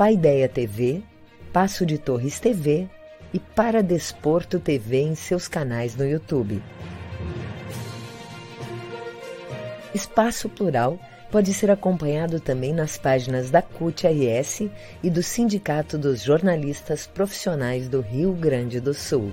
Paideia 0.00 0.48
TV, 0.48 1.02
Passo 1.52 1.84
de 1.84 1.98
Torres 1.98 2.40
TV 2.40 2.88
e 3.34 3.38
para 3.38 3.82
Desporto 3.82 4.58
TV 4.58 5.02
em 5.02 5.14
seus 5.14 5.46
canais 5.46 5.94
no 5.94 6.06
YouTube. 6.06 6.62
Espaço 9.94 10.48
Plural 10.48 10.98
pode 11.30 11.52
ser 11.52 11.70
acompanhado 11.70 12.40
também 12.40 12.72
nas 12.72 12.96
páginas 12.96 13.50
da 13.50 13.60
CUT-RS 13.60 14.70
e 15.02 15.10
do 15.10 15.22
Sindicato 15.22 15.98
dos 15.98 16.22
Jornalistas 16.22 17.06
Profissionais 17.06 17.86
do 17.86 18.00
Rio 18.00 18.32
Grande 18.32 18.80
do 18.80 18.94
Sul. 18.94 19.30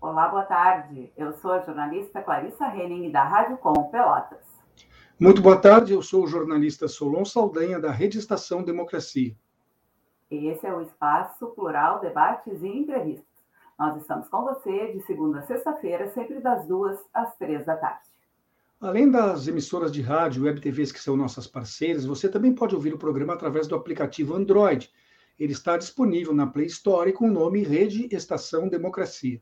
Olá, 0.00 0.28
boa 0.28 0.44
tarde. 0.44 1.12
Eu 1.14 1.34
sou 1.34 1.52
a 1.52 1.60
jornalista 1.60 2.22
Clarissa 2.22 2.64
Henning, 2.68 3.10
da 3.10 3.24
Rádio 3.24 3.58
Com 3.58 3.74
Pelotas. 3.90 4.53
Muito 5.18 5.40
boa 5.40 5.56
tarde, 5.56 5.92
eu 5.92 6.02
sou 6.02 6.24
o 6.24 6.26
jornalista 6.26 6.88
Solon 6.88 7.24
Saldanha, 7.24 7.78
da 7.78 7.92
Rede 7.92 8.18
Estação 8.18 8.64
Democracia. 8.64 9.32
Esse 10.28 10.66
é 10.66 10.74
o 10.74 10.80
Espaço 10.80 11.46
Plural 11.54 12.00
Debates 12.00 12.60
e 12.60 12.66
Entrevistas. 12.66 13.24
Nós 13.78 13.96
estamos 13.96 14.28
com 14.28 14.42
você 14.42 14.92
de 14.92 15.00
segunda 15.02 15.38
a 15.38 15.42
sexta-feira, 15.42 16.10
sempre 16.10 16.40
das 16.40 16.66
duas 16.66 16.98
às 17.14 17.32
três 17.36 17.64
da 17.64 17.76
tarde. 17.76 18.08
Além 18.80 19.08
das 19.08 19.46
emissoras 19.46 19.92
de 19.92 20.02
rádio 20.02 20.42
e 20.42 20.46
web 20.46 20.60
TVs 20.60 20.90
que 20.90 21.00
são 21.00 21.16
nossas 21.16 21.46
parceiras, 21.46 22.04
você 22.04 22.28
também 22.28 22.52
pode 22.52 22.74
ouvir 22.74 22.92
o 22.92 22.98
programa 22.98 23.34
através 23.34 23.68
do 23.68 23.76
aplicativo 23.76 24.34
Android. 24.34 24.92
Ele 25.38 25.52
está 25.52 25.76
disponível 25.76 26.34
na 26.34 26.48
Play 26.48 26.66
Store 26.66 27.12
com 27.12 27.28
o 27.28 27.32
nome 27.32 27.62
Rede 27.62 28.12
Estação 28.12 28.68
Democracia. 28.68 29.40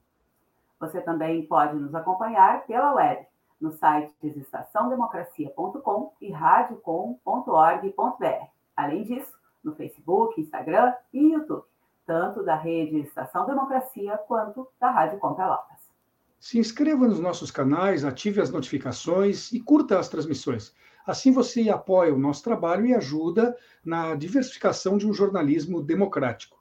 Você 0.79 1.01
também 1.01 1.47
pode 1.47 1.77
nos 1.77 1.95
acompanhar 1.95 2.67
pela 2.67 2.93
web 2.93 3.32
nos 3.63 3.79
sites 3.79 4.37
estaçãodemocracia.com 4.37 6.13
e 6.21 6.31
radiocom.org.br. 6.33 8.47
Além 8.77 9.05
disso, 9.05 9.33
no 9.63 9.73
Facebook, 9.77 10.41
Instagram 10.41 10.93
e 11.13 11.33
YouTube, 11.33 11.63
tanto 12.05 12.43
da 12.43 12.57
rede 12.57 12.99
Estação 12.99 13.47
Democracia 13.47 14.19
quanto 14.27 14.67
da 14.81 14.91
Rádio 14.91 15.21
Com 15.21 15.35
Pelotas. 15.35 15.81
Se 16.41 16.59
inscreva 16.59 17.07
nos 17.07 17.21
nossos 17.21 17.53
canais, 17.53 18.05
ative 18.05 18.41
as 18.41 18.51
notificações 18.51 19.53
e 19.53 19.61
curta 19.61 20.01
as 20.01 20.09
transmissões. 20.09 20.75
Assim 21.07 21.31
você 21.31 21.71
apoia 21.71 22.13
o 22.13 22.19
nosso 22.19 22.43
trabalho 22.43 22.85
e 22.85 22.95
ajuda 22.95 23.57
na 23.85 24.17
diversificação 24.17 24.99
de 24.99 25.07
um 25.07 25.15
jornalismo 25.15 25.81
democrático. 25.81 26.61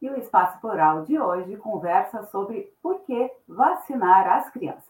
E 0.00 0.08
o 0.08 0.16
Espaço 0.16 0.60
Plural 0.60 1.04
de 1.04 1.18
hoje 1.18 1.56
conversa 1.56 2.22
sobre 2.30 2.72
por 2.80 3.00
que 3.00 3.32
vacinar 3.48 4.28
as 4.28 4.48
crianças. 4.52 4.87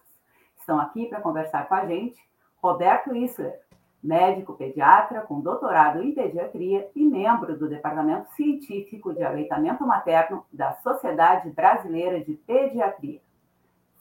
Estão 0.68 0.80
aqui 0.82 1.06
para 1.06 1.22
conversar 1.22 1.66
com 1.66 1.74
a 1.74 1.86
gente 1.86 2.20
Roberto 2.62 3.16
Isler, 3.16 3.58
médico 4.02 4.52
pediatra 4.52 5.22
com 5.22 5.40
doutorado 5.40 6.02
em 6.02 6.12
pediatria 6.12 6.90
e 6.94 7.06
membro 7.06 7.56
do 7.56 7.70
Departamento 7.70 8.30
Científico 8.34 9.14
de 9.14 9.22
Aleitamento 9.22 9.86
Materno 9.86 10.44
da 10.52 10.74
Sociedade 10.74 11.48
Brasileira 11.48 12.22
de 12.22 12.34
Pediatria. 12.34 13.18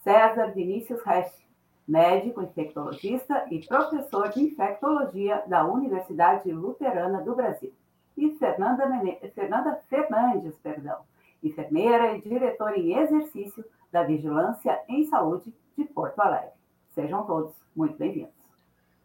César 0.04 0.48
Vinícius 0.48 1.02
Resch, 1.04 1.48
médico 1.88 2.42
infectologista 2.42 3.46
e 3.50 3.66
professor 3.66 4.28
de 4.28 4.44
infectologia 4.44 5.44
da 5.48 5.66
Universidade 5.66 6.52
Luterana 6.52 7.22
do 7.22 7.34
Brasil. 7.34 7.72
E 8.18 8.32
Fernanda, 8.32 8.86
Mene... 8.88 9.18
Fernanda 9.34 9.80
Fernandes, 9.88 10.58
perdão, 10.58 10.98
enfermeira 11.42 12.18
e 12.18 12.22
diretora 12.22 12.78
em 12.78 12.94
exercício 13.00 13.64
da 13.90 14.04
Vigilância 14.04 14.82
em 14.90 15.06
Saúde 15.06 15.56
de 15.78 15.86
Porto 15.86 16.20
Alegre. 16.20 16.57
Sejam 16.98 17.24
todos 17.26 17.54
muito 17.76 17.96
bem-vindos. 17.96 18.34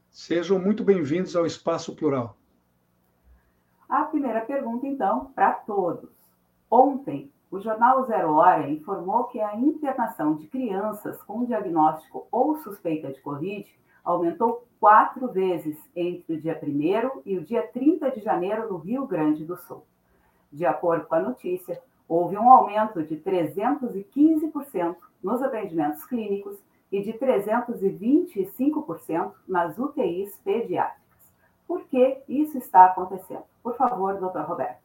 Sejam 0.08 0.58
muito 0.58 0.82
bem-vindos 0.82 1.36
ao 1.36 1.44
Espaço 1.44 1.94
Plural. 1.94 2.34
A 3.86 4.04
primeira 4.04 4.40
pergunta, 4.40 4.86
então, 4.86 5.26
para 5.34 5.52
todos. 5.52 6.08
Ontem, 6.70 7.30
o 7.50 7.60
jornal 7.60 8.02
Zero 8.06 8.32
Hora 8.32 8.70
informou 8.70 9.24
que 9.24 9.38
a 9.42 9.54
internação 9.56 10.36
de 10.36 10.46
crianças 10.46 11.22
com 11.24 11.44
diagnóstico 11.44 12.26
ou 12.32 12.56
suspeita 12.56 13.12
de 13.12 13.20
Covid 13.20 13.68
aumentou 14.02 14.66
quatro 14.80 15.30
vezes 15.30 15.76
entre 15.94 16.36
o 16.36 16.40
dia 16.40 16.58
1 16.62 17.20
e 17.26 17.36
o 17.36 17.44
dia 17.44 17.62
30 17.62 18.10
de 18.12 18.22
janeiro 18.22 18.72
no 18.72 18.78
Rio 18.78 19.06
Grande 19.06 19.44
do 19.44 19.58
Sul. 19.58 19.84
De 20.50 20.64
acordo 20.64 21.04
com 21.04 21.16
a 21.16 21.20
notícia, 21.20 21.78
houve 22.08 22.38
um 22.38 22.48
aumento 22.48 23.02
de 23.02 23.18
315% 23.18 24.96
nos 25.22 25.42
atendimentos 25.42 26.06
clínicos 26.06 26.56
e 26.92 27.02
de 27.02 27.14
325% 27.14 29.32
nas 29.48 29.78
UTIs 29.78 30.38
pediátricas. 30.44 31.02
Por 31.66 31.88
que 31.88 32.22
isso 32.28 32.58
está 32.58 32.84
acontecendo? 32.84 33.44
Por 33.62 33.74
favor, 33.76 34.20
doutor 34.20 34.44
Roberto. 34.44 34.82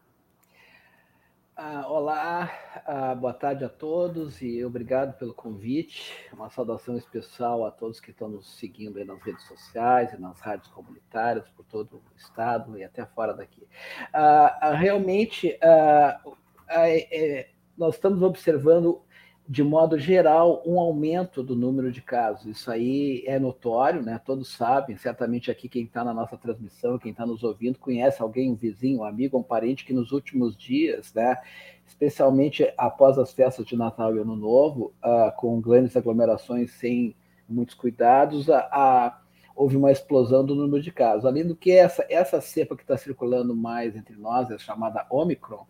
Ah, 1.60 1.86
olá, 1.88 2.52
ah, 2.86 3.16
boa 3.16 3.34
tarde 3.34 3.66
a 3.66 3.70
todos 3.70 4.44
e 4.44 4.64
obrigado 4.64 5.18
pelo 5.18 5.34
convite. 5.34 6.14
Uma 6.32 6.52
saudação 6.52 6.96
especial 6.96 7.66
a 7.66 7.72
todos 7.72 8.00
que 8.00 8.12
estão 8.12 8.30
nos 8.30 8.60
seguindo 8.60 9.04
nas 9.04 9.20
redes 9.24 9.44
sociais 9.48 10.14
e 10.14 10.22
nas 10.22 10.40
rádios 10.40 10.68
comunitárias 10.68 11.50
por 11.50 11.66
todo 11.66 11.98
o 11.98 12.16
estado 12.16 12.78
e 12.78 12.84
até 12.84 13.08
fora 13.08 13.34
daqui. 13.34 13.68
Ah, 14.14 14.56
ah 14.62 14.74
realmente, 14.76 15.58
ah, 15.64 16.22
ah, 16.70 16.90
é, 16.90 17.50
nós 17.76 17.96
estamos 17.96 18.22
observando 18.22 19.02
de 19.50 19.64
modo 19.64 19.98
geral, 19.98 20.62
um 20.66 20.78
aumento 20.78 21.42
do 21.42 21.56
número 21.56 21.90
de 21.90 22.02
casos. 22.02 22.46
Isso 22.46 22.70
aí 22.70 23.24
é 23.26 23.40
notório, 23.40 24.02
né? 24.02 24.20
Todos 24.26 24.50
sabem, 24.52 24.98
certamente 24.98 25.50
aqui 25.50 25.70
quem 25.70 25.84
está 25.84 26.04
na 26.04 26.14
nossa 26.14 26.36
transmissão, 26.36 27.00
quem 27.00 27.12
está 27.12 27.26
nos 27.26 27.44
ouvindo, 27.44 27.80
conhece 27.80 28.22
alguém, 28.22 28.52
um 28.52 28.56
vizinho, 28.56 29.00
um 29.00 29.04
amigo, 29.06 29.38
um 29.38 29.44
parente 29.44 29.86
que 29.86 29.94
nos 29.94 30.12
últimos 30.12 30.58
dias, 30.58 31.14
né? 31.14 31.38
Especialmente 31.86 32.74
após 32.78 33.18
as 33.18 33.32
festas 33.32 33.66
de 33.66 33.78
Natal 33.78 34.14
e 34.18 34.20
Ano 34.20 34.36
Novo, 34.36 34.94
uh, 35.02 35.34
com 35.38 35.62
grandes 35.62 35.96
aglomerações 35.96 36.72
sem 36.72 37.16
muitos 37.48 37.74
cuidados, 37.74 38.50
a, 38.50 38.68
a, 38.70 39.22
houve 39.56 39.78
uma 39.78 39.94
explosão 39.94 40.46
do 40.46 40.56
número 40.56 40.84
de 40.84 40.92
casos. 40.92 41.24
Além 41.24 41.48
do 41.48 41.56
que 41.56 41.72
essa, 41.72 42.06
essa 42.10 42.42
cepa 42.42 42.76
que 42.76 42.84
está 42.84 42.98
circulando 42.98 43.56
mais 43.56 43.96
entre 43.96 44.18
nós, 44.18 44.52
é 44.52 44.58
chamada 44.58 45.06
Omicron, 45.10 45.66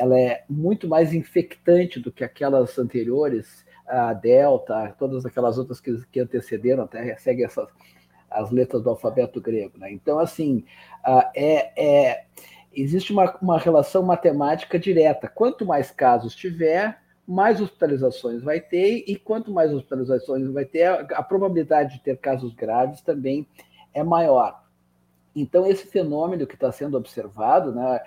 ela 0.00 0.18
é 0.18 0.44
muito 0.48 0.88
mais 0.88 1.12
infectante 1.12 2.00
do 2.00 2.10
que 2.10 2.24
aquelas 2.24 2.78
anteriores, 2.78 3.66
a 3.86 4.14
Delta, 4.14 4.94
todas 4.98 5.26
aquelas 5.26 5.58
outras 5.58 5.78
que, 5.78 5.94
que 6.10 6.20
antecederam, 6.20 6.84
até 6.84 7.14
segue 7.18 7.44
essas 7.44 7.68
as 8.30 8.50
letras 8.50 8.82
do 8.82 8.90
alfabeto 8.90 9.40
grego. 9.40 9.76
Né? 9.76 9.92
Então, 9.92 10.18
assim, 10.18 10.64
é, 11.34 11.72
é, 11.76 12.24
existe 12.72 13.12
uma, 13.12 13.36
uma 13.42 13.58
relação 13.58 14.02
matemática 14.02 14.78
direta. 14.78 15.28
Quanto 15.28 15.66
mais 15.66 15.90
casos 15.90 16.34
tiver, 16.34 16.98
mais 17.26 17.60
hospitalizações 17.60 18.42
vai 18.42 18.60
ter, 18.60 19.04
e 19.06 19.16
quanto 19.16 19.52
mais 19.52 19.72
hospitalizações 19.72 20.48
vai 20.50 20.64
ter, 20.64 20.84
a, 20.84 21.00
a 21.16 21.22
probabilidade 21.22 21.94
de 21.94 22.04
ter 22.04 22.16
casos 22.18 22.54
graves 22.54 23.02
também 23.02 23.46
é 23.92 24.02
maior. 24.02 24.62
Então, 25.34 25.64
esse 25.66 25.86
fenômeno 25.86 26.46
que 26.46 26.54
está 26.54 26.72
sendo 26.72 26.96
observado, 26.96 27.72
né, 27.72 28.00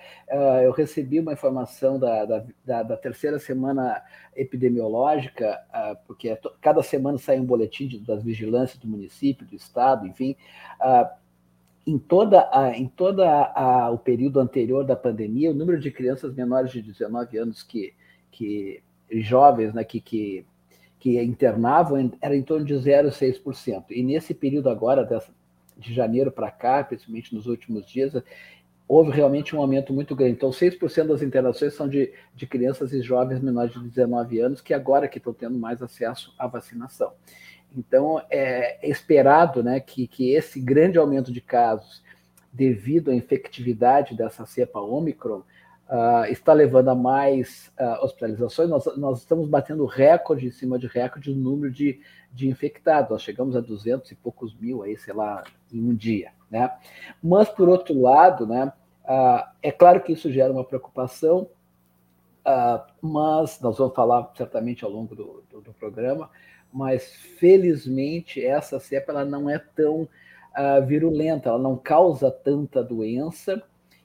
eu 0.62 0.72
recebi 0.72 1.18
uma 1.18 1.32
informação 1.32 1.98
da, 1.98 2.24
da, 2.64 2.82
da 2.82 2.96
terceira 2.96 3.38
semana 3.38 4.02
epidemiológica, 4.36 5.58
porque 6.06 6.28
é 6.28 6.38
cada 6.60 6.82
semana 6.82 7.16
sai 7.16 7.40
um 7.40 7.44
boletim 7.44 8.02
das 8.06 8.22
vigilâncias 8.22 8.78
do 8.78 8.86
município, 8.86 9.46
do 9.46 9.56
estado, 9.56 10.06
enfim, 10.06 10.36
em 11.86 11.98
toda, 11.98 12.48
a, 12.52 12.76
em 12.76 12.88
toda 12.88 13.26
a, 13.54 13.90
o 13.90 13.98
período 13.98 14.40
anterior 14.40 14.84
da 14.84 14.96
pandemia, 14.96 15.50
o 15.50 15.54
número 15.54 15.78
de 15.78 15.90
crianças 15.90 16.34
menores 16.34 16.72
de 16.72 16.82
19 16.82 17.38
anos 17.38 17.62
que, 17.62 17.94
que 18.30 18.82
jovens 19.10 19.74
né, 19.74 19.84
que, 19.84 20.00
que, 20.00 20.46
que 20.98 21.22
internavam 21.22 22.10
era 22.20 22.36
em 22.36 22.42
torno 22.42 22.64
de 22.64 22.74
0,6%. 22.74 23.84
E 23.90 24.02
nesse 24.02 24.34
período 24.34 24.70
agora, 24.70 25.04
dessa, 25.04 25.32
de 25.76 25.92
janeiro 25.92 26.30
para 26.30 26.50
cá, 26.50 26.82
principalmente 26.84 27.34
nos 27.34 27.46
últimos 27.46 27.86
dias, 27.86 28.14
houve 28.86 29.10
realmente 29.10 29.56
um 29.56 29.60
aumento 29.60 29.92
muito 29.92 30.14
grande. 30.14 30.34
Então, 30.34 30.50
6% 30.50 31.06
das 31.06 31.22
internações 31.22 31.74
são 31.74 31.88
de, 31.88 32.12
de 32.34 32.46
crianças 32.46 32.92
e 32.92 33.02
jovens 33.02 33.40
menores 33.40 33.72
de 33.72 33.88
19 33.88 34.38
anos, 34.40 34.60
que 34.60 34.74
agora 34.74 35.08
que 35.08 35.18
estão 35.18 35.32
tendo 35.32 35.58
mais 35.58 35.82
acesso 35.82 36.34
à 36.38 36.46
vacinação. 36.46 37.12
Então, 37.76 38.22
é 38.30 38.78
esperado 38.88 39.62
né, 39.62 39.80
que, 39.80 40.06
que 40.06 40.32
esse 40.32 40.60
grande 40.60 40.98
aumento 40.98 41.32
de 41.32 41.40
casos, 41.40 42.02
devido 42.52 43.10
à 43.10 43.14
infectividade 43.14 44.16
dessa 44.16 44.46
cepa 44.46 44.80
Omicron, 44.80 45.42
uh, 45.88 46.24
está 46.30 46.52
levando 46.52 46.88
a 46.88 46.94
mais 46.94 47.72
uh, 47.78 48.04
hospitalizações. 48.04 48.68
Nós, 48.68 48.84
nós 48.96 49.18
estamos 49.20 49.48
batendo 49.48 49.84
recorde 49.84 50.46
em 50.46 50.50
cima 50.50 50.78
de 50.78 50.86
recorde 50.86 51.34
no 51.34 51.50
número 51.50 51.72
de, 51.72 52.00
de 52.32 52.48
infectados. 52.48 53.10
Nós 53.10 53.22
chegamos 53.22 53.56
a 53.56 53.60
200 53.60 54.10
e 54.10 54.14
poucos 54.14 54.54
mil 54.54 54.82
aí, 54.82 54.96
sei 54.96 55.14
lá, 55.14 55.44
em 55.72 55.80
um 55.80 55.94
dia. 55.94 56.32
Né? 56.50 56.70
Mas, 57.22 57.48
por 57.48 57.68
outro 57.68 58.00
lado, 58.00 58.46
né, 58.46 58.72
uh, 59.04 59.48
é 59.62 59.70
claro 59.70 60.00
que 60.00 60.12
isso 60.12 60.30
gera 60.30 60.52
uma 60.52 60.64
preocupação, 60.64 61.48
mas 63.00 63.58
nós 63.62 63.78
vamos 63.78 63.94
falar 63.94 64.30
certamente 64.36 64.84
ao 64.84 64.90
longo 64.90 65.14
do, 65.14 65.42
do, 65.50 65.62
do 65.62 65.72
programa, 65.72 66.28
mas 66.70 67.10
felizmente 67.38 68.44
essa 68.44 68.78
cepa 68.78 69.12
ela 69.12 69.24
não 69.24 69.48
é 69.48 69.58
tão 69.58 70.06
virulenta, 70.86 71.48
ela 71.48 71.58
não 71.58 71.74
causa 71.74 72.30
tanta 72.30 72.84
doença, 72.84 73.62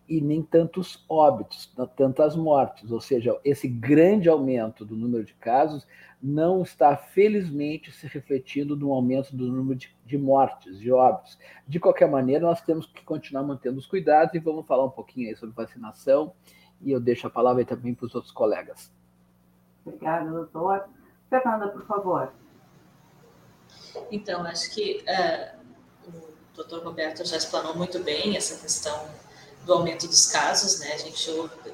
e 0.09 0.19
nem 0.19 0.41
tantos 0.41 1.05
óbitos, 1.07 1.71
tantas 1.95 2.35
mortes. 2.35 2.91
Ou 2.91 2.99
seja, 2.99 3.39
esse 3.45 3.67
grande 3.67 4.27
aumento 4.27 4.83
do 4.83 4.95
número 4.95 5.23
de 5.23 5.35
casos 5.35 5.85
não 6.21 6.63
está, 6.63 6.97
felizmente, 6.97 7.91
se 7.91 8.07
refletindo 8.07 8.75
no 8.75 8.91
aumento 8.91 9.35
do 9.35 9.47
número 9.47 9.77
de, 9.77 9.95
de, 10.03 10.17
mortes, 10.17 10.79
de 10.79 10.91
óbitos. 10.91 11.37
De 11.67 11.79
qualquer 11.79 12.09
maneira, 12.09 12.47
nós 12.47 12.59
temos 12.61 12.87
que 12.87 13.03
continuar 13.03 13.43
mantendo 13.43 13.77
os 13.77 13.85
cuidados 13.85 14.33
e 14.33 14.39
vamos 14.39 14.65
falar 14.65 14.83
um 14.83 14.89
pouquinho 14.89 15.29
aí 15.29 15.35
sobre 15.35 15.55
vacinação. 15.55 16.33
E 16.81 16.91
eu 16.91 16.99
deixo 16.99 17.27
a 17.27 17.29
palavra 17.29 17.61
aí 17.61 17.65
também 17.65 17.93
para 17.93 18.07
os 18.07 18.15
outros 18.15 18.33
colegas. 18.33 18.91
Obrigada, 19.85 20.31
doutor. 20.31 20.89
Fernanda, 21.29 21.67
por 21.67 21.85
favor. 21.85 22.33
Então, 24.11 24.43
acho 24.43 24.73
que 24.73 25.03
uh, 25.07 25.59
o 26.09 26.33
doutor 26.55 26.83
Roberto 26.83 27.23
já 27.23 27.37
explanou 27.37 27.75
muito 27.75 28.03
bem 28.03 28.35
essa 28.35 28.59
questão 28.59 29.28
do 29.65 29.73
aumento 29.73 30.07
dos 30.07 30.27
casos, 30.27 30.79
né? 30.79 30.93
A 30.93 30.97
gente 30.97 31.29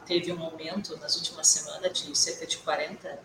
teve 0.05 0.31
um 0.31 0.43
aumento 0.43 0.97
nas 0.97 1.15
últimas 1.15 1.47
semanas 1.47 1.93
de 1.93 2.17
cerca 2.17 2.45
de 2.45 2.57
40 2.57 3.19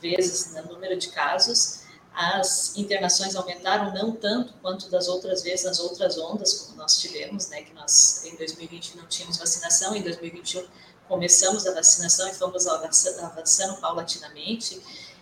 vezes 0.00 0.52
no 0.52 0.62
número 0.74 0.96
de 0.98 1.08
casos. 1.08 1.84
As 2.14 2.76
internações 2.76 3.34
aumentaram 3.34 3.92
não 3.92 4.12
tanto 4.12 4.52
quanto 4.62 4.88
das 4.88 5.08
outras 5.08 5.42
vezes 5.42 5.64
nas 5.64 5.80
outras 5.80 6.16
ondas, 6.16 6.54
como 6.60 6.78
nós 6.78 6.98
tivemos, 6.98 7.48
né? 7.48 7.62
Que 7.62 7.74
nós 7.74 8.24
em 8.24 8.36
2020 8.36 8.96
não 8.96 9.06
tínhamos 9.06 9.36
vacinação, 9.36 9.96
em 9.96 10.02
2021 10.02 10.64
começamos 11.08 11.66
a 11.66 11.74
vacinação 11.74 12.28
e 12.28 12.34
fomos 12.34 12.66
avançando 12.66 13.80
paulatinamente. 13.80 14.80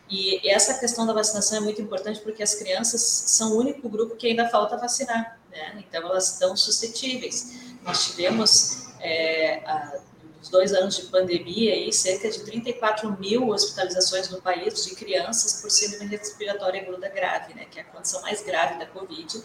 E 0.09 0.47
essa 0.49 0.75
questão 0.75 1.07
da 1.07 1.13
vacinação 1.13 1.59
é 1.59 1.61
muito 1.61 1.81
importante 1.81 2.21
porque 2.21 2.43
as 2.43 2.55
crianças 2.55 3.01
são 3.01 3.53
o 3.53 3.59
único 3.59 3.89
grupo 3.89 4.15
que 4.15 4.27
ainda 4.27 4.49
falta 4.49 4.77
vacinar, 4.77 5.41
né? 5.51 5.83
Então 5.89 6.03
elas 6.03 6.35
estão 6.35 6.55
suscetíveis. 6.57 7.53
Nós 7.83 8.05
tivemos 8.05 8.82
é, 9.03 9.57
a, 9.67 10.01
dois 10.51 10.73
anos 10.73 10.97
de 10.97 11.03
pandemia, 11.05 11.73
aí, 11.73 11.93
cerca 11.93 12.31
de 12.31 12.41
34 12.41 13.19
mil 13.19 13.49
hospitalizações 13.49 14.29
no 14.29 14.41
país 14.41 14.85
de 14.85 14.95
crianças 14.95 15.61
por 15.61 15.71
síndrome 15.71 16.07
respiratória 16.07 16.83
aguda 16.83 17.09
grave, 17.09 17.55
né, 17.55 17.67
que 17.71 17.79
é 17.79 17.83
a 17.83 17.85
condição 17.87 18.21
mais 18.23 18.43
grave 18.43 18.79
da 18.79 18.87
Covid, 18.87 19.43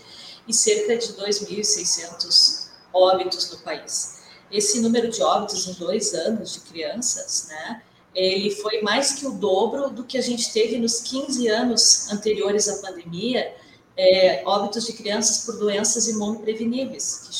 e 0.48 0.54
cerca 0.54 0.98
de 0.98 1.13
2.600 1.13 2.68
óbitos 2.94 3.51
no 3.51 3.59
país. 3.59 4.18
Esse 4.51 4.80
número 4.81 5.09
de 5.09 5.21
óbitos 5.21 5.68
em 5.68 5.74
dois 5.74 6.13
anos 6.13 6.53
de 6.53 6.60
crianças, 6.62 7.48
né, 7.50 7.81
ele 8.13 8.51
foi 8.51 8.81
mais 8.81 9.13
que 9.13 9.27
o 9.27 9.31
dobro 9.31 9.89
do 9.89 10.03
que 10.03 10.18
a 10.18 10.21
gente 10.21 10.51
teve 10.51 10.77
nos 10.77 11.01
15 11.01 11.48
anos 11.48 12.12
anteriores 12.12 12.68
à 12.68 12.81
pandemia, 12.81 13.56
é, 13.95 14.44
óbitos 14.45 14.86
de 14.86 14.94
crianças 14.94 15.45
por 15.45 15.57
doenças 15.57 16.07
imunopreveníveis, 16.07 17.27
que 17.27 17.36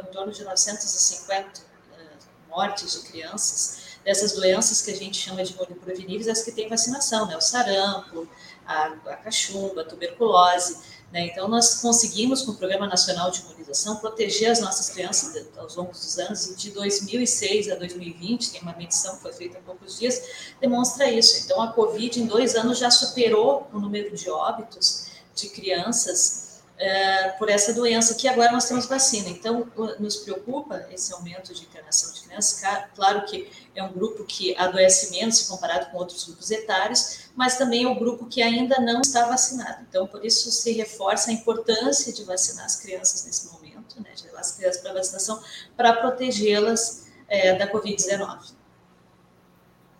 em 0.00 0.12
torno 0.12 0.32
de 0.32 0.44
950 0.44 1.60
uh, 1.60 1.62
eh, 1.94 2.00
mortes 2.48 2.92
de 2.92 3.08
crianças 3.08 3.92
dessas 4.04 4.32
doenças 4.32 4.82
que 4.82 4.90
a 4.90 4.96
gente 4.96 5.16
chama 5.16 5.44
de 5.44 5.52
imunopreveníveis, 5.52 6.28
as 6.28 6.42
que 6.42 6.52
têm 6.52 6.68
vacinação, 6.68 7.26
né? 7.26 7.36
O 7.36 7.40
sarampo, 7.40 8.28
a, 8.66 8.86
a 9.06 9.16
cachumba, 9.16 9.82
a 9.82 9.84
tuberculose. 9.84 10.78
Né? 11.12 11.26
Então, 11.26 11.46
nós 11.46 11.74
conseguimos, 11.74 12.42
com 12.42 12.52
o 12.52 12.56
Programa 12.56 12.86
Nacional 12.86 13.30
de 13.30 13.40
Imunização, 13.40 13.96
proteger 13.96 14.50
as 14.50 14.60
nossas 14.60 14.88
crianças 14.88 15.34
de, 15.34 15.58
aos 15.58 15.76
longos 15.76 16.00
dos 16.00 16.18
anos, 16.18 16.46
e 16.46 16.56
de 16.56 16.70
2006 16.70 17.70
a 17.70 17.74
2020, 17.74 18.50
tem 18.50 18.62
uma 18.62 18.74
medição 18.74 19.16
que 19.16 19.22
foi 19.22 19.32
feita 19.32 19.58
há 19.58 19.60
poucos 19.60 19.98
dias, 19.98 20.22
demonstra 20.60 21.10
isso. 21.10 21.44
Então, 21.44 21.60
a 21.60 21.72
Covid, 21.72 22.20
em 22.20 22.26
dois 22.26 22.54
anos, 22.54 22.78
já 22.78 22.90
superou 22.90 23.68
o 23.72 23.78
número 23.78 24.16
de 24.16 24.30
óbitos 24.30 25.08
de 25.34 25.48
crianças 25.50 26.41
é, 26.78 27.28
por 27.30 27.48
essa 27.48 27.72
doença, 27.72 28.14
que 28.14 28.26
agora 28.26 28.50
nós 28.50 28.66
temos 28.66 28.86
vacina. 28.86 29.28
Então, 29.28 29.70
nos 29.98 30.16
preocupa 30.16 30.86
esse 30.90 31.12
aumento 31.12 31.54
de 31.54 31.62
internação 31.62 32.12
de 32.12 32.22
crianças. 32.22 32.62
Claro 32.94 33.24
que 33.26 33.50
é 33.74 33.82
um 33.82 33.92
grupo 33.92 34.24
que 34.24 34.56
adoece 34.56 35.10
menos 35.12 35.38
se 35.38 35.48
comparado 35.48 35.90
com 35.90 35.98
outros 35.98 36.24
grupos 36.24 36.50
etários, 36.50 37.30
mas 37.36 37.56
também 37.56 37.84
é 37.84 37.88
um 37.88 37.98
grupo 37.98 38.26
que 38.26 38.42
ainda 38.42 38.80
não 38.80 39.00
está 39.00 39.26
vacinado. 39.26 39.84
Então, 39.88 40.06
por 40.06 40.24
isso 40.24 40.50
se 40.50 40.72
reforça 40.72 41.30
a 41.30 41.34
importância 41.34 42.12
de 42.12 42.24
vacinar 42.24 42.64
as 42.64 42.76
crianças 42.76 43.24
nesse 43.24 43.52
momento, 43.52 44.02
né, 44.02 44.10
de 44.14 44.24
levar 44.24 44.40
as 44.40 44.52
crianças 44.52 44.82
para 44.82 44.92
vacinação, 44.92 45.42
para 45.76 45.92
protegê-las 45.94 47.06
é, 47.28 47.54
da 47.56 47.70
Covid-19. 47.70 48.52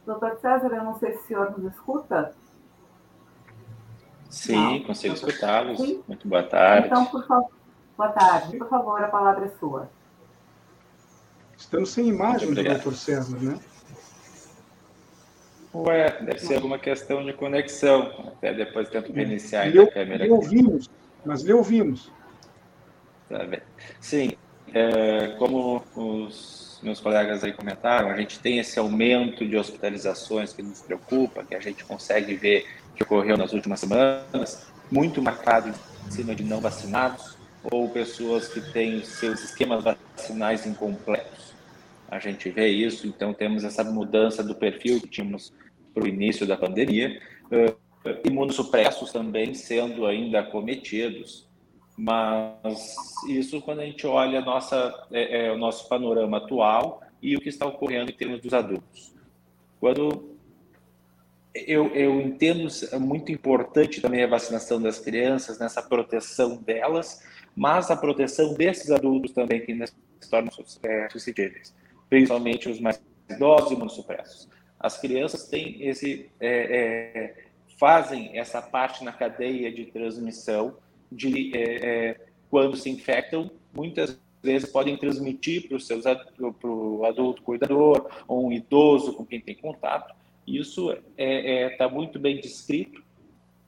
Doutor 0.04 0.36
César, 0.40 0.68
eu 0.68 0.82
não 0.82 0.98
sei 0.98 1.12
se 1.12 1.18
o 1.18 1.26
senhor 1.28 1.56
nos 1.56 1.72
escuta. 1.72 2.34
Sim, 4.32 4.54
Não. 4.54 4.80
consigo 4.80 5.14
escutá-los. 5.14 5.78
Muito 6.08 6.26
boa 6.26 6.42
tarde. 6.42 6.86
Então, 6.86 7.04
por 7.04 7.26
favor, 7.26 7.50
boa 7.98 8.08
tarde. 8.08 8.56
Por 8.56 8.66
favor, 8.66 9.04
a 9.04 9.08
palavra 9.08 9.44
é 9.44 9.48
sua. 9.60 9.90
Estamos 11.54 11.90
sem 11.90 12.08
imagem 12.08 12.54
do 12.54 12.64
doutor 12.64 12.94
César, 12.94 13.38
né? 13.38 13.60
Ué, 15.74 16.22
deve 16.22 16.38
ser 16.38 16.54
alguma 16.54 16.78
questão 16.78 17.22
de 17.22 17.34
conexão. 17.34 18.10
Até 18.28 18.54
depois 18.54 18.88
tento 18.88 19.12
reiniciar 19.12 19.68
a 19.68 19.86
câmera. 19.90 20.24
Lhe 20.24 20.30
ouvimos, 20.30 20.88
mas 21.26 21.42
lhe 21.42 21.52
ouvimos. 21.52 22.10
Tá 23.28 23.44
bem. 23.44 23.60
Sim, 24.00 24.32
é, 24.72 25.36
como 25.38 25.84
os 25.94 26.80
meus 26.82 27.00
colegas 27.00 27.44
aí 27.44 27.52
comentaram, 27.52 28.08
a 28.08 28.16
gente 28.16 28.40
tem 28.40 28.58
esse 28.58 28.78
aumento 28.78 29.46
de 29.46 29.58
hospitalizações 29.58 30.54
que 30.54 30.62
nos 30.62 30.80
preocupa, 30.80 31.44
que 31.44 31.54
a 31.54 31.60
gente 31.60 31.84
consegue 31.84 32.34
ver 32.34 32.66
que 32.94 33.02
ocorreu 33.02 33.36
nas 33.36 33.52
últimas 33.52 33.80
semanas, 33.80 34.66
muito 34.90 35.22
marcado 35.22 35.72
em 36.06 36.10
cima 36.10 36.34
de 36.34 36.44
não 36.44 36.60
vacinados 36.60 37.36
ou 37.70 37.88
pessoas 37.88 38.48
que 38.48 38.60
têm 38.72 39.04
seus 39.04 39.42
esquemas 39.42 39.84
vacinais 39.84 40.66
incompletos. 40.66 41.52
A 42.10 42.18
gente 42.18 42.50
vê 42.50 42.68
isso, 42.68 43.06
então 43.06 43.32
temos 43.32 43.64
essa 43.64 43.82
mudança 43.84 44.42
do 44.42 44.54
perfil 44.54 45.00
que 45.00 45.08
tínhamos 45.08 45.52
para 45.94 46.04
o 46.04 46.06
início 46.06 46.46
da 46.46 46.56
pandemia, 46.56 47.20
uh, 47.46 47.82
imunossupressos 48.26 49.12
também 49.12 49.54
sendo 49.54 50.06
ainda 50.06 50.42
cometidos, 50.42 51.48
mas 51.96 52.94
isso 53.28 53.60
quando 53.60 53.80
a 53.80 53.84
gente 53.84 54.06
olha 54.06 54.40
nossa, 54.40 55.06
é, 55.12 55.46
é, 55.46 55.52
o 55.52 55.58
nosso 55.58 55.88
panorama 55.88 56.38
atual 56.38 57.02
e 57.22 57.36
o 57.36 57.40
que 57.40 57.48
está 57.48 57.66
ocorrendo 57.66 58.10
em 58.10 58.14
termos 58.14 58.40
dos 58.40 58.52
adultos. 58.52 59.14
Quando 59.78 60.31
eu, 61.54 61.88
eu 61.94 62.20
entendo 62.20 62.68
muito 63.00 63.30
importante 63.30 64.00
também 64.00 64.24
a 64.24 64.26
vacinação 64.26 64.80
das 64.80 64.98
crianças, 64.98 65.58
nessa 65.58 65.82
proteção 65.82 66.56
delas, 66.56 67.22
mas 67.54 67.90
a 67.90 67.96
proteção 67.96 68.54
desses 68.54 68.90
adultos 68.90 69.32
também 69.32 69.60
que 69.60 69.74
se 69.86 70.30
tornam 70.30 70.50
é, 70.82 71.08
suscetíveis, 71.10 71.74
principalmente 72.08 72.68
os 72.68 72.80
mais 72.80 73.00
idosos 73.28 73.70
e 73.70 73.74
imunossupressos. 73.74 74.48
As 74.80 74.98
crianças 74.98 75.46
têm 75.48 75.86
esse, 75.86 76.30
é, 76.40 76.48
é, 76.48 77.44
fazem 77.78 78.38
essa 78.38 78.62
parte 78.62 79.04
na 79.04 79.12
cadeia 79.12 79.70
de 79.70 79.86
transmissão 79.86 80.76
de 81.10 81.56
é, 81.56 81.86
é, 81.86 82.20
quando 82.50 82.76
se 82.76 82.90
infectam, 82.90 83.50
muitas 83.72 84.18
vezes 84.42 84.70
podem 84.70 84.96
transmitir 84.96 85.68
para 85.68 86.68
o 86.68 87.04
adulto 87.04 87.42
cuidador 87.42 88.10
ou 88.26 88.46
um 88.46 88.52
idoso 88.52 89.12
com 89.12 89.24
quem 89.24 89.40
tem 89.40 89.54
contato. 89.54 90.14
Isso 90.46 90.90
está 90.90 91.02
é, 91.16 91.62
é, 91.62 91.76
tá 91.76 91.88
muito 91.88 92.18
bem 92.18 92.40
descrito, 92.40 93.02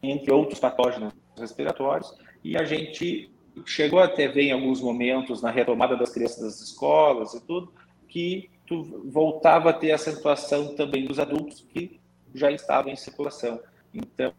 entre 0.02 0.33
outros 0.33 0.59
patógenos 0.59 1.12
respiratórios, 1.38 2.12
e 2.43 2.57
a 2.57 2.64
gente 2.64 3.31
chegou 3.64 4.00
até 4.00 4.28
ver 4.28 4.43
em 4.43 4.52
alguns 4.52 4.81
momentos, 4.81 5.40
na 5.40 5.50
retomada 5.50 5.97
das 5.97 6.11
crianças 6.11 6.43
das 6.43 6.61
escolas 6.61 7.35
e 7.35 7.40
tudo, 7.47 7.73
que 8.09 8.50
tu 8.66 8.83
voltava 9.11 9.71
a 9.71 9.73
ter 9.73 9.93
acentuação 9.93 10.75
também 10.75 11.04
dos 11.04 11.19
adultos 11.19 11.66
que 11.73 12.00
já 12.35 12.50
estavam 12.50 12.93
em 12.93 12.97
circulação. 12.97 13.61
Então, 13.93 14.33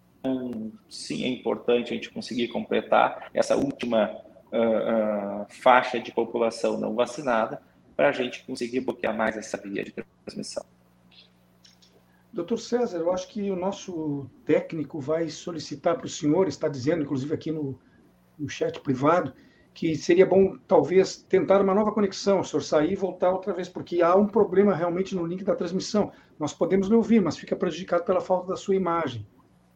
sim, 0.89 1.23
é 1.23 1.27
importante 1.27 1.91
a 1.91 1.95
gente 1.95 2.09
conseguir 2.09 2.47
completar 2.49 3.29
essa 3.33 3.55
última 3.55 4.11
uh, 4.51 5.43
uh, 5.43 5.45
faixa 5.49 5.99
de 5.99 6.11
população 6.11 6.79
não 6.79 6.95
vacinada 6.95 7.61
para 7.95 8.09
a 8.09 8.11
gente 8.11 8.43
conseguir 8.45 8.81
bloquear 8.81 9.15
mais 9.15 9.37
essa 9.37 9.57
via 9.57 9.83
de 9.83 9.93
transmissão. 10.25 10.65
Doutor 12.35 12.59
César, 12.59 12.97
eu 12.97 13.13
acho 13.13 13.29
que 13.29 13.49
o 13.49 13.55
nosso 13.55 14.29
técnico 14.43 14.99
vai 14.99 15.29
solicitar 15.29 15.95
para 15.95 16.05
o 16.05 16.09
senhor, 16.09 16.49
está 16.49 16.67
dizendo, 16.67 17.01
inclusive 17.01 17.33
aqui 17.33 17.49
no, 17.49 17.79
no 18.37 18.49
chat 18.49 18.77
privado, 18.81 19.33
que 19.73 19.95
seria 19.95 20.25
bom, 20.25 20.57
talvez, 20.67 21.15
tentar 21.15 21.61
uma 21.61 21.73
nova 21.73 21.93
conexão, 21.93 22.41
o 22.41 22.43
senhor 22.43 22.61
sair 22.61 22.91
e 22.91 22.95
voltar 22.95 23.31
outra 23.31 23.53
vez, 23.53 23.69
porque 23.69 24.01
há 24.01 24.13
um 24.17 24.27
problema 24.27 24.75
realmente 24.75 25.15
no 25.15 25.25
link 25.25 25.45
da 25.45 25.55
transmissão. 25.55 26.11
Nós 26.37 26.53
podemos 26.53 26.89
lhe 26.89 26.95
ouvir, 26.95 27.21
mas 27.21 27.37
fica 27.37 27.55
prejudicado 27.55 28.03
pela 28.03 28.19
falta 28.19 28.49
da 28.49 28.57
sua 28.57 28.75
imagem. 28.75 29.25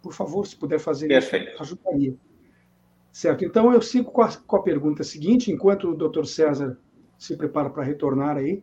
Por 0.01 0.11
favor, 0.11 0.45
se 0.45 0.57
puder 0.57 0.79
fazer 0.79 1.07
Perfeito. 1.07 1.53
isso, 1.53 1.61
ajudaria. 1.61 2.13
Certo, 3.09 3.45
então 3.45 3.71
eu 3.71 3.81
sigo 3.81 4.11
com 4.11 4.21
a, 4.21 4.35
com 4.35 4.57
a 4.57 4.61
pergunta 4.61 5.01
seguinte, 5.05 5.49
enquanto 5.49 5.91
o 5.91 5.95
doutor 5.95 6.27
César 6.27 6.77
se 7.17 7.37
prepara 7.37 7.69
para 7.69 7.83
retornar 7.83 8.35
aí, 8.35 8.61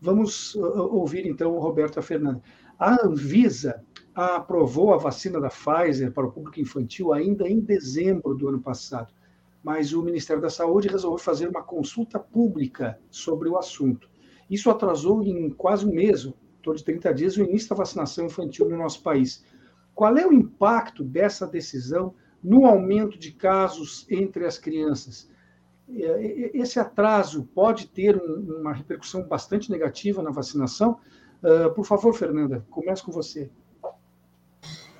vamos 0.00 0.54
uh, 0.54 0.94
ouvir 0.94 1.26
então 1.26 1.56
o 1.56 1.58
Roberto 1.58 1.96
e 1.96 1.98
a 1.98 2.02
Fernanda. 2.02 2.40
A 2.82 3.06
Anvisa 3.06 3.84
aprovou 4.12 4.92
a 4.92 4.96
vacina 4.96 5.40
da 5.40 5.48
Pfizer 5.48 6.10
para 6.10 6.26
o 6.26 6.32
público 6.32 6.58
infantil 6.58 7.12
ainda 7.12 7.48
em 7.48 7.60
dezembro 7.60 8.34
do 8.34 8.48
ano 8.48 8.60
passado, 8.60 9.14
mas 9.62 9.92
o 9.92 10.02
Ministério 10.02 10.42
da 10.42 10.50
Saúde 10.50 10.88
resolveu 10.88 11.24
fazer 11.24 11.46
uma 11.46 11.62
consulta 11.62 12.18
pública 12.18 12.98
sobre 13.08 13.48
o 13.48 13.56
assunto. 13.56 14.10
Isso 14.50 14.68
atrasou 14.68 15.22
em 15.22 15.48
quase 15.50 15.86
um 15.86 15.94
mês, 15.94 16.28
torno 16.60 16.76
de 16.76 16.84
30 16.84 17.14
dias, 17.14 17.36
o 17.36 17.44
início 17.44 17.68
da 17.68 17.76
vacinação 17.76 18.26
infantil 18.26 18.68
no 18.68 18.76
nosso 18.76 19.00
país. 19.00 19.44
Qual 19.94 20.18
é 20.18 20.26
o 20.26 20.32
impacto 20.32 21.04
dessa 21.04 21.46
decisão 21.46 22.16
no 22.42 22.66
aumento 22.66 23.16
de 23.16 23.30
casos 23.30 24.04
entre 24.10 24.44
as 24.44 24.58
crianças? 24.58 25.30
É, 25.88 26.50
esse 26.52 26.80
atraso 26.80 27.48
pode 27.54 27.86
ter 27.86 28.20
uma 28.20 28.72
repercussão 28.72 29.22
bastante 29.22 29.70
negativa 29.70 30.20
na 30.20 30.32
vacinação? 30.32 30.98
Uh, 31.42 31.72
por 31.74 31.84
favor, 31.84 32.14
Fernanda, 32.14 32.64
comece 32.70 33.02
com 33.02 33.10
você. 33.10 33.50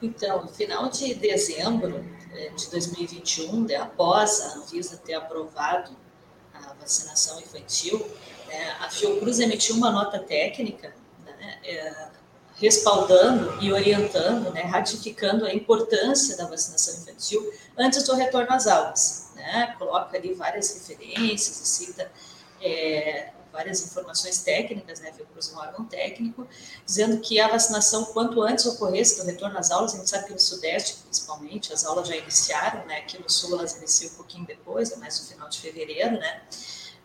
Então, 0.02 0.42
no 0.42 0.48
final 0.48 0.88
de 0.88 1.14
dezembro 1.14 2.04
eh, 2.32 2.48
de 2.48 2.70
2021, 2.70 3.64
né, 3.64 3.76
após 3.76 4.40
a 4.40 4.58
Anvisa 4.58 4.96
ter 4.96 5.14
aprovado 5.14 5.96
a 6.52 6.74
vacinação 6.74 7.38
infantil, 7.40 8.04
né, 8.48 8.76
a 8.80 8.90
Fiocruz 8.90 9.38
emitiu 9.38 9.76
uma 9.76 9.92
nota 9.92 10.18
técnica 10.18 10.92
né, 11.24 11.58
é, 11.64 12.08
respaldando 12.56 13.62
e 13.62 13.72
orientando, 13.72 14.52
né, 14.52 14.62
ratificando 14.62 15.46
a 15.46 15.54
importância 15.54 16.36
da 16.36 16.46
vacinação 16.48 17.00
infantil 17.02 17.52
antes 17.78 18.02
do 18.02 18.14
retorno 18.14 18.52
às 18.52 18.66
aulas. 18.66 19.32
Né, 19.36 19.74
coloca 19.78 20.16
ali 20.16 20.34
várias 20.34 20.74
referências 20.74 21.56
cita 21.56 22.10
é, 22.60 23.30
várias 23.52 23.84
informações 23.84 24.38
técnicas, 24.42 25.00
né, 25.00 25.12
Fiocruz 25.12 25.50
é 25.52 25.54
um 25.54 25.58
órgão 25.58 25.84
técnico, 25.84 26.48
dizendo 26.86 27.20
que 27.20 27.38
a 27.38 27.48
vacinação, 27.48 28.06
quanto 28.06 28.42
antes 28.42 28.64
ocorresse 28.66 29.18
do 29.20 29.26
retorno 29.26 29.58
às 29.58 29.70
aulas, 29.70 29.94
a 29.94 29.98
gente 29.98 30.08
sabe 30.08 30.26
que 30.26 30.32
no 30.32 30.40
Sudeste, 30.40 30.96
principalmente, 31.02 31.72
as 31.72 31.84
aulas 31.84 32.08
já 32.08 32.16
iniciaram, 32.16 32.86
né, 32.86 32.98
aqui 32.98 33.20
no 33.20 33.30
Sul 33.30 33.58
elas 33.58 33.76
iniciam 33.76 34.12
um 34.12 34.16
pouquinho 34.16 34.46
depois, 34.46 34.90
é 34.90 34.96
mais 34.96 35.20
no 35.20 35.26
final 35.26 35.48
de 35.48 35.60
fevereiro, 35.60 36.12
né, 36.12 36.42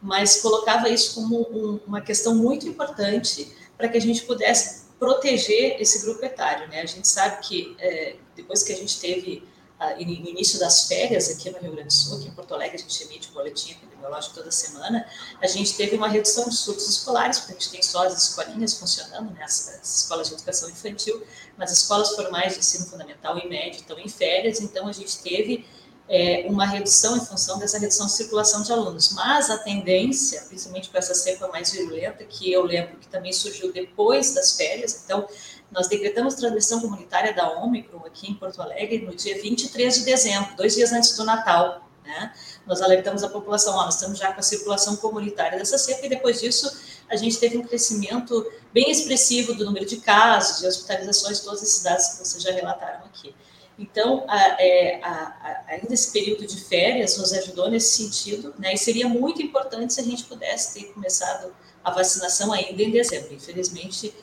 mas 0.01 0.42
colocava 0.42 0.89
isso 0.89 1.16
como 1.16 1.42
um, 1.51 1.80
uma 1.86 2.01
questão 2.01 2.36
muito 2.36 2.68
importante 2.68 3.56
para 3.77 3.89
que 3.89 3.98
a 3.98 4.01
gente 4.01 4.24
pudesse 4.24 4.88
proteger 4.98 5.80
esse 5.80 6.06
grupo 6.06 6.25
etário, 6.25 6.68
né, 6.70 6.82
a 6.82 6.86
gente 6.86 7.08
sabe 7.08 7.46
que 7.46 7.75
é, 7.80 8.16
depois 8.36 8.63
que 8.63 8.72
a 8.72 8.75
gente 8.75 9.00
teve 9.00 9.44
no 9.79 10.29
início 10.29 10.60
das 10.60 10.88
férias 10.88 11.29
aqui 11.29 11.50
no 11.50 11.60
Rio 11.60 11.72
Grande 11.72 11.88
do 11.88 11.93
Sul, 11.93 12.17
aqui 12.17 12.27
em 12.27 12.31
Porto 12.31 12.53
Alegre, 12.53 12.77
a 12.77 12.79
gente 12.79 13.03
emite 13.03 13.29
um 13.29 13.34
boletim 13.34 13.72
epidemiológico 13.72 14.36
toda 14.36 14.51
semana, 14.51 15.05
a 15.41 15.48
gente 15.48 15.75
teve 15.75 15.96
uma 15.96 16.07
redução 16.07 16.50
de 16.50 16.55
surtos 16.55 16.89
escolares, 16.89 17.39
porque 17.39 17.53
a 17.53 17.55
gente 17.55 17.69
tem 17.69 17.84
só 17.84 18.05
as 18.05 18.29
escolinhas 18.29 18.74
funcionando, 18.74 19.31
né, 19.31 19.43
as, 19.43 19.79
as 19.81 20.01
escolas 20.01 20.29
de 20.29 20.34
educação 20.34 20.69
infantil, 20.69 21.24
mas 21.55 21.72
as 21.72 21.79
escolas 21.79 22.10
formais 22.15 22.53
de 22.53 22.60
ensino 22.60 22.86
fundamental 22.88 23.38
e 23.38 23.48
médio 23.48 23.79
estão 23.79 24.00
em 24.00 24.10
férias, 24.10 24.60
então 24.60 24.88
a 24.88 24.91
gente 24.91 25.19
teve 25.19 25.65
é, 26.10 26.46
uma 26.48 26.65
redução 26.65 27.17
em 27.17 27.25
função 27.25 27.60
dessa 27.60 27.77
redução 27.77 28.05
de 28.05 28.13
circulação 28.13 28.63
de 28.63 28.72
alunos. 28.72 29.13
Mas 29.13 29.50
a 29.50 29.57
tendência, 29.57 30.41
principalmente 30.48 30.89
com 30.89 30.98
essa 30.98 31.13
cepa 31.13 31.48
mais 31.50 31.72
virulenta, 31.72 32.24
que 32.24 32.51
eu 32.51 32.63
lembro 32.63 32.98
que 32.98 33.07
também 33.07 33.34
surgiu 33.34 33.72
depois 33.74 34.34
das 34.34 34.55
férias, 34.55 35.01
então 35.03 35.27
nós 35.71 35.88
decretamos 35.88 36.36
transmissão 36.36 36.79
comunitária 36.79 37.33
da 37.33 37.50
Ômicron 37.50 38.05
aqui 38.05 38.31
em 38.31 38.33
Porto 38.33 38.62
Alegre 38.62 39.00
no 39.00 39.15
dia 39.15 39.41
23 39.41 39.95
de 39.95 40.05
dezembro, 40.05 40.55
dois 40.55 40.75
dias 40.75 40.91
antes 40.91 41.15
do 41.15 41.25
Natal. 41.25 41.88
Né? 42.03 42.33
Nós 42.65 42.81
alertamos 42.81 43.24
a 43.24 43.29
população, 43.29 43.75
ó, 43.75 43.86
nós 43.86 43.95
estamos 43.95 44.17
já 44.17 44.31
com 44.31 44.39
a 44.39 44.43
circulação 44.43 44.95
comunitária 44.95 45.57
dessa 45.57 45.77
cepa, 45.77 46.05
e 46.05 46.09
depois 46.09 46.39
disso 46.39 46.71
a 47.09 47.15
gente 47.15 47.38
teve 47.38 47.57
um 47.57 47.63
crescimento 47.63 48.50
bem 48.74 48.89
expressivo 48.89 49.53
do 49.53 49.65
número 49.65 49.86
de 49.86 49.97
casos, 49.97 50.59
de 50.62 50.67
hospitalizações, 50.67 51.39
todas 51.41 51.62
as 51.62 51.69
cidades 51.69 52.07
que 52.09 52.25
vocês 52.25 52.43
já 52.43 52.51
relataram 52.51 53.05
aqui. 53.05 53.36
Então, 53.79 54.25
a, 54.27 54.62
é, 54.62 55.00
a, 55.03 55.09
a, 55.09 55.63
ainda 55.67 55.93
esse 55.93 56.12
período 56.12 56.47
de 56.47 56.59
férias 56.59 57.17
nos 57.17 57.31
ajudou 57.31 57.69
nesse 57.69 58.03
sentido, 58.03 58.53
né? 58.57 58.74
E 58.74 58.77
seria 58.77 59.07
muito 59.07 59.41
importante 59.41 59.93
se 59.93 60.01
a 60.01 60.03
gente 60.03 60.24
pudesse 60.24 60.74
ter 60.74 60.86
começado 60.93 61.53
a 61.83 61.91
vacinação 61.91 62.51
ainda 62.51 62.81
em 62.81 62.89
dezembro. 62.89 63.33
Infelizmente, 63.33 64.13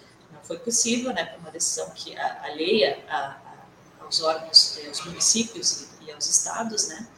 foi 0.45 0.59
possível, 0.59 1.13
né, 1.13 1.25
por 1.25 1.41
uma 1.41 1.51
decisão 1.51 1.91
que 1.95 2.17
alheia 2.17 2.99
a, 3.09 3.17
a, 3.17 4.05
aos 4.05 4.23
órgãos, 4.23 4.79
aos 4.87 5.05
municípios 5.07 5.89
e, 6.01 6.07
e 6.07 6.13
aos 6.13 6.29
estados, 6.29 6.89
né, 6.89 7.09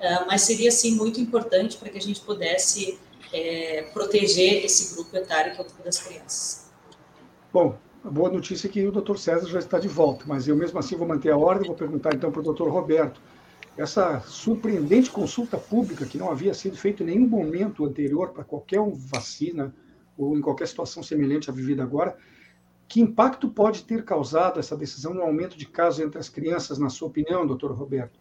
uh, 0.00 0.26
mas 0.26 0.42
seria, 0.42 0.70
sim, 0.70 0.96
muito 0.96 1.20
importante 1.20 1.76
para 1.76 1.88
que 1.88 1.98
a 1.98 2.02
gente 2.02 2.20
pudesse 2.20 2.98
é, 3.32 3.82
proteger 3.92 4.64
esse 4.64 4.94
grupo 4.94 5.16
etário 5.16 5.52
que 5.52 5.58
é 5.58 5.62
o 5.62 5.64
grupo 5.64 5.82
das 5.82 5.98
crianças. 5.98 6.70
Bom, 7.52 7.78
a 8.04 8.10
boa 8.10 8.30
notícia 8.30 8.66
é 8.66 8.70
que 8.70 8.86
o 8.86 8.92
doutor 8.92 9.18
César 9.18 9.48
já 9.48 9.58
está 9.58 9.78
de 9.78 9.88
volta, 9.88 10.24
mas 10.26 10.48
eu 10.48 10.56
mesmo 10.56 10.78
assim 10.78 10.96
vou 10.96 11.06
manter 11.06 11.30
a 11.30 11.36
ordem, 11.36 11.68
vou 11.68 11.76
perguntar 11.76 12.14
então 12.14 12.30
para 12.30 12.40
o 12.40 12.44
doutor 12.44 12.70
Roberto, 12.70 13.20
essa 13.76 14.20
surpreendente 14.26 15.10
consulta 15.10 15.56
pública 15.56 16.04
que 16.04 16.18
não 16.18 16.30
havia 16.30 16.52
sido 16.52 16.76
feita 16.76 17.02
em 17.02 17.06
nenhum 17.06 17.26
momento 17.26 17.84
anterior 17.86 18.30
para 18.30 18.44
qualquer 18.44 18.80
vacina 19.10 19.74
ou 20.18 20.36
em 20.36 20.42
qualquer 20.42 20.68
situação 20.68 21.02
semelhante 21.02 21.48
à 21.48 21.52
vivida 21.52 21.82
agora, 21.82 22.16
que 22.92 23.00
impacto 23.00 23.48
pode 23.48 23.84
ter 23.84 24.04
causado 24.04 24.60
essa 24.60 24.76
decisão 24.76 25.14
no 25.14 25.22
aumento 25.22 25.56
de 25.56 25.64
casos 25.64 26.04
entre 26.04 26.18
as 26.18 26.28
crianças, 26.28 26.78
na 26.78 26.90
sua 26.90 27.08
opinião, 27.08 27.46
doutor 27.46 27.72
Roberto? 27.72 28.20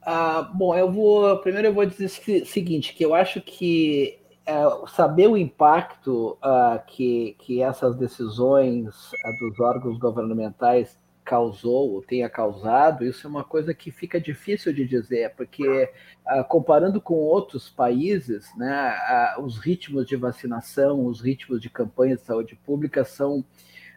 Ah, 0.00 0.42
bom, 0.54 0.72
eu 0.72 0.88
vou 0.88 1.36
primeiro 1.38 1.66
eu 1.66 1.74
vou 1.74 1.84
dizer 1.84 2.04
o 2.04 2.46
seguinte, 2.46 2.94
que 2.94 3.04
eu 3.04 3.12
acho 3.12 3.40
que 3.40 4.20
é, 4.46 4.62
saber 4.86 5.26
o 5.26 5.36
impacto 5.36 6.38
ah, 6.40 6.80
que, 6.86 7.34
que 7.40 7.60
essas 7.60 7.96
decisões 7.96 9.10
ah, 9.24 9.32
dos 9.40 9.58
órgãos 9.58 9.98
governamentais 9.98 10.96
causou 11.24 11.94
ou 11.94 12.02
tenha 12.02 12.30
causado, 12.30 13.04
isso 13.04 13.26
é 13.26 13.30
uma 13.30 13.42
coisa 13.42 13.74
que 13.74 13.90
fica 13.90 14.20
difícil 14.20 14.72
de 14.72 14.86
dizer, 14.86 15.34
porque 15.34 15.90
ah, 16.24 16.44
comparando 16.44 17.00
com 17.00 17.14
outros 17.14 17.68
países, 17.68 18.48
né, 18.56 18.94
os 19.40 19.58
ritmos 19.58 20.06
de 20.06 20.14
vacinação, 20.14 21.04
os 21.04 21.20
ritmos 21.20 21.60
de 21.60 21.68
campanha 21.68 22.14
de 22.14 22.22
saúde 22.22 22.54
pública 22.64 23.04
são 23.04 23.44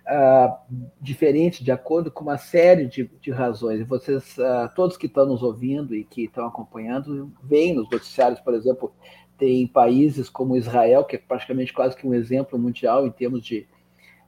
uh, 0.06 0.56
diferente 1.02 1.64
de 1.64 1.72
acordo 1.72 2.12
com 2.12 2.24
uma 2.24 2.38
série 2.38 2.86
de, 2.86 3.10
de 3.20 3.32
razões. 3.32 3.80
E 3.80 3.84
vocês, 3.84 4.38
uh, 4.38 4.70
todos 4.76 4.98
que 4.98 5.08
estão 5.08 5.26
nos 5.26 5.44
ouvindo 5.44 5.96
e 5.96 6.04
que 6.04 6.26
estão 6.26 6.46
acompanhando, 6.46 7.32
veem 7.44 7.74
nos 7.74 7.90
noticiários, 7.90 8.40
por 8.40 8.54
exemplo, 8.54 8.94
tem 9.38 9.68
países 9.68 10.30
como 10.30 10.56
Israel, 10.56 11.04
que 11.04 11.16
é 11.16 11.20
praticamente 11.20 11.74
quase 11.74 11.96
que 11.96 12.08
um 12.08 12.14
exemplo 12.14 12.58
mundial 12.58 13.06
em 13.06 13.12
termos 13.12 13.44
de, 13.44 13.68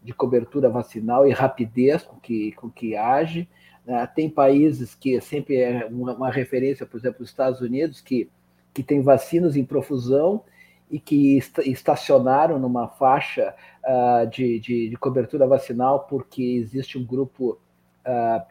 de 0.04 0.14
cobertura 0.14 0.70
vacinal 0.70 1.28
e 1.28 1.32
rapidez 1.32 2.04
com 2.04 2.18
que, 2.18 2.52
com 2.54 2.70
que 2.70 2.96
age. 2.96 3.48
Uh, 3.86 4.08
tem 4.16 4.30
países 4.30 4.96
que 4.96 5.20
sempre 5.22 5.58
é 5.58 5.88
uma, 5.90 6.14
uma 6.14 6.30
referência, 6.30 6.86
por 6.86 6.98
exemplo, 6.98 7.24
os 7.24 7.30
Estados 7.30 7.62
Unidos, 7.62 8.02
que, 8.02 8.30
que 8.74 8.84
tem 8.84 9.02
vacinas 9.02 9.56
em 9.56 9.64
profusão 9.64 10.44
e 10.90 11.00
que 11.00 11.38
estacionaram 11.66 12.58
numa 12.58 12.88
faixa 12.88 13.54
uh, 13.88 14.28
de, 14.28 14.60
de, 14.60 14.90
de, 14.90 14.98
cobertura 14.98 15.48
vacinal 15.48 16.02
porque 16.02 16.44
existe 16.44 16.98
um 16.98 17.06
grupo 17.06 17.60
uh, 18.06 18.46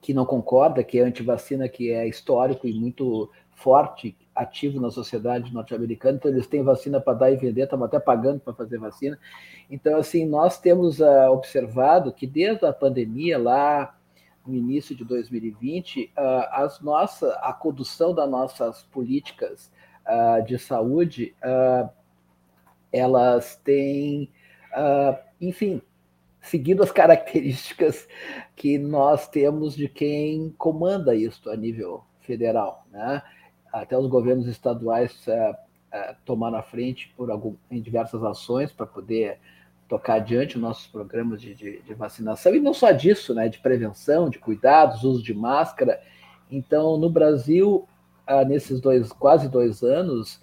que 0.00 0.12
não 0.12 0.26
concorda, 0.26 0.84
que 0.84 0.98
é 0.98 1.02
antivacina, 1.04 1.68
que 1.68 1.90
é 1.90 2.06
histórico 2.06 2.66
e 2.66 2.78
muito 2.78 3.30
forte 3.56 4.16
ativo 4.34 4.78
na 4.78 4.90
sociedade 4.90 5.52
norte-americana, 5.52 6.18
então 6.18 6.30
eles 6.30 6.46
têm 6.46 6.62
vacina 6.62 7.00
para 7.00 7.14
dar 7.14 7.30
e 7.30 7.36
vender, 7.36 7.62
estamos 7.62 7.86
até 7.86 7.98
pagando 7.98 8.38
para 8.38 8.52
fazer 8.52 8.78
vacina. 8.78 9.18
Então, 9.70 9.96
assim, 9.96 10.26
nós 10.26 10.60
temos 10.60 11.00
uh, 11.00 11.30
observado 11.30 12.12
que 12.12 12.26
desde 12.26 12.66
a 12.66 12.72
pandemia, 12.72 13.38
lá 13.38 13.96
no 14.46 14.54
início 14.54 14.94
de 14.94 15.04
2020, 15.04 16.12
uh, 16.16 16.20
as 16.52 16.80
nossas, 16.80 17.32
a 17.40 17.52
condução 17.52 18.14
das 18.14 18.30
nossas 18.30 18.82
políticas 18.84 19.72
uh, 20.06 20.44
de 20.44 20.58
saúde, 20.58 21.34
elas 22.92 23.56
têm, 23.64 24.30
enfim, 25.40 25.80
seguindo 26.46 26.82
as 26.82 26.90
características 26.92 28.08
que 28.54 28.78
nós 28.78 29.28
temos 29.28 29.74
de 29.74 29.88
quem 29.88 30.54
comanda 30.56 31.14
isso 31.14 31.50
a 31.50 31.56
nível 31.56 32.04
federal. 32.20 32.86
Né? 32.90 33.22
Até 33.72 33.96
os 33.96 34.06
governos 34.06 34.46
estaduais 34.46 35.26
uh, 35.26 35.52
uh, 35.52 36.16
tomaram 36.24 36.58
a 36.58 36.62
frente 36.62 37.12
por 37.16 37.30
algum, 37.30 37.54
em 37.70 37.80
diversas 37.80 38.22
ações 38.22 38.72
para 38.72 38.86
poder 38.86 39.38
tocar 39.88 40.14
adiante 40.14 40.56
os 40.56 40.62
nossos 40.62 40.86
programas 40.88 41.40
de, 41.40 41.54
de, 41.54 41.80
de, 41.80 41.94
vacinação, 41.94 42.52
e 42.52 42.58
não 42.58 42.74
só 42.74 42.90
disso, 42.90 43.32
né, 43.32 43.48
de 43.48 43.60
prevenção, 43.60 44.28
de 44.28 44.36
cuidados, 44.36 45.04
uso 45.04 45.22
de 45.22 45.32
máscara. 45.32 46.00
Então, 46.50 46.96
no 46.96 47.08
Brasil, 47.08 47.86
uh, 48.28 48.44
nesses 48.48 48.80
dois, 48.80 49.12
quase 49.12 49.48
dois 49.48 49.82
anos, 49.84 50.40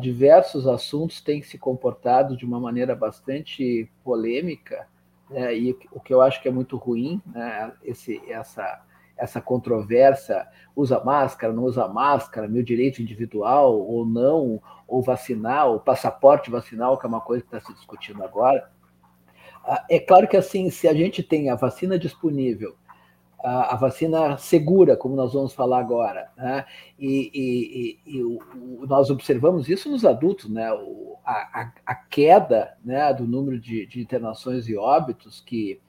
diversos 0.00 0.68
assuntos 0.68 1.20
têm 1.20 1.42
se 1.42 1.58
comportado 1.58 2.36
de 2.36 2.44
uma 2.44 2.60
maneira 2.60 2.94
bastante 2.94 3.90
polêmica, 4.04 4.86
né, 5.28 5.56
e 5.56 5.76
o 5.90 5.98
que 5.98 6.14
eu 6.14 6.20
acho 6.20 6.40
que 6.40 6.48
é 6.48 6.50
muito 6.50 6.76
ruim, 6.76 7.20
né, 7.26 7.72
esse, 7.82 8.22
essa, 8.30 8.84
essa 9.16 9.40
controvérsia, 9.40 10.46
usa 10.76 11.02
máscara, 11.02 11.52
não 11.52 11.64
usa 11.64 11.88
máscara, 11.88 12.46
meu 12.46 12.62
direito 12.62 13.02
individual 13.02 13.80
ou 13.80 14.06
não, 14.06 14.62
ou 14.86 15.02
vacinar, 15.02 15.68
o 15.72 15.80
passaporte 15.80 16.50
vacinal, 16.50 16.96
que 16.96 17.06
é 17.06 17.08
uma 17.08 17.20
coisa 17.20 17.42
que 17.42 17.54
está 17.54 17.66
se 17.66 17.74
discutindo 17.74 18.22
agora. 18.22 18.70
Ah, 19.64 19.84
é 19.90 19.98
claro 19.98 20.28
que 20.28 20.36
assim, 20.36 20.70
se 20.70 20.86
a 20.86 20.94
gente 20.94 21.22
tem 21.22 21.50
a 21.50 21.56
vacina 21.56 21.98
disponível, 21.98 22.76
a, 23.42 23.76
vacina 23.76 24.36
segura, 24.38 24.96
como 24.96 25.16
nós 25.16 25.32
vamos 25.32 25.52
falar 25.52 25.78
agora, 25.78 26.30
né? 26.36 26.64
e, 26.98 27.30
e, 27.34 28.10
e, 28.12 28.18
e 28.18 28.22
o, 28.22 28.38
o, 28.54 28.86
nós 28.86 29.10
observamos 29.10 29.68
isso 29.68 29.90
nos 29.90 30.04
adultos, 30.04 30.48
né? 30.48 30.72
O, 30.72 31.16
a, 31.24 31.70
a, 31.86 31.94
queda 31.94 32.76
né, 32.84 33.12
do 33.14 33.26
número 33.26 33.58
de, 33.58 33.86
de 33.86 34.00
internações 34.00 34.68
e 34.68 34.76
óbitos 34.76 35.40
que 35.40 35.80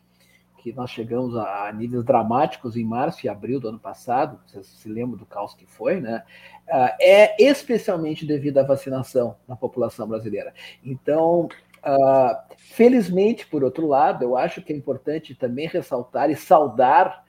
que 0.66 0.74
nós 0.74 0.90
chegamos 0.90 1.38
a, 1.38 1.68
a, 1.68 1.72
níveis 1.72 2.04
dramáticos 2.04 2.76
em 2.76 2.84
março 2.84 3.24
e 3.24 3.30
abril 3.30 3.60
do 3.60 3.70
ano 3.70 3.78
passado, 3.78 4.40
vocês 4.48 4.66
se 4.66 4.90
lembram 4.90 5.16
do 5.16 5.24
caos 5.24 5.54
que 5.54 5.64
foi, 5.68 6.02
né? 6.02 6.24
Uh, 6.68 6.90
é 7.00 7.40
especialmente 7.40 8.26
devido 8.26 8.58
à 8.58 8.64
vacinação 8.64 9.36
na 9.48 9.56
população 9.56 10.08
brasileira. 10.08 10.56
Então, 10.84 11.42
uh, 11.86 12.56
felizmente, 12.58 13.46
por 13.46 13.64
outro 13.64 13.86
lado, 13.86 14.24
eu 14.24 14.36
acho 14.36 14.60
que 14.60 14.74
é 14.74 14.76
importante 14.76 15.36
também 15.36 15.68
ressaltar 15.68 16.32
e 16.32 16.36
saudar 16.36 17.24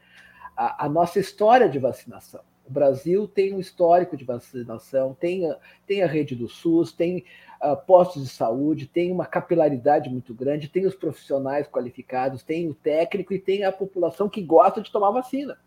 a, 0.57 0.89
nossa 0.89 1.21
história 1.21 1.69
de 1.69 1.79
vacinação. 1.79 2.41
O 2.67 2.73
Brasil 2.73 3.29
tem 3.29 3.55
um 3.55 3.61
histórico 3.61 4.17
de 4.17 4.25
vacinação, 4.25 5.15
tem 5.15 5.49
a, 5.49 5.57
tem 5.87 6.03
a 6.03 6.07
rede 6.07 6.35
do 6.35 6.49
SUS, 6.49 6.91
tem 6.91 7.25
uh, 7.63 7.77
postos 7.77 8.25
de 8.25 8.29
saúde, 8.29 8.87
tem 8.87 9.13
uma 9.13 9.27
capilaridade 9.27 10.11
muito 10.11 10.35
grande, 10.35 10.69
tem 10.69 10.87
os 10.87 10.95
profissionais 10.95 11.69
qualificados, 11.69 12.43
tem 12.43 12.69
o 12.69 12.75
técnico 12.75 13.33
e 13.35 13.39
tem 13.39 13.65
a 13.65 13.71
população 13.71 14.29
que 14.29 14.43
gosta 14.43 14.81
de 14.81 14.91
tomar 14.91 15.11
vacina. 15.11 15.59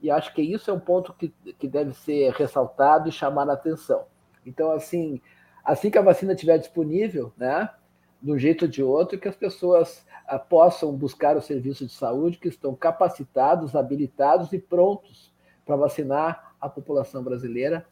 E 0.00 0.10
acho 0.10 0.32
que 0.32 0.40
isso 0.40 0.70
é 0.70 0.74
um 0.74 0.80
ponto 0.80 1.12
que, 1.12 1.28
que 1.58 1.68
deve 1.68 1.92
ser 1.92 2.32
ressaltado 2.32 3.08
e 3.08 3.12
chamar 3.12 3.48
a 3.50 3.52
atenção. 3.52 4.04
Então, 4.46 4.72
assim, 4.72 5.20
assim 5.62 5.90
que 5.90 5.98
a 5.98 6.02
vacina 6.02 6.32
estiver 6.32 6.56
disponível, 6.56 7.32
né, 7.36 7.68
de 8.22 8.32
um 8.32 8.38
jeito 8.38 8.66
ou 8.66 8.70
de 8.70 8.82
outro, 8.82 9.18
que 9.18 9.28
as 9.28 9.36
pessoas 9.36 10.04
uh, 10.32 10.38
possam 10.48 10.92
buscar 10.92 11.36
os 11.36 11.44
serviços 11.44 11.88
de 11.88 11.94
saúde 11.94 12.38
que 12.38 12.48
estão 12.48 12.74
capacitados, 12.74 13.74
habilitados 13.74 14.52
e 14.52 14.58
prontos 14.58 15.32
para 15.64 15.76
vacinar 15.76 16.54
a 16.60 16.68
população 16.68 17.22
brasileira 17.22 17.86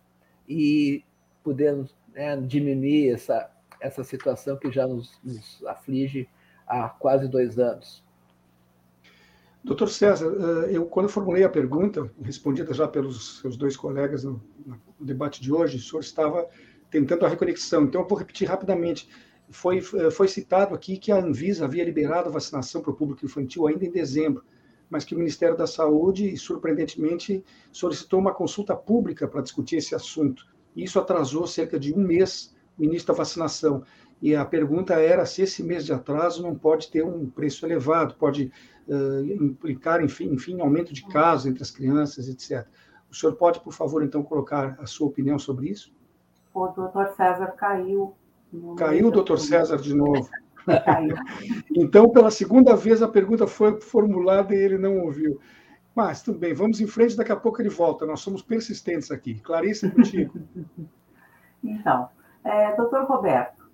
e 0.49 1.03
podermos 1.43 1.95
né, 2.13 2.37
diminuir 2.37 3.11
essa, 3.11 3.51
essa 3.81 4.05
situação 4.05 4.57
que 4.57 4.71
já 4.71 4.87
nos, 4.87 5.19
nos 5.23 5.65
aflige 5.67 6.29
há 6.67 6.89
quase 6.89 7.29
dois 7.29 7.59
anos. 7.59 8.05
Doutor 9.63 9.89
César, 9.89 10.27
eh, 10.27 10.77
eu 10.77 10.87
quando 10.87 11.09
formulei 11.09 11.45
a 11.45 11.49
pergunta, 11.49 12.11
respondida 12.23 12.73
já 12.73 12.87
pelos 12.87 13.41
seus 13.41 13.57
dois 13.57 13.77
colegas 13.77 14.25
no, 14.25 14.43
no, 14.65 14.81
debate 15.01 15.43
de 15.43 15.53
hoje, 15.53 15.77
o 15.77 15.81
senhor 15.81 16.01
estava 16.01 16.49
tentando 16.91 17.27
a 17.27 17.29
reconexão. 17.29 17.85
Então, 17.85 18.03
eu 18.03 18.09
vou 18.09 18.19
repetir 18.19 18.49
rapidamente. 18.49 19.09
Foi, 19.51 19.81
foi 19.81 20.29
citado 20.29 20.75
aqui 20.75 20.99
que 20.99 21.11
a 21.11 21.17
Anvisa 21.17 21.65
havia 21.65 21.85
liberado 21.85 22.29
a 22.29 22.33
vacinação 22.33 22.83
para 22.83 22.91
o 22.91 22.95
público 22.95 23.25
infantil 23.25 23.67
ainda 23.67 23.85
em 23.85 23.91
dezembro, 23.91 24.45
mas 24.91 25.05
que 25.05 25.15
o 25.15 25.19
Ministério 25.19 25.57
da 25.57 25.67
Saúde, 25.67 26.37
surpreendentemente, 26.37 27.45
solicitou 27.73 28.21
uma 28.21 28.35
consulta 28.35 28.77
pública 28.77 29.27
para 29.27 29.43
discutir 29.43 29.77
esse 29.77 29.95
assunto. 29.95 30.47
Isso 30.77 30.99
atrasou 30.99 31.47
cerca 31.47 31.79
de 31.79 31.95
um 31.95 31.99
mês 31.99 32.55
o 32.79 32.85
início 32.85 33.09
da 33.09 33.15
vacinação. 33.15 33.83
E 34.21 34.35
a 34.35 34.45
pergunta 34.45 34.95
era 34.95 35.25
se 35.27 35.43
esse 35.43 35.63
mês 35.63 35.85
de 35.85 35.93
atraso 35.93 36.43
não 36.43 36.55
pode 36.55 36.91
ter 36.91 37.05
um 37.05 37.29
preço 37.29 37.65
elevado, 37.67 38.15
pode 38.15 38.51
uh, 38.89 39.25
implicar, 39.25 40.03
enfim, 40.03 40.33
enfim, 40.33 40.61
aumento 40.61 40.93
de 40.93 41.07
casos 41.07 41.47
entre 41.47 41.63
as 41.63 41.71
crianças, 41.71 42.29
etc. 42.29 42.67
O 43.11 43.15
senhor 43.15 43.35
pode, 43.37 43.61
por 43.61 43.73
favor, 43.73 44.03
então, 44.03 44.23
colocar 44.23 44.77
a 44.81 44.87
sua 44.87 45.07
opinião 45.07 45.39
sobre 45.39 45.69
isso? 45.69 45.93
O 46.53 46.67
doutor 46.69 47.09
César 47.17 47.49
caiu. 47.53 48.15
Caiu 48.77 49.09
o 49.09 49.11
doutor 49.11 49.39
César 49.39 49.77
de 49.77 49.95
novo. 49.95 50.29
Então, 51.75 52.11
pela 52.11 52.31
segunda 52.31 52.77
vez, 52.77 53.01
a 53.01 53.09
pergunta 53.09 53.47
foi 53.47 53.81
formulada 53.81 54.55
e 54.55 54.59
ele 54.59 54.77
não 54.77 54.99
ouviu. 54.99 55.41
Mas 55.95 56.21
tudo 56.21 56.39
bem, 56.39 56.53
vamos 56.53 56.79
em 56.79 56.87
frente, 56.87 57.17
daqui 57.17 57.33
a 57.33 57.37
pouco 57.37 57.63
ele 57.63 57.71
volta. 57.71 58.05
Nós 58.05 58.21
somos 58.21 58.43
persistentes 58.43 59.11
aqui. 59.11 59.41
Clarice, 59.41 59.87
é 59.87 59.91
contigo. 59.91 60.39
então, 61.65 62.11
é, 62.45 62.77
doutor 62.77 63.07
Roberto, 63.07 63.65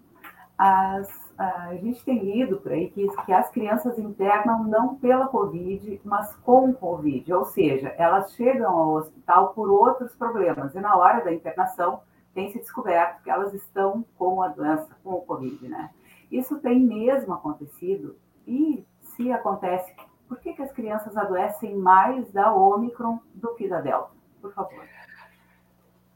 as, 0.56 1.08
a 1.36 1.74
gente 1.74 2.04
tem 2.04 2.18
lido 2.18 2.58
por 2.58 2.72
aí 2.72 2.90
que, 2.90 3.08
que 3.24 3.32
as 3.32 3.50
crianças 3.50 3.98
internam 3.98 4.68
não 4.68 4.94
pela 4.94 5.26
Covid, 5.26 6.00
mas 6.04 6.34
com 6.36 6.72
Covid, 6.72 7.32
ou 7.32 7.44
seja, 7.44 7.88
elas 7.98 8.32
chegam 8.34 8.70
ao 8.70 8.94
hospital 8.94 9.52
por 9.52 9.68
outros 9.68 10.14
problemas, 10.14 10.74
e 10.74 10.80
na 10.80 10.96
hora 10.96 11.24
da 11.24 11.32
internação 11.32 12.00
tem 12.34 12.50
se 12.52 12.58
descoberto 12.58 13.22
que 13.22 13.30
elas 13.30 13.54
estão 13.54 14.04
com 14.18 14.42
a 14.42 14.48
doença, 14.48 14.88
com 15.02 15.14
o 15.14 15.22
Covid, 15.22 15.68
né? 15.68 15.90
Isso 16.30 16.58
tem 16.58 16.80
mesmo 16.80 17.32
acontecido, 17.32 18.16
e 18.46 18.84
se 19.00 19.30
acontece 19.30 19.94
por 20.28 20.40
que, 20.40 20.52
que 20.52 20.62
as 20.62 20.72
crianças 20.72 21.16
adoecem 21.16 21.76
mais 21.76 22.30
da 22.32 22.52
Omicron 22.52 23.20
do 23.34 23.54
que 23.54 23.68
da 23.68 23.80
Delta? 23.80 24.10
Por 24.40 24.52
favor. 24.52 24.84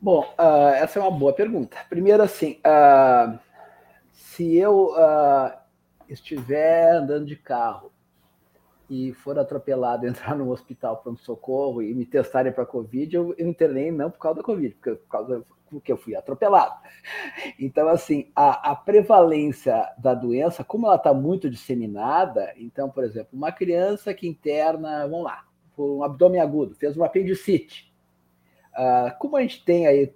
Bom, 0.01 0.21
uh, 0.39 0.75
essa 0.75 0.99
é 0.99 1.03
uma 1.03 1.11
boa 1.11 1.33
pergunta. 1.33 1.77
Primeiro, 1.89 2.23
assim, 2.23 2.61
uh, 2.61 3.39
se 4.13 4.57
eu 4.57 4.93
uh, 4.93 5.57
estiver 6.09 6.93
andando 6.93 7.27
de 7.27 7.37
carro 7.37 7.93
e 8.89 9.13
for 9.13 9.39
atropelado, 9.39 10.07
entrar 10.09 10.37
no 10.37 10.51
hospital 10.51 10.97
pronto-socorro 10.99 11.83
e 11.83 11.95
me 11.95 12.07
testarem 12.07 12.53
para 12.53 12.65
Covid, 12.65 13.15
eu, 13.15 13.35
eu 13.37 13.49
internei 13.49 13.91
não 13.91 14.11
por 14.11 14.19
causa 14.19 14.39
da 14.39 14.45
Covid, 14.45 14.75
porque, 14.75 14.95
por 14.95 15.09
causa 15.09 15.45
porque 15.69 15.93
eu 15.93 15.97
fui 15.97 16.15
atropelado. 16.15 16.75
Então, 17.59 17.89
assim, 17.89 18.31
a, 18.35 18.73
a 18.73 18.77
prevalência 18.77 19.89
da 19.99 20.15
doença, 20.15 20.65
como 20.65 20.87
ela 20.87 20.97
está 20.97 21.13
muito 21.15 21.49
disseminada, 21.49 22.53
então, 22.57 22.91
por 22.91 23.05
exemplo, 23.05 23.31
uma 23.33 23.53
criança 23.53 24.13
que 24.15 24.27
interna, 24.27 25.07
vamos 25.07 25.25
lá, 25.25 25.45
por 25.77 25.99
um 25.99 26.03
abdômen 26.03 26.41
agudo, 26.41 26.75
fez 26.75 26.97
uma 26.97 27.07
apendicite. 27.07 27.93
Uh, 28.75 29.17
como 29.19 29.37
a 29.37 29.43
gente 29.43 29.65
tem 29.65 29.87
aí 29.87 30.13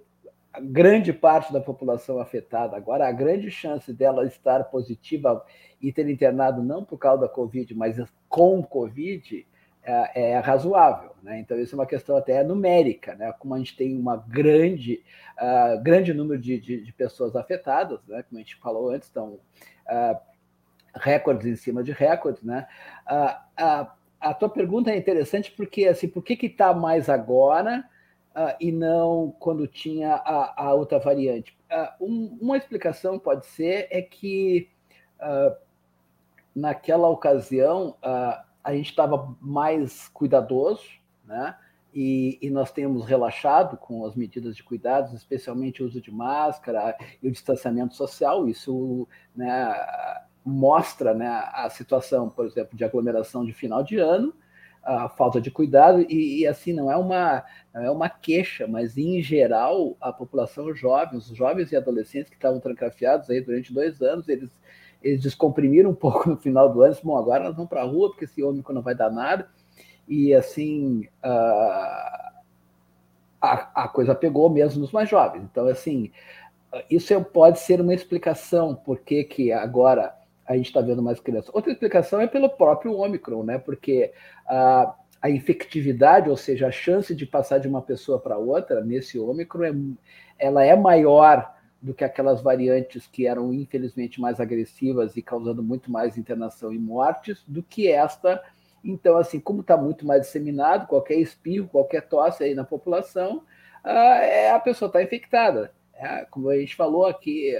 grande 0.61 1.11
parte 1.11 1.51
da 1.51 1.59
população 1.59 2.19
afetada 2.19 2.77
agora, 2.77 3.07
a 3.07 3.11
grande 3.11 3.49
chance 3.49 3.91
dela 3.91 4.25
estar 4.25 4.63
positiva 4.65 5.43
e 5.81 5.91
ter 5.91 6.07
internado 6.09 6.61
não 6.61 6.83
por 6.83 6.97
causa 6.97 7.21
da 7.21 7.29
Covid, 7.29 7.73
mas 7.75 7.97
com 8.29 8.63
Covid, 8.63 9.45
é, 9.85 10.31
é, 10.31 10.39
razoável. 10.39 11.11
Né? 11.21 11.39
Então, 11.39 11.59
isso 11.59 11.75
é 11.75 11.79
uma 11.79 11.85
questão 11.85 12.15
até 12.15 12.43
numérica. 12.43 13.15
Né? 13.15 13.33
Como 13.37 13.53
a 13.53 13.57
gente 13.57 13.75
tem 13.75 13.97
uma 13.97 14.15
grande, 14.15 15.03
uh, 15.37 15.81
grande 15.81 16.13
número 16.13 16.39
de, 16.39 16.59
de, 16.59 16.81
de, 16.81 16.93
pessoas 16.93 17.35
afetadas, 17.35 17.99
né? 18.07 18.23
como 18.23 18.39
a 18.39 18.41
gente 18.41 18.55
falou 18.55 18.89
antes, 18.89 19.07
estão 19.07 19.33
uh, 19.33 20.17
recordes 20.95 21.45
em 21.45 21.55
cima 21.55 21.83
de 21.83 21.91
recordes. 21.91 22.43
Né? 22.43 22.65
Uh, 23.05 23.87
a 24.21 24.33
tua 24.33 24.49
pergunta 24.49 24.89
é 24.89 24.97
interessante 24.97 25.51
porque, 25.51 25.85
assim, 25.85 26.07
por 26.07 26.23
que 26.23 26.45
está 26.45 26.73
mais 26.73 27.09
agora 27.09 27.83
e 28.59 28.71
não 28.71 29.35
quando 29.37 29.67
tinha 29.67 30.13
a, 30.13 30.63
a 30.67 30.73
outra 30.73 30.97
variante? 30.97 31.55
Um, 31.99 32.37
uma 32.41 32.55
explicação 32.55 33.19
pode 33.19 33.45
ser 33.47 33.87
é 33.91 34.01
que 34.01 34.69
naquela 36.55 37.09
ocasião 37.09 37.97
a 38.63 38.73
gente 38.73 38.89
estava 38.89 39.35
mais 39.41 40.07
cuidadoso, 40.09 40.83
né? 41.25 41.55
e, 41.93 42.39
e, 42.41 42.49
nós 42.49 42.71
temos 42.71 43.05
relaxado 43.05 43.77
com 43.77 44.05
as 44.05 44.15
medidas 44.15 44.55
de 44.55 44.63
cuidados, 44.63 45.13
especialmente 45.13 45.83
o 45.83 45.85
uso 45.85 46.01
de 46.01 46.11
máscara 46.11 46.97
e 47.21 47.27
o 47.27 47.31
distanciamento 47.31 47.95
social. 47.95 48.49
Isso 48.49 49.07
né, 49.35 49.75
mostra 50.43 51.13
né, 51.13 51.27
a 51.53 51.69
situação, 51.69 52.29
por 52.29 52.45
exemplo, 52.45 52.75
de 52.75 52.83
aglomeração 52.83 53.45
de 53.45 53.53
final 53.53 53.83
de 53.83 53.97
ano, 53.97 54.33
a 54.83 55.07
falta 55.07 55.39
de 55.39 55.51
cuidado 55.51 56.01
e, 56.09 56.41
e, 56.41 56.47
assim 56.47 56.73
não 56.73 56.91
é 56.91 56.97
uma 56.97 57.45
não 57.73 57.83
é 57.83 57.89
uma 57.89 58.09
queixa, 58.09 58.67
mas 58.67 58.97
em 58.97 59.21
geral 59.21 59.95
a 60.01 60.11
população 60.11 60.75
jovem, 60.75 61.17
os 61.17 61.27
jovens 61.27 61.71
e 61.71 61.77
adolescentes 61.77 62.29
que 62.29 62.35
estavam 62.35 62.59
trancafiados 62.59 63.29
aí 63.29 63.39
durante 63.39 63.73
dois 63.73 64.01
anos, 64.01 64.27
eles 64.27 64.49
eles 65.03 65.21
descomprimiram 65.21 65.91
um 65.91 65.95
pouco 65.95 66.29
no 66.29 66.37
final 66.37 66.71
do 66.71 66.81
ano, 66.81 66.95
bom, 67.03 67.17
agora 67.17 67.43
nós 67.43 67.55
vamos 67.55 67.69
para 67.69 67.81
a 67.81 67.85
rua 67.85 68.09
porque 68.09 68.25
esse 68.25 68.41
ômicron 68.41 68.75
não 68.75 68.81
vai 68.81 68.95
dar 68.95 69.11
nada 69.11 69.49
e 70.07 70.33
assim 70.33 71.07
a, 71.21 72.33
a, 73.41 73.83
a 73.83 73.87
coisa 73.87 74.15
pegou 74.15 74.49
mesmo 74.49 74.81
nos 74.81 74.91
mais 74.91 75.09
jovens. 75.09 75.43
Então, 75.43 75.67
assim, 75.67 76.11
isso 76.89 77.21
pode 77.25 77.59
ser 77.59 77.81
uma 77.81 77.93
explicação 77.93 78.73
por 78.73 78.99
que, 78.99 79.23
que 79.23 79.51
agora 79.51 80.15
a 80.45 80.55
gente 80.55 80.67
está 80.67 80.81
vendo 80.81 81.01
mais 81.01 81.19
crianças. 81.19 81.53
Outra 81.53 81.71
explicação 81.71 82.19
é 82.19 82.27
pelo 82.27 82.49
próprio 82.49 82.93
Ômicron, 82.93 83.43
né? 83.43 83.57
Porque 83.57 84.11
a, 84.47 84.95
a 85.21 85.29
infectividade, 85.29 86.29
ou 86.29 86.37
seja, 86.37 86.67
a 86.67 86.71
chance 86.71 87.15
de 87.15 87.25
passar 87.25 87.59
de 87.59 87.67
uma 87.67 87.81
pessoa 87.81 88.19
para 88.19 88.37
outra 88.37 88.83
nesse 88.83 89.19
Ômicron, 89.19 89.95
é, 90.39 90.45
ela 90.45 90.63
é 90.63 90.75
maior 90.75 91.53
do 91.83 91.93
que 91.93 92.03
aquelas 92.03 92.41
variantes 92.41 93.05
que 93.05 93.27
eram 93.27 93.53
infelizmente 93.53 94.19
mais 94.19 94.39
agressivas 94.39 95.15
e 95.17 95.21
causando 95.21 95.61
muito 95.61 95.91
mais 95.91 96.17
internação 96.17 96.73
e 96.73 96.79
mortes 96.79 97.43
do 97.45 97.61
que 97.61 97.87
esta 97.87 98.41
então, 98.83 99.17
assim, 99.17 99.39
como 99.39 99.61
está 99.61 99.77
muito 99.77 100.05
mais 100.05 100.23
disseminado, 100.23 100.87
qualquer 100.87 101.15
espirro, 101.15 101.69
qualquer 101.69 102.01
tosse 102.01 102.43
aí 102.43 102.53
na 102.53 102.65
população, 102.65 103.43
a 104.53 104.59
pessoa 104.59 104.87
está 104.87 105.01
infectada. 105.01 105.73
É, 105.93 106.25
como 106.25 106.49
a 106.49 106.57
gente 106.57 106.75
falou 106.75 107.05
aqui, 107.05 107.55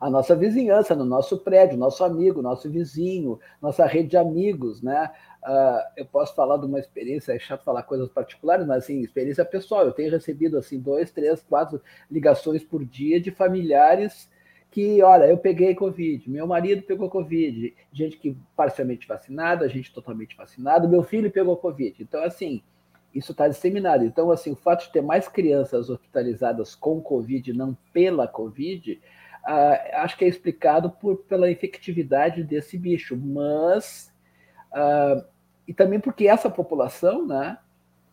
a 0.00 0.08
nossa 0.08 0.34
vizinhança, 0.34 0.94
no 0.94 1.04
nosso 1.04 1.38
prédio, 1.38 1.76
nosso 1.76 2.02
amigo, 2.02 2.40
nosso 2.40 2.70
vizinho, 2.70 3.38
nossa 3.60 3.84
rede 3.84 4.08
de 4.08 4.16
amigos, 4.16 4.80
né? 4.82 5.10
eu 5.96 6.04
posso 6.04 6.34
falar 6.34 6.58
de 6.58 6.66
uma 6.66 6.78
experiência, 6.78 7.32
é 7.32 7.38
chato 7.38 7.64
falar 7.64 7.82
coisas 7.82 8.08
particulares, 8.08 8.66
mas 8.66 8.84
assim, 8.84 9.00
experiência 9.00 9.44
pessoal. 9.44 9.84
Eu 9.84 9.92
tenho 9.92 10.10
recebido 10.10 10.58
assim 10.58 10.78
dois, 10.78 11.10
três, 11.10 11.42
quatro 11.42 11.80
ligações 12.10 12.62
por 12.62 12.84
dia 12.84 13.20
de 13.20 13.30
familiares 13.30 14.28
que, 14.70 15.02
olha, 15.02 15.24
eu 15.24 15.36
peguei 15.36 15.74
Covid, 15.74 16.30
meu 16.30 16.46
marido 16.46 16.82
pegou 16.82 17.10
Covid, 17.10 17.74
gente 17.92 18.16
que 18.16 18.36
parcialmente 18.54 19.06
vacinada, 19.06 19.68
gente 19.68 19.92
totalmente 19.92 20.36
vacinada, 20.36 20.86
meu 20.86 21.02
filho 21.02 21.30
pegou 21.30 21.56
Covid. 21.56 22.00
Então, 22.00 22.22
assim, 22.22 22.62
isso 23.12 23.32
está 23.32 23.48
disseminado. 23.48 24.04
Então, 24.04 24.30
assim, 24.30 24.52
o 24.52 24.56
fato 24.56 24.86
de 24.86 24.92
ter 24.92 25.02
mais 25.02 25.26
crianças 25.26 25.90
hospitalizadas 25.90 26.76
com 26.76 27.00
Covid, 27.00 27.52
não 27.52 27.76
pela 27.92 28.28
Covid, 28.28 29.00
uh, 29.46 29.96
acho 30.02 30.16
que 30.16 30.24
é 30.24 30.28
explicado 30.28 30.90
por, 30.90 31.16
pela 31.24 31.50
infectividade 31.50 32.42
desse 32.42 32.78
bicho. 32.78 33.16
Mas, 33.16 34.12
uh, 34.72 35.24
e 35.66 35.74
também 35.74 36.00
porque 36.00 36.26
essa 36.26 36.50
população, 36.50 37.26
né, 37.26 37.58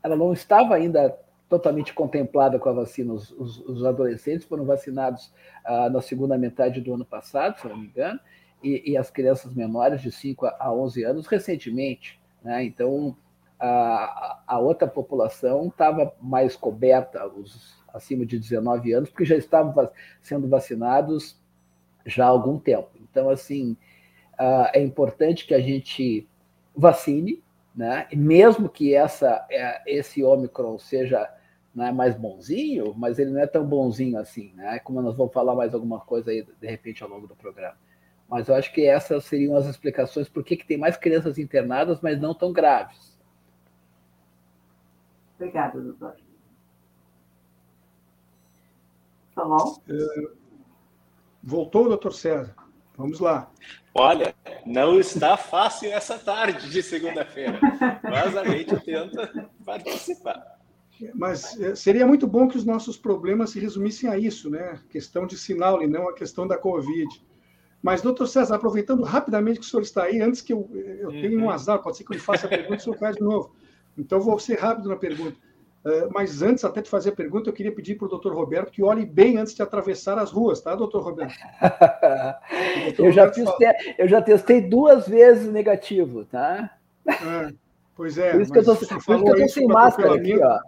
ela 0.04 0.16
não 0.16 0.34
estava 0.34 0.76
ainda 0.76 1.18
totalmente 1.50 1.94
contemplada 1.94 2.60
com 2.60 2.70
a 2.70 2.74
vacina. 2.74 3.14
Os, 3.14 3.32
os, 3.32 3.60
os 3.60 3.86
adolescentes 3.86 4.46
foram 4.46 4.66
vacinados 4.66 5.34
ah, 5.64 5.90
na 5.90 6.02
segunda 6.02 6.38
metade 6.38 6.82
do 6.82 6.94
ano 6.94 7.06
passado, 7.06 7.60
se 7.60 7.68
não 7.68 7.78
me 7.78 7.88
engano, 7.88 8.20
e, 8.62 8.92
e, 8.92 8.98
as 8.98 9.10
crianças 9.10 9.54
menores 9.54 10.02
de 10.02 10.12
5 10.12 10.46
a 10.46 10.74
11 10.74 11.04
anos 11.04 11.28
recentemente. 11.28 12.20
Né? 12.44 12.66
Então, 12.66 13.16
a, 13.60 14.40
a 14.46 14.60
outra 14.60 14.88
população 14.88 15.68
estava 15.68 16.14
mais 16.22 16.56
coberta, 16.56 17.26
os 17.28 17.77
acima 17.94 18.26
de 18.26 18.40
19 18.40 18.94
anos, 18.94 19.10
porque 19.10 19.26
já 19.26 19.36
estavam 19.36 19.90
sendo 20.22 20.48
vacinados 20.48 21.40
já 22.06 22.26
há 22.26 22.30
algum 22.30 22.58
tempo. 22.58 22.90
Então, 23.02 23.30
assim, 23.30 23.76
ah, 24.38 24.72
é 24.74 24.82
importante 24.82 25.46
que 25.46 25.54
a 25.54 25.60
gente 25.60 26.28
vacine, 26.76 27.44
né? 27.76 28.08
Mesmo 28.14 28.70
que 28.70 28.94
essa, 28.94 29.46
é, 29.50 29.82
esse 29.86 30.24
Ômicron 30.24 30.78
seja 30.80 31.30
né, 31.74 31.92
mais 31.92 32.16
bonzinho, 32.16 32.94
mas 32.96 33.20
ele 33.20 33.32
não 33.32 33.42
é 33.42 33.48
tão 33.48 33.66
bonzinho 33.66 34.18
assim, 34.18 34.52
né? 34.56 34.80
Como 34.80 35.02
nós 35.02 35.16
vamos 35.16 35.34
falar 35.34 35.56
mais 35.56 35.74
alguma 35.74 36.00
coisa 36.00 36.32
aí, 36.32 36.44
de 36.44 36.68
repente, 36.68 37.04
ao 37.04 37.10
longo 37.10 37.28
do 37.28 37.36
programa. 37.36 37.78
Mas 38.28 38.48
eu 38.48 38.56
acho 38.56 38.74
que 38.74 38.86
essas 38.86 39.26
seriam 39.26 39.56
as 39.56 39.66
explicações 39.66 40.28
por 40.28 40.44
que, 40.44 40.58
que 40.58 40.68
tem 40.68 40.78
mais 40.78 40.98
crianças 40.98 41.38
internadas, 41.38 42.02
mas 42.02 42.20
não 42.20 42.34
tão 42.34 42.52
graves. 42.52 43.18
Obrigada, 45.36 45.80
doutor. 45.80 46.16
Tá 49.38 49.46
bom? 49.46 49.80
Voltou, 51.44 51.88
doutor 51.88 52.12
César. 52.12 52.56
Vamos 52.98 53.20
lá. 53.20 53.52
Olha, 53.94 54.34
não 54.66 55.00
está 55.00 55.38
fácil 55.38 55.92
essa 55.92 56.18
tarde 56.18 56.68
de 56.72 56.82
segunda-feira, 56.82 57.60
mas 58.02 58.36
a 58.36 58.44
gente 58.46 58.76
tenta 58.80 59.48
participar. 59.64 60.58
Mas 61.14 61.62
eh, 61.62 61.76
seria 61.76 62.08
muito 62.08 62.26
bom 62.26 62.48
que 62.48 62.58
os 62.58 62.66
nossos 62.66 62.98
problemas 62.98 63.52
se 63.52 63.60
resumissem 63.60 64.10
a 64.10 64.18
isso, 64.18 64.50
né? 64.50 64.82
Questão 64.90 65.28
de 65.28 65.38
sinal 65.38 65.84
e 65.84 65.88
não 65.88 66.10
a 66.10 66.16
questão 66.16 66.48
da 66.48 66.58
Covid. 66.58 67.08
Mas, 67.80 68.02
doutor 68.02 68.26
César, 68.26 68.56
aproveitando 68.56 69.04
rapidamente 69.04 69.60
que 69.60 69.66
o 69.68 69.70
senhor 69.70 69.84
está 69.84 70.06
aí, 70.06 70.20
antes 70.20 70.42
que 70.42 70.52
eu, 70.52 70.68
eh, 70.74 70.98
eu 71.02 71.12
tenha 71.12 71.38
um 71.38 71.44
uhum. 71.44 71.52
azar, 71.52 71.78
pode 71.84 71.98
ser 71.98 72.04
que 72.04 72.12
eu 72.12 72.16
lhe 72.16 72.20
faça 72.20 72.48
a 72.48 72.50
pergunta 72.50 72.74
e 72.74 72.78
o 72.78 72.82
senhor 72.82 72.98
faz 72.98 73.16
de 73.16 73.22
novo. 73.22 73.56
Então, 73.96 74.20
vou 74.20 74.40
ser 74.40 74.58
rápido 74.58 74.90
na 74.90 74.96
pergunta. 74.96 75.38
Uh, 75.88 76.12
mas 76.14 76.42
antes 76.42 76.66
até 76.66 76.82
de 76.82 76.90
fazer 76.90 77.12
a 77.12 77.16
pergunta, 77.16 77.50
eu 77.50 77.54
queria 77.54 77.72
pedir 77.72 77.96
para 77.96 78.08
o 78.08 78.10
doutor 78.10 78.34
Roberto 78.34 78.74
que 78.74 78.84
olhe 78.84 79.06
bem 79.06 79.38
antes 79.38 79.56
de 79.56 79.62
atravessar 79.62 80.18
as 80.18 80.32
ruas, 80.32 80.60
tá, 80.60 80.76
doutor 80.76 81.02
Roberto? 81.02 81.34
eu, 83.00 83.10
já 83.10 83.32
te... 83.32 83.42
eu 83.98 84.06
já 84.06 84.22
testei 84.22 84.60
duas 84.60 85.08
vezes 85.08 85.50
negativo, 85.50 86.26
tá? 86.26 86.78
É, 87.08 87.54
pois 87.96 88.18
é. 88.18 88.34
Por 88.34 88.42
isso 88.42 88.52
que 88.52 88.58
eu 88.58 88.74
estou 88.74 89.48
sem 89.48 89.66
máscara 89.66 90.16
aqui, 90.16 90.38
ó. 90.44 90.60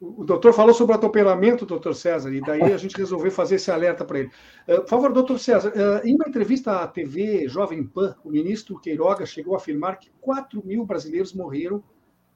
O 0.00 0.24
doutor 0.24 0.54
falou 0.54 0.72
sobre 0.72 0.94
o 0.94 0.96
atropelamento, 0.96 1.66
doutor 1.66 1.94
César, 1.94 2.32
e 2.32 2.40
daí 2.40 2.62
a 2.62 2.78
gente 2.78 2.96
resolveu 2.96 3.30
fazer 3.30 3.56
esse 3.56 3.70
alerta 3.70 4.06
para 4.06 4.20
ele. 4.20 4.30
Uh, 4.66 4.80
por 4.80 4.88
favor, 4.88 5.12
doutor 5.12 5.38
César, 5.38 5.70
uh, 5.70 6.06
em 6.06 6.14
uma 6.14 6.26
entrevista 6.26 6.80
à 6.80 6.88
TV 6.88 7.46
Jovem 7.46 7.84
Pan, 7.84 8.16
o 8.24 8.30
ministro 8.30 8.80
Queiroga 8.80 9.26
chegou 9.26 9.52
a 9.52 9.58
afirmar 9.58 9.98
que 9.98 10.10
4 10.22 10.64
mil 10.64 10.86
brasileiros 10.86 11.34
morreram 11.34 11.84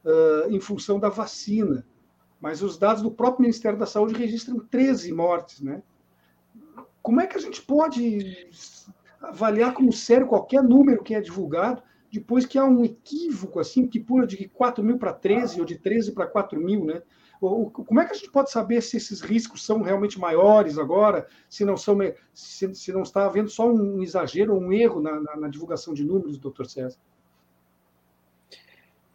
uh, 0.06 0.50
em 0.50 0.60
função 0.60 0.98
da 0.98 1.08
vacina, 1.08 1.84
mas 2.40 2.62
os 2.62 2.78
dados 2.78 3.02
do 3.02 3.10
próprio 3.10 3.42
Ministério 3.42 3.78
da 3.78 3.86
Saúde 3.86 4.14
registram 4.14 4.58
13 4.58 5.12
mortes, 5.12 5.60
né? 5.60 5.82
Como 7.02 7.20
é 7.20 7.26
que 7.26 7.36
a 7.36 7.40
gente 7.40 7.60
pode 7.62 8.48
avaliar 9.20 9.74
como 9.74 9.92
sério 9.92 10.26
qualquer 10.26 10.62
número 10.62 11.02
que 11.02 11.14
é 11.14 11.20
divulgado 11.20 11.82
depois 12.12 12.46
que 12.46 12.58
há 12.58 12.64
um 12.64 12.84
equívoco, 12.84 13.58
assim, 13.58 13.86
que 13.86 14.00
pula 14.00 14.26
de 14.26 14.48
4 14.48 14.82
mil 14.82 14.98
para 14.98 15.12
13 15.12 15.60
ou 15.60 15.66
de 15.66 15.76
13 15.76 16.12
para 16.12 16.26
4 16.26 16.58
mil, 16.60 16.84
né? 16.84 17.02
Como 17.38 18.00
é 18.00 18.06
que 18.06 18.12
a 18.12 18.16
gente 18.16 18.30
pode 18.30 18.50
saber 18.50 18.80
se 18.82 18.96
esses 18.96 19.20
riscos 19.20 19.64
são 19.64 19.82
realmente 19.82 20.18
maiores 20.18 20.78
agora, 20.78 21.26
se 21.50 21.64
não 21.64 21.76
são, 21.76 21.98
se, 22.32 22.74
se 22.74 22.92
não 22.92 23.02
está 23.02 23.26
havendo 23.26 23.50
só 23.50 23.70
um 23.70 24.02
exagero 24.02 24.56
um 24.56 24.72
erro 24.72 25.02
na, 25.02 25.20
na, 25.20 25.36
na 25.36 25.48
divulgação 25.48 25.92
de 25.92 26.02
números, 26.02 26.38
doutor 26.38 26.66
César? 26.66 26.98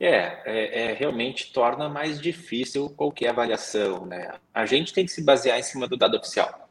É, 0.03 0.41
é, 0.45 0.81
é, 0.81 0.93
realmente 0.93 1.53
torna 1.53 1.87
mais 1.87 2.19
difícil 2.19 2.89
qualquer 2.89 3.29
avaliação, 3.29 4.05
né? 4.05 4.33
A 4.51 4.65
gente 4.65 4.93
tem 4.93 5.05
que 5.05 5.11
se 5.11 5.23
basear 5.23 5.59
em 5.59 5.63
cima 5.63 5.87
do 5.87 5.95
dado 5.95 6.17
oficial 6.17 6.67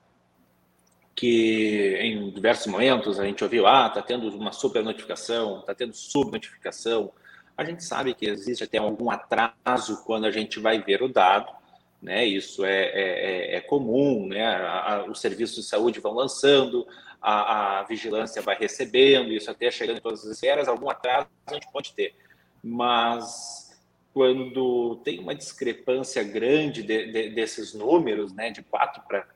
que 1.20 1.98
em 2.00 2.30
diversos 2.30 2.66
momentos 2.66 3.20
a 3.20 3.26
gente 3.26 3.44
ouviu, 3.44 3.66
ah, 3.66 3.88
está 3.88 4.00
tendo 4.00 4.26
uma 4.34 4.52
super 4.52 4.82
notificação, 4.82 5.60
está 5.60 5.74
tendo 5.74 5.92
subnotificação. 5.92 7.12
A 7.58 7.62
gente 7.62 7.84
sabe 7.84 8.14
que 8.14 8.24
existe 8.26 8.64
até 8.64 8.78
algum 8.78 9.10
atraso 9.10 10.02
quando 10.06 10.24
a 10.24 10.30
gente 10.30 10.58
vai 10.58 10.80
ver 10.80 11.02
o 11.02 11.12
dado, 11.12 11.52
né? 12.00 12.24
Isso 12.24 12.64
é, 12.64 12.84
é, 12.84 13.52
é, 13.52 13.56
é 13.56 13.60
comum, 13.60 14.28
né? 14.28 14.46
A, 14.46 14.94
a, 14.94 15.04
os 15.04 15.20
serviços 15.20 15.56
de 15.56 15.62
saúde 15.64 16.00
vão 16.00 16.14
lançando, 16.14 16.86
a, 17.20 17.80
a, 17.80 17.82
vigilância 17.82 18.40
vai 18.40 18.56
recebendo, 18.56 19.30
isso 19.30 19.50
até 19.50 19.70
chegando 19.70 19.98
em 19.98 20.00
todas 20.00 20.24
as 20.24 20.30
esferas, 20.32 20.68
algum 20.68 20.88
atraso 20.88 21.28
a 21.46 21.52
gente 21.52 21.70
pode 21.70 21.92
ter. 21.92 22.14
Mas 22.62 23.70
quando 24.12 24.96
tem 25.04 25.18
uma 25.18 25.34
discrepância 25.34 26.22
grande 26.22 26.82
de, 26.82 27.12
de, 27.12 27.30
desses 27.30 27.74
números, 27.74 28.32
né, 28.32 28.50
de 28.50 28.62
4 28.62 29.02
para 29.06 29.26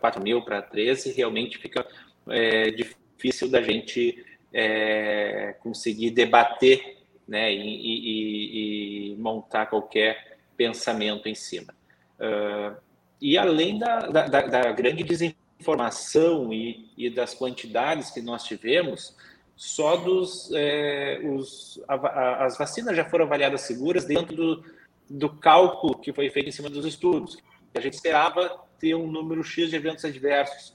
4 0.00 0.22
mil 0.22 0.42
para 0.42 0.60
13, 0.60 1.12
realmente 1.12 1.56
fica 1.58 1.86
é, 2.28 2.70
difícil 2.72 3.48
da 3.48 3.62
gente 3.62 4.24
é, 4.52 5.54
conseguir 5.60 6.10
debater 6.10 6.98
né, 7.26 7.52
e, 7.52 7.60
e, 7.60 9.12
e, 9.12 9.16
montar 9.16 9.66
qualquer 9.66 10.38
pensamento 10.56 11.28
em 11.28 11.34
cima. 11.34 11.72
Uh, 12.18 12.76
e 13.20 13.38
além 13.38 13.78
da, 13.78 14.00
da, 14.00 14.26
da, 14.26 14.72
grande 14.72 15.04
desinformação 15.04 16.52
e, 16.52 16.90
e 16.98 17.08
das 17.08 17.32
quantidades 17.32 18.10
que 18.10 18.20
nós 18.20 18.42
tivemos, 18.42 19.16
só 19.60 19.94
dos 19.94 20.50
é, 20.54 21.20
os, 21.22 21.78
a, 21.86 21.94
a, 21.94 22.46
as 22.46 22.56
vacinas 22.56 22.96
já 22.96 23.04
foram 23.04 23.26
avaliadas 23.26 23.60
seguras 23.60 24.06
dentro 24.06 24.34
do, 24.34 24.64
do 25.06 25.28
cálculo 25.28 25.98
que 25.98 26.14
foi 26.14 26.30
feito 26.30 26.48
em 26.48 26.52
cima 26.52 26.70
dos 26.70 26.86
estudos. 26.86 27.36
A 27.74 27.80
gente 27.80 27.92
esperava 27.92 28.58
ter 28.78 28.94
um 28.94 29.06
número 29.06 29.44
X 29.44 29.68
de 29.68 29.76
eventos 29.76 30.02
adversos, 30.02 30.74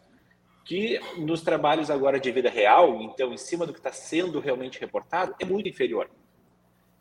que 0.64 1.00
nos 1.18 1.42
trabalhos 1.42 1.90
agora 1.90 2.20
de 2.20 2.32
vida 2.32 2.48
real, 2.48 3.02
então 3.02 3.34
em 3.34 3.38
cima 3.38 3.66
do 3.66 3.74
que 3.74 3.80
está 3.80 3.92
sendo 3.92 4.40
realmente 4.40 4.80
reportado, 4.80 5.34
é 5.40 5.46
muito 5.46 5.68
inferior. 5.68 6.08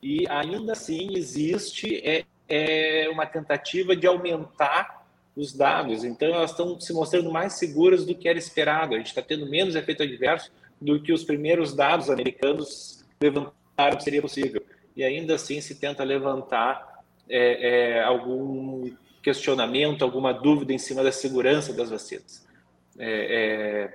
E 0.03 0.27
ainda 0.31 0.73
assim 0.73 1.14
existe 1.14 2.01
é, 2.03 2.25
é 2.49 3.11
uma 3.11 3.27
tentativa 3.27 3.94
de 3.94 4.07
aumentar 4.07 5.07
os 5.37 5.53
dados. 5.53 6.03
Então 6.03 6.29
elas 6.29 6.53
estão 6.53 6.81
se 6.81 6.94
mostrando 6.94 7.31
mais 7.31 7.59
seguras 7.59 8.07
do 8.07 8.14
que 8.14 8.27
era 8.27 8.38
esperado. 8.38 8.94
A 8.94 8.97
gente 8.97 9.09
está 9.09 9.20
tendo 9.20 9.47
menos 9.47 9.77
efeito 9.77 10.03
adverso 10.03 10.51
do 10.85 11.01
que 11.01 11.12
os 11.12 11.25
primeiros 11.25 11.75
dados 11.75 12.11
americanos 12.11 13.05
levantaram 13.20 13.97
que 13.97 14.05
seria 14.05 14.20
possível. 14.20 14.62
E 14.94 15.03
ainda 15.03 15.35
assim 15.35 15.61
se 15.61 15.75
tenta 15.77 16.05
levantar 16.05 17.03
é, 17.29 17.97
é, 17.97 18.03
algum 18.03 18.90
questionamento, 19.23 20.03
alguma 20.03 20.33
dúvida 20.33 20.73
em 20.73 20.79
cima 20.79 21.03
da 21.03 21.11
segurança 21.11 21.73
das 21.73 21.88
vacinas. 21.88 22.47
É, 22.99 23.88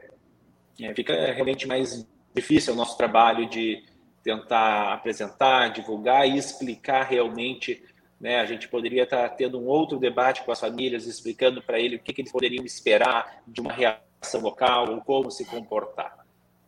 é, 0.80 0.86
é, 0.88 0.95
fica 0.95 1.13
realmente 1.32 1.67
mais 1.67 2.06
difícil 2.34 2.73
o 2.73 2.75
nosso 2.75 2.97
trabalho 2.97 3.47
de 3.47 3.84
tentar 4.23 4.93
apresentar, 4.93 5.69
divulgar 5.69 6.28
e 6.28 6.38
explicar 6.38 7.04
realmente. 7.04 7.84
Né, 8.19 8.38
a 8.38 8.45
gente 8.45 8.67
poderia 8.67 9.04
estar 9.04 9.30
tendo 9.30 9.58
um 9.58 9.67
outro 9.67 9.97
debate 9.97 10.43
com 10.43 10.52
as 10.52 10.60
famílias, 10.60 11.06
explicando 11.06 11.62
para 11.62 11.80
ele 11.80 11.95
o 11.95 11.99
que, 11.99 12.12
que, 12.12 12.21
eles 12.21 12.32
poderiam 12.32 12.65
esperar 12.65 13.41
de 13.47 13.62
uma 13.62 13.71
reação 13.71 14.41
local 14.41 14.91
ou 14.91 14.99
como 14.99 15.32
se 15.32 15.45
comportar. 15.45 16.18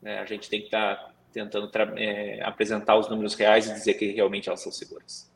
Né, 0.02 0.20
a 0.20 0.26
gente 0.26 0.50
tem 0.50 0.60
que 0.60 0.66
estar 0.66 1.14
tentando 1.32 1.70
é, 1.98 2.42
apresentar 2.44 2.98
os 2.98 3.10
números 3.10 3.36
reais 3.36 3.70
e 3.70 3.74
dizer 3.74 3.94
que 3.94 4.12
realmente 4.12 4.50
elas 4.50 4.62
são 4.62 4.72
seguras. 4.72 5.32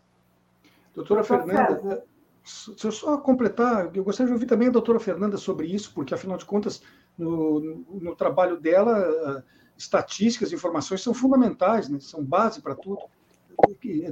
Doutora 0.93 1.23
Fernanda, 1.23 2.03
se 2.43 2.85
eu 2.85 2.91
só 2.91 3.17
completar, 3.17 3.89
eu 3.95 4.03
gostaria 4.03 4.27
de 4.27 4.33
ouvir 4.33 4.45
também 4.45 4.67
a 4.67 4.71
doutora 4.71 4.99
Fernanda 4.99 5.37
sobre 5.37 5.67
isso, 5.67 5.91
porque, 5.93 6.13
afinal 6.13 6.37
de 6.37 6.45
contas, 6.45 6.81
no, 7.17 7.83
no 7.89 8.15
trabalho 8.15 8.59
dela, 8.59 9.43
estatísticas, 9.77 10.53
informações 10.53 11.01
são 11.01 11.13
fundamentais, 11.13 11.89
né? 11.89 11.99
são 11.99 12.23
base 12.23 12.61
para 12.61 12.75
tudo. 12.75 12.99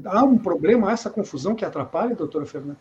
Há 0.05 0.23
um 0.23 0.37
problema, 0.37 0.89
há 0.89 0.93
essa 0.93 1.09
confusão 1.09 1.55
que 1.55 1.65
atrapalha, 1.65 2.15
doutora 2.15 2.45
Fernanda? 2.45 2.79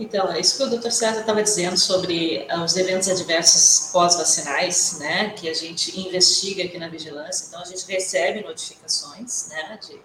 Então, 0.00 0.32
é 0.32 0.40
isso 0.40 0.56
que 0.56 0.62
o 0.62 0.70
doutor 0.70 0.90
César 0.90 1.20
estava 1.20 1.42
dizendo 1.42 1.76
sobre 1.76 2.46
eh, 2.48 2.58
os 2.58 2.74
eventos 2.74 3.06
adversos 3.06 3.90
pós-vacinais, 3.92 4.98
né, 4.98 5.28
que 5.34 5.46
a 5.46 5.52
gente 5.52 6.00
investiga 6.00 6.64
aqui 6.64 6.78
na 6.78 6.88
vigilância. 6.88 7.48
Então, 7.48 7.60
a 7.60 7.66
gente 7.66 7.84
recebe 7.86 8.40
notificações, 8.40 9.48
né, 9.48 9.78
de 9.86 10.00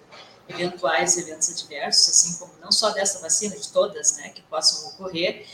eventuais 0.50 1.18
eventos 1.18 1.50
adversos, 1.50 2.10
assim 2.10 2.38
como 2.38 2.52
não 2.62 2.74
só 2.74 2.90
dessa 2.90 3.20
vacina, 3.22 3.56
de 3.56 3.70
todas, 3.70 4.18
né, 4.18 4.30
que 4.36 4.42
possam 4.42 4.90
ocorrer. 4.90 5.46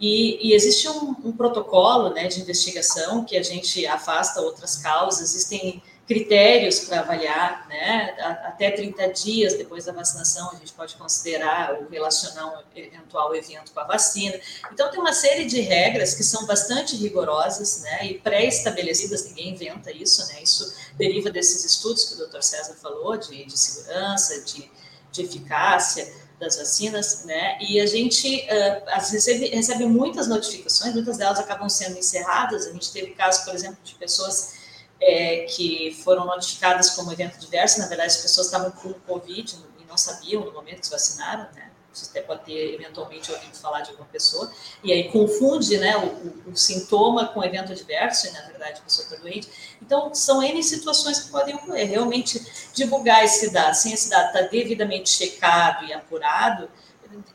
E, 0.00 0.48
e 0.48 0.54
existe 0.54 0.88
um, 0.88 1.14
um, 1.22 1.32
protocolo, 1.32 2.08
né, 2.14 2.26
de 2.26 2.40
investigação 2.40 3.22
que 3.22 3.36
a 3.36 3.42
gente 3.42 3.86
afasta 3.86 4.40
outras 4.40 4.78
causas. 4.78 5.20
Existem 5.20 5.82
critérios 6.10 6.80
para 6.80 7.02
avaliar, 7.02 7.68
né? 7.68 8.16
Até 8.44 8.68
30 8.72 9.12
dias 9.12 9.54
depois 9.54 9.84
da 9.84 9.92
vacinação, 9.92 10.50
a 10.50 10.56
gente 10.56 10.72
pode 10.72 10.96
considerar 10.96 11.72
ou 11.74 11.88
relacionar 11.88 12.48
um 12.48 12.62
eventual 12.76 13.32
evento 13.32 13.70
com 13.70 13.78
a 13.78 13.84
vacina. 13.84 14.34
Então, 14.72 14.90
tem 14.90 14.98
uma 14.98 15.12
série 15.12 15.44
de 15.44 15.60
regras 15.60 16.14
que 16.14 16.24
são 16.24 16.46
bastante 16.46 16.96
rigorosas, 16.96 17.82
né? 17.82 18.08
E 18.08 18.14
pré-estabelecidas, 18.14 19.26
ninguém 19.26 19.50
inventa 19.50 19.92
isso, 19.92 20.26
né? 20.26 20.42
Isso 20.42 20.74
deriva 20.98 21.30
desses 21.30 21.64
estudos 21.64 22.06
que 22.06 22.20
o 22.20 22.26
Dr. 22.26 22.42
César 22.42 22.74
falou, 22.74 23.16
de, 23.16 23.44
de 23.44 23.56
segurança, 23.56 24.40
de, 24.40 24.68
de 25.12 25.22
eficácia 25.22 26.12
das 26.40 26.56
vacinas, 26.56 27.24
né? 27.24 27.56
E 27.60 27.78
a 27.80 27.86
gente 27.86 28.48
uh, 28.48 29.00
recebe, 29.12 29.46
recebe 29.50 29.86
muitas 29.86 30.26
notificações, 30.26 30.92
muitas 30.92 31.18
delas 31.18 31.38
acabam 31.38 31.68
sendo 31.68 31.96
encerradas. 31.96 32.66
A 32.66 32.72
gente 32.72 32.90
teve 32.90 33.12
casos, 33.12 33.44
por 33.44 33.54
exemplo, 33.54 33.78
de 33.84 33.94
pessoas 33.94 34.58
é, 35.00 35.44
que 35.44 35.98
foram 36.04 36.26
notificadas 36.26 36.90
como 36.90 37.12
evento 37.12 37.38
diverso, 37.38 37.78
na 37.78 37.86
verdade 37.86 38.08
as 38.08 38.22
pessoas 38.22 38.46
estavam 38.46 38.70
com 38.70 38.92
Covid 38.92 39.56
e 39.80 39.84
não 39.84 39.96
sabiam 39.96 40.44
no 40.44 40.52
momento 40.52 40.80
que 40.80 40.86
se 40.86 40.92
vacinaram, 40.92 41.48
né? 41.54 41.70
Você 41.92 42.08
até 42.10 42.20
pode 42.22 42.44
ter 42.44 42.74
eventualmente 42.74 43.32
ouvido 43.32 43.56
falar 43.56 43.80
de 43.80 43.90
alguma 43.90 44.08
pessoa, 44.08 44.50
e 44.82 44.92
aí 44.92 45.10
confunde 45.10 45.76
né, 45.76 45.96
o, 45.96 46.50
o, 46.50 46.56
sintoma 46.56 47.26
com 47.28 47.42
evento 47.42 47.72
adverso, 47.72 48.28
e 48.28 48.30
na 48.30 48.42
verdade 48.42 48.78
a 48.78 48.82
pessoa 48.84 49.04
está 49.04 49.16
doente. 49.16 49.48
Então, 49.82 50.14
são 50.14 50.40
N 50.40 50.62
situações 50.62 51.18
que 51.18 51.30
podem 51.30 51.56
ocorrer. 51.56 51.88
Realmente, 51.88 52.40
divulgar 52.72 53.24
esse 53.24 53.50
dado, 53.50 53.74
sem 53.74 53.92
esse 53.92 54.08
dado 54.08 54.28
estar 54.28 54.44
tá 54.44 54.48
devidamente 54.48 55.10
checado 55.10 55.84
e 55.84 55.92
apurado, 55.92 56.70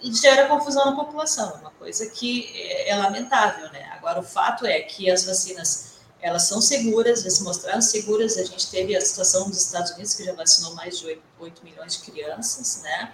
gera 0.01 0.47
confusão 0.47 0.85
na 0.85 0.95
população, 0.95 1.51
é 1.51 1.59
uma 1.59 1.71
coisa 1.71 2.09
que 2.09 2.49
é, 2.55 2.91
é 2.91 2.95
lamentável. 2.95 3.69
Né? 3.71 3.89
Agora, 3.91 4.21
o 4.21 4.23
fato 4.23 4.65
é 4.65 4.79
que 4.79 5.11
as 5.11 5.25
vacinas 5.25 5.94
elas 6.25 6.47
são 6.47 6.59
seguras, 6.59 7.21
já 7.21 7.29
se 7.29 7.43
mostraram 7.43 7.81
seguras. 7.83 8.35
A 8.35 8.43
gente 8.43 8.71
teve 8.71 8.95
a 8.95 9.01
situação 9.01 9.47
dos 9.47 9.63
Estados 9.63 9.91
Unidos, 9.91 10.15
que 10.15 10.23
já 10.23 10.33
vacinou 10.33 10.73
mais 10.73 10.97
de 10.97 11.05
8, 11.05 11.21
8 11.39 11.63
milhões 11.63 11.97
de 11.97 12.11
crianças, 12.11 12.81
né? 12.81 13.13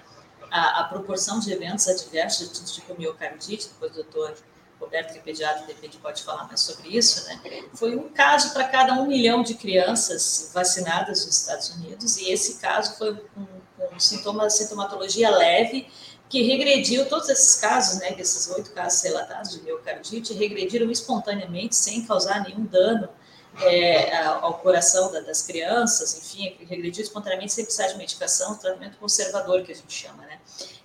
A, 0.50 0.80
a, 0.80 0.84
proporção 0.86 1.38
de 1.38 1.52
eventos 1.52 1.89
adversos, 1.89 2.50
de 2.54 2.74
tipo 2.74 2.97
miocardite, 2.97 3.67
depois 3.67 3.91
o 3.91 3.95
doutor 3.95 4.38
Roberto, 4.80 5.12
que 5.12 5.19
é 5.19 5.21
pediatra, 5.21 5.65
de 5.65 5.74
repente 5.74 5.97
pode 5.97 6.24
falar 6.24 6.45
mais 6.45 6.62
sobre 6.62 6.88
isso, 6.88 7.26
né? 7.26 7.41
Foi 7.74 7.97
um 7.97 8.08
caso 8.08 8.54
para 8.54 8.63
cada 8.69 8.93
um 8.93 9.06
milhão 9.08 9.43
de 9.43 9.56
crianças 9.56 10.50
vacinadas 10.54 11.26
nos 11.26 11.38
Estados 11.38 11.69
Unidos, 11.71 12.15
e 12.15 12.32
esse 12.32 12.60
caso 12.60 12.97
foi 12.97 13.13
com, 13.36 13.45
com 13.78 14.00
sintoma, 14.00 14.50
sintomatologia 14.50 15.30
leve, 15.30 15.86
que 16.32 16.44
regrediu 16.44 17.10
todos 17.10 17.28
esses 17.28 17.56
casos, 17.56 18.00
né, 18.00 18.13
desses 18.13 18.50
oito 18.52 18.72
casos 18.72 19.02
relatados 19.02 19.52
de 19.52 19.62
miocardite, 19.63 20.34
regrediram 20.34 20.89
espontaneamente, 20.89 21.76
sem 21.76 22.06
causar 22.06 22.41
nenhum 22.41 22.63
dano 22.63 23.10
é, 23.63 24.15
ao 24.17 24.54
coração 24.60 25.12
da, 25.12 25.20
das 25.20 25.41
crianças, 25.41 26.17
enfim, 26.17 26.56
regrediu 26.70 27.04
espontaneamente 27.04 27.52
sem 27.52 27.65
precisar 27.65 27.88
de 27.88 27.98
medicação, 27.98 28.56
tratamento 28.56 28.98
conservador 28.98 29.62
que 29.63 29.74
a 29.74 29.76
gente 29.76 29.91
chama, 29.94 30.24
né. 30.24 30.39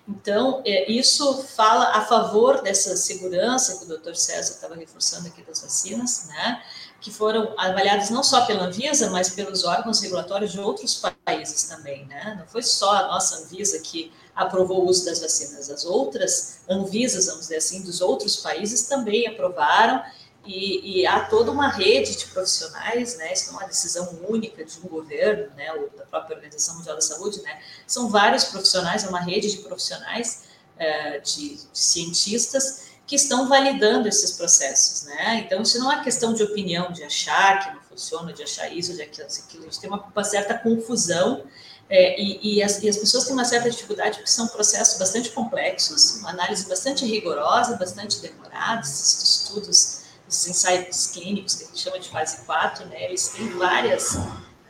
Então, 0.05 0.61
é, 0.65 0.91
isso 0.91 1.41
fala 1.55 1.91
a 1.97 2.01
favor 2.05 2.61
dessa 2.61 2.97
segurança 2.97 3.77
que 3.77 3.85
o 3.85 3.87
doutor 3.87 4.17
César 4.17 4.53
estava 4.53 4.75
reforçando 4.75 5.29
aqui 5.29 5.41
das 5.43 5.61
vacinas, 5.61 6.27
né, 6.27 6.61
que 6.99 7.09
foram 7.09 7.53
avaliadas 7.57 8.09
não 8.09 8.21
só 8.21 8.45
pela 8.45 8.65
Anvisa, 8.65 9.09
mas 9.11 9.29
pelos 9.29 9.63
órgãos 9.63 10.01
regulatórios 10.01 10.51
de 10.51 10.59
outros 10.59 11.01
países 11.23 11.63
também, 11.63 12.05
né? 12.07 12.35
Não 12.39 12.47
foi 12.47 12.63
só 12.63 12.91
a 12.91 13.07
nossa 13.07 13.37
Anvisa 13.37 13.79
que 13.79 14.11
aprovou 14.37 14.83
o 14.83 14.87
uso 14.87 15.03
das 15.03 15.19
vacinas, 15.19 15.69
as 15.69 15.83
outras 15.83 16.59
Anvisas, 16.69 17.25
vamos 17.25 17.41
dizer 17.41 17.57
assim, 17.57 17.81
dos 17.81 18.01
outros 18.01 18.37
países 18.37 18.83
também 18.83 19.27
aprovaram 19.27 20.01
e, 20.45 21.01
e, 21.01 21.07
há 21.07 21.25
toda 21.25 21.51
uma 21.51 21.67
rede 21.67 22.15
de 22.15 22.25
profissionais, 22.27 23.17
né? 23.17 23.33
Isso 23.33 23.51
não 23.51 23.59
é 23.59 23.63
uma 23.63 23.67
decisão 23.67 24.17
única 24.29 24.63
de 24.63 24.77
um 24.79 24.87
governo, 24.87 25.53
né? 25.57 25.73
Ou 25.73 25.89
da 25.89 26.05
própria 26.05 26.35
Organização 26.35 26.77
Mundial 26.77 26.95
da 26.95 27.01
Saúde, 27.01 27.41
né? 27.41 27.59
São 27.85 28.09
vários 28.09 28.45
profissionais, 28.45 29.03
é 29.03 29.09
uma 29.09 29.19
rede 29.19 29.51
de 29.51 29.57
profissionais, 29.57 30.43
é, 30.77 31.19
de, 31.19 31.55
de 31.55 31.67
cientistas 31.73 32.87
que 33.05 33.15
estão 33.15 33.49
validando 33.49 34.07
esses 34.07 34.33
processos, 34.33 35.03
né? 35.03 35.43
Então, 35.45 35.61
isso 35.61 35.79
não 35.79 35.91
é 35.91 36.01
questão 36.01 36.33
de 36.33 36.43
opinião, 36.43 36.93
de 36.93 37.03
achar 37.03 37.59
que 37.59 37.75
não 37.75 37.81
funciona, 37.81 38.31
de 38.31 38.43
achar 38.43 38.69
isso, 38.69 38.93
de 38.93 39.01
aquilo, 39.01 39.27
aquilo. 39.27 39.63
A 39.63 39.65
gente 39.65 39.79
tem 39.81 39.89
uma, 39.89 40.01
uma 40.01 40.23
certa 40.23 40.57
confusão 40.57 41.43
é, 41.89 42.19
e, 42.21 42.57
e, 42.57 42.63
as, 42.63 42.83
e, 42.83 42.89
as, 42.89 42.97
pessoas 42.97 43.23
têm 43.23 43.33
uma 43.33 43.45
certa 43.45 43.69
dificuldade 43.69 44.17
porque 44.17 44.29
são 44.29 44.47
processos 44.47 44.99
bastante 44.99 45.29
complexos, 45.31 46.17
uma 46.19 46.31
análise 46.31 46.67
bastante 46.67 47.05
rigorosa, 47.05 47.77
bastante 47.77 48.19
demorada, 48.19 48.81
esses 48.81 49.23
estudos, 49.23 50.01
esses 50.27 50.47
ensaios 50.47 51.07
clínicos 51.07 51.55
que 51.55 51.63
a 51.63 51.67
gente 51.67 51.79
chama 51.79 51.99
de 51.99 52.09
fase 52.09 52.45
4, 52.45 52.85
né? 52.87 53.05
Eles 53.05 53.29
têm 53.29 53.49
várias 53.57 54.17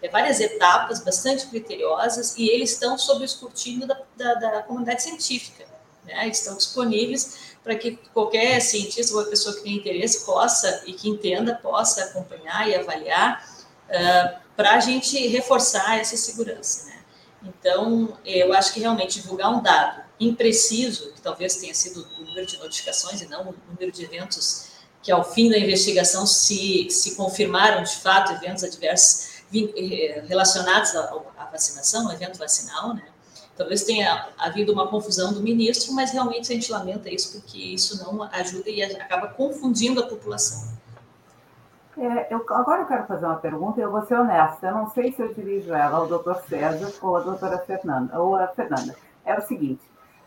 é, 0.02 0.10
várias 0.10 0.40
etapas 0.40 1.04
bastante 1.04 1.48
criteriosas 1.48 2.38
e 2.38 2.48
eles 2.50 2.74
estão 2.74 2.98
sob 3.00 3.22
o 3.22 3.26
escrutínio 3.26 3.88
da, 3.88 3.98
da, 4.16 4.34
da 4.36 4.64
comunidade 4.64 5.02
científica, 5.02 5.66
né? 6.06 6.28
Estão 6.28 6.56
disponíveis 6.56 7.58
para 7.64 7.76
que 7.76 7.98
qualquer 8.14 8.62
cientista 8.62 9.16
ou 9.16 9.26
pessoa 9.26 9.56
que 9.56 9.64
tenha 9.64 9.76
interesse 9.76 10.26
possa 10.26 10.84
e 10.86 10.94
que 10.94 11.10
entenda 11.10 11.56
possa 11.56 12.04
acompanhar 12.06 12.70
e 12.70 12.76
avaliar 12.76 13.44
uh, 13.90 14.40
para 14.56 14.76
a 14.76 14.80
gente 14.80 15.28
reforçar 15.28 16.00
essa 16.00 16.16
segurança. 16.16 16.86
Né? 16.86 16.97
Então, 17.44 18.18
eu 18.26 18.54
acho 18.54 18.74
que 18.74 18.80
realmente 18.80 19.22
divulgar 19.22 19.54
um 19.54 19.62
dado 19.62 20.02
impreciso, 20.20 21.14
que 21.14 21.22
talvez 21.22 21.58
tenha 21.58 21.74
sido 21.74 22.08
o 22.18 22.24
número 22.24 22.46
de 22.46 22.58
notificações 22.58 23.22
e 23.22 23.28
não 23.28 23.50
o 23.50 23.56
número 23.70 23.92
de 23.92 24.04
eventos 24.04 24.68
que 25.02 25.12
ao 25.12 25.24
fim 25.24 25.50
da 25.50 25.58
investigação 25.58 26.26
se, 26.26 26.90
se 26.90 27.16
confirmaram 27.16 27.84
de 27.84 27.96
fato 27.96 28.34
eventos 28.34 28.64
adversos 28.64 29.44
eh, 29.56 30.24
relacionados 30.28 30.94
à, 30.96 31.50
vacinação, 31.50 32.08
ao 32.08 32.14
evento 32.14 32.38
vacinal, 32.38 32.94
né? 32.94 33.04
Talvez 33.56 33.84
tenha 33.84 34.30
havido 34.38 34.74
uma 34.74 34.88
confusão 34.88 35.34
do 35.34 35.42
ministro, 35.42 35.94
mas 35.94 36.12
realmente 36.12 36.52
a 36.52 36.56
gente 36.56 36.72
lamenta 36.72 37.10
isso, 37.10 37.32
porque 37.32 37.58
isso 37.58 37.98
não 38.04 38.22
ajuda 38.24 38.70
e 38.70 38.84
acaba 38.84 39.30
confundindo 39.30 40.00
a 40.00 40.08
população. 40.08 40.77
É, 41.98 42.32
eu, 42.32 42.46
agora 42.50 42.84
eu 42.84 42.86
quero 42.86 43.08
fazer 43.08 43.26
uma 43.26 43.38
pergunta 43.38 43.80
e 43.80 43.84
eu 43.84 43.92
vou 43.92 44.04
ser 44.04 44.16
honesta. 44.16 44.68
Eu 44.68 44.76
não 44.76 44.88
sei 44.88 45.12
se 45.12 45.22
eu 45.22 45.34
dirijo 45.34 45.74
ela 45.74 45.98
ao 45.98 46.08
doutor 46.08 46.36
César 46.44 46.94
ou 47.02 47.16
à 47.16 47.22
doutora 47.22 47.58
Fernanda, 47.60 48.20
ou 48.20 48.36
a 48.36 48.48
Fernanda. 48.50 48.96
É 49.26 49.36
o 49.36 49.42
seguinte, 49.42 49.82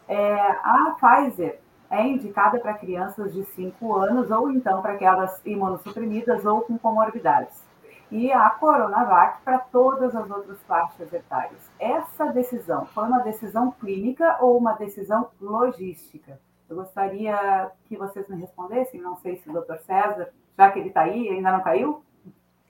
é, 0.08 0.34
a 0.34 0.96
Pfizer 1.00 1.60
é 1.88 2.06
indicada 2.06 2.58
para 2.58 2.74
crianças 2.74 3.32
de 3.32 3.44
5 3.44 3.96
anos 3.96 4.30
ou 4.30 4.50
então 4.50 4.82
para 4.82 4.94
aquelas 4.94 5.40
imunossuprimidas 5.46 6.44
ou 6.44 6.62
com 6.62 6.76
comorbidades. 6.76 7.64
E 8.10 8.32
a 8.32 8.50
Coronavac 8.50 9.40
para 9.44 9.60
todas 9.60 10.16
as 10.16 10.28
outras 10.28 10.60
faixas 10.64 11.12
etárias. 11.12 11.60
Essa 11.78 12.26
decisão 12.32 12.84
foi 12.86 13.04
uma 13.04 13.20
decisão 13.20 13.70
clínica 13.70 14.38
ou 14.40 14.58
uma 14.58 14.72
decisão 14.72 15.28
logística? 15.40 16.40
Eu 16.68 16.76
gostaria 16.76 17.70
que 17.84 17.96
vocês 17.96 18.28
me 18.28 18.40
respondessem, 18.40 19.00
não 19.00 19.16
sei 19.16 19.36
se 19.36 19.48
o 19.48 19.52
doutor 19.52 19.78
César, 19.78 20.32
já 20.56 20.70
que 20.70 20.78
ele 20.78 20.88
está 20.88 21.02
aí, 21.02 21.28
ainda 21.28 21.52
não 21.52 21.62
caiu? 21.62 22.04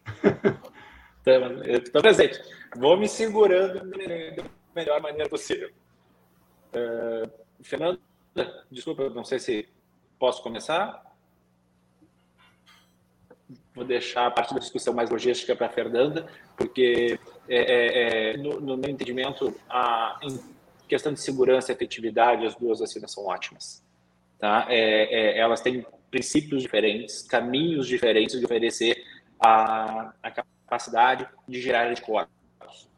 Estou 1.67 2.01
presente. 2.01 2.41
Vou 2.77 2.97
me 2.97 3.09
segurando 3.09 3.81
da 3.91 4.45
melhor 4.75 5.01
maneira 5.01 5.29
possível. 5.29 5.71
Uh, 6.73 7.31
Fernando, 7.63 8.01
desculpa, 8.71 9.11
não 9.11 9.25
sei 9.25 9.39
se 9.39 9.69
posso 10.19 10.43
começar. 10.43 11.05
Vou 13.75 13.85
deixar 13.85 14.27
a 14.27 14.31
parte 14.31 14.55
da 14.55 14.61
discussão 14.61 14.95
mais 14.95 15.11
logística 15.11 15.55
para 15.57 15.67
a 15.67 15.71
Fernanda, 15.71 16.27
porque 16.57 17.19
é, 17.49 17.57
é, 17.57 18.31
é, 18.33 18.37
no, 18.37 18.61
no, 18.61 18.77
meu 18.77 18.91
entendimento, 18.91 19.55
a, 19.69 20.19
questão 20.89 21.13
de 21.13 21.21
segurança 21.21 21.71
e 21.71 21.75
efetividade, 21.75 22.47
as 22.47 22.55
duas 22.57 22.81
vacinas 22.81 23.13
são 23.13 23.27
ótimas. 23.27 23.83
Tá? 24.39 24.67
É, 24.69 25.37
é, 25.37 25.39
elas 25.39 25.61
têm 25.61 25.87
princípios 26.11 26.63
diferentes, 26.63 27.23
caminhos 27.23 27.87
diferentes 27.87 28.39
de 28.39 28.45
oferecer 28.45 29.05
a, 29.39 30.13
a 30.23 30.31
capacidade 30.31 31.29
de 31.49 31.61
gerar 31.61 31.89
anticorpos. 31.89 32.89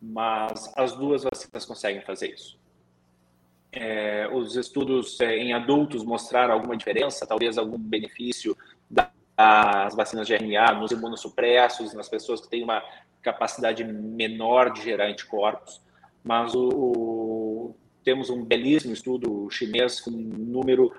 Mas 0.00 0.72
as 0.76 0.92
duas 0.92 1.24
vacinas 1.24 1.64
conseguem 1.64 2.02
fazer 2.02 2.32
isso 2.32 2.58
é, 3.74 4.28
os 4.32 4.56
estudos 4.56 5.20
é, 5.20 5.36
em 5.36 5.52
adultos 5.52 6.04
mostraram 6.04 6.54
alguma 6.54 6.76
diferença, 6.76 7.26
talvez 7.26 7.58
algum 7.58 7.78
benefício 7.78 8.56
das 8.88 9.94
vacinas 9.94 10.26
de 10.26 10.34
RNA 10.34 10.74
nos 10.74 10.92
imunossupressos, 10.92 11.92
nas 11.92 12.08
pessoas 12.08 12.40
que 12.40 12.48
têm 12.48 12.62
uma 12.62 12.82
capacidade 13.20 13.82
menor 13.82 14.72
de 14.72 14.82
gerar 14.82 15.06
anticorpos, 15.06 15.80
mas 16.22 16.54
o, 16.54 16.68
o, 16.68 17.76
temos 18.04 18.30
um 18.30 18.44
belíssimo 18.44 18.92
estudo 18.92 19.48
chinês 19.50 20.00
com 20.00 20.10
um 20.10 20.14
número, 20.14 20.94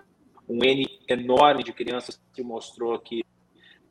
um 0.47 0.63
N 0.63 0.87
enorme 1.07 1.63
de 1.63 1.73
crianças 1.73 2.21
que 2.33 2.43
mostrou 2.43 2.97
que 2.99 3.23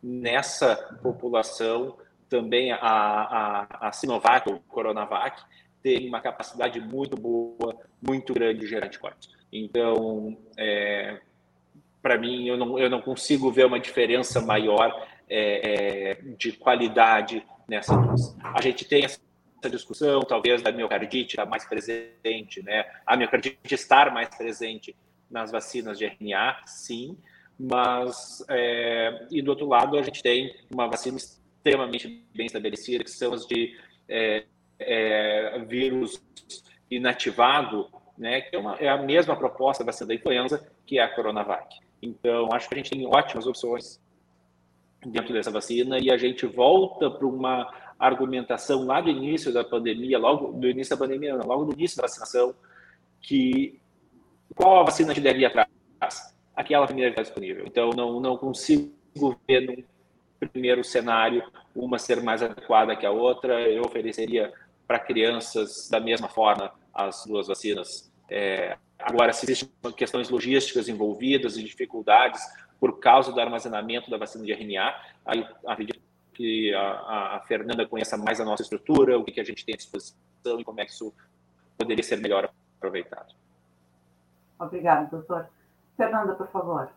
nessa 0.03 0.77
população 1.03 1.97
também 2.29 2.73
a, 2.73 2.79
a, 2.81 3.89
a 3.89 3.93
Sinovac, 3.93 4.51
ou 4.51 4.61
Coronavac, 4.61 5.43
tem 5.83 6.09
uma 6.09 6.21
capacidade 6.21 6.81
muito 6.81 7.17
boa, 7.17 7.77
muito 8.01 8.33
grande 8.33 8.61
de 8.61 8.67
gerar 8.67 8.87
anticorpos. 8.87 9.29
Então, 9.53 10.37
é, 10.57 11.21
para 12.03 12.19
mim, 12.19 12.47
eu 12.49 12.57
não, 12.57 12.79
eu 12.79 12.91
não 12.91 13.01
consigo 13.01 13.51
ver 13.51 13.67
uma 13.67 13.79
diferença 13.79 14.41
maior 14.41 15.07
é, 15.29 16.11
é, 16.11 16.15
de 16.37 16.53
qualidade 16.53 17.45
nessa 17.69 17.97
doença. 17.97 18.37
A 18.43 18.61
gente 18.61 18.85
tem 18.85 19.05
essa 19.05 19.21
discussão, 19.71 20.21
talvez, 20.21 20.61
da 20.61 20.73
miocardite 20.73 21.33
estar 21.33 21.47
mais 21.47 21.65
presente, 21.67 22.63
né? 22.63 22.85
A 23.07 23.17
miocardite 23.17 23.75
estar 23.75 24.13
mais 24.13 24.29
presente 24.29 24.95
nas 25.31 25.51
vacinas 25.51 25.99
de 25.99 26.05
RNA, 26.05 26.63
sim, 26.67 27.17
mas, 27.59 28.45
é, 28.49 29.27
e 29.31 29.41
do 29.41 29.51
outro 29.51 29.67
lado, 29.67 29.97
a 29.97 30.03
gente 30.03 30.23
tem 30.23 30.55
uma 30.71 30.89
vacina 30.89 31.17
extremamente 31.17 32.25
bem 32.35 32.47
estabelecida, 32.47 33.05
que 33.05 33.11
são 33.11 33.33
as 33.33 33.47
de 33.47 33.77
é, 34.09 34.45
é, 34.79 35.59
vírus 35.67 36.23
inativado, 36.91 37.89
né, 38.19 38.43
que 38.43 38.55
é, 38.55 38.59
uma, 38.59 38.77
é, 38.77 38.89
a 38.89 38.99
mesma 38.99 39.37
proposta 39.37 39.85
da 39.85 39.91
vacina 39.91 40.09
da 40.09 40.15
influenza, 40.15 40.69
que 40.87 40.99
é 40.99 41.03
a 41.03 41.09
Coronavac. 41.09 41.79
Então, 42.03 42.49
acho 42.53 42.69
que 42.69 42.75
a 42.75 42.79
gente 42.79 42.91
tem 42.91 43.07
ótimas 43.07 43.47
opções 43.47 44.01
dentro 45.05 45.33
dessa 45.33 45.51
vacina 45.51 45.99
e 45.99 46.11
a 46.11 46.17
gente 46.17 46.47
volta 46.47 47.11
para 47.11 47.27
uma 47.27 47.73
argumentação 47.99 48.85
lá 48.85 49.01
do 49.01 49.11
início 49.11 49.53
da 49.53 49.65
pandemia, 49.65 50.19
logo 50.19 50.53
do 50.53 50.69
início 50.69 50.97
da 50.97 51.05
pandemia, 51.05 51.35
logo 51.37 51.65
do 51.65 51.73
início 51.73 51.97
da 51.97 52.03
vacinação, 52.03 52.55
que 53.21 53.81
qual 54.55 54.81
a 54.81 54.85
vacina 54.85 55.13
a 55.13 55.15
gente 55.15 55.25
deve 55.25 55.41
ir 55.41 55.47
atrás? 55.47 55.69
Aquela 56.55 56.87
primeira 56.87 57.11
que 57.11 57.21
está 57.21 57.23
disponível. 57.23 57.67
Então, 57.67 57.91
não, 57.91 58.21
não 58.21 58.37
consigo 58.37 58.93
ver 59.47 59.61
num 59.61 59.85
primeiro 60.49 60.85
cenário 60.85 61.43
uma 61.75 61.99
ser 61.99 62.23
mais 62.23 62.43
adequada 62.43 62.95
que 62.95 63.05
a 63.05 63.11
outra. 63.11 63.61
Eu 63.63 63.83
ofereceria 63.83 64.53
para 64.87 64.99
crianças 64.99 65.89
da 65.89 65.99
mesma 65.99 66.29
forma 66.29 66.73
as 66.93 67.25
duas 67.27 67.49
vacinas. 67.49 68.13
É, 68.31 68.77
agora, 68.99 69.33
se 69.33 69.45
existem 69.45 69.69
questões 69.97 70.31
logísticas 70.31 70.89
envolvidas 70.89 71.57
e 71.57 71.65
dificuldades 71.65 72.41
por 72.79 73.01
causa 73.01 73.33
do 73.33 73.41
armazenamento 73.41 74.11
da 74.11 74.17
vacina 74.17 74.45
de 74.45 74.53
RNA, 74.53 74.95
aí 75.25 75.47
acredito 75.67 76.01
que 76.33 76.75
a, 76.75 77.37
a 77.37 77.41
Fernanda 77.47 77.87
conheça 77.87 78.17
mais 78.17 78.41
a 78.41 78.45
nossa 78.45 78.63
estrutura, 78.63 79.19
o 79.19 79.25
que, 79.25 79.33
que 79.33 79.41
a 79.41 79.45
gente 79.45 79.65
tem 79.65 79.75
à 79.75 79.77
disposição 79.77 80.61
e 80.61 80.65
como 80.65 80.81
é 80.81 80.85
que 80.85 80.93
isso 80.93 81.13
poderia 81.79 82.03
ser 82.03 82.17
melhor 82.17 82.51
aproveitado. 82.77 83.35
Obrigada, 84.59 85.09
doutor. 85.11 85.49
Fernanda, 85.97 86.35
por 86.35 86.49
favor. 86.49 86.91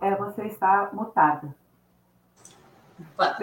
É, 0.00 0.14
você 0.16 0.46
está 0.46 0.90
mutada. 0.92 1.54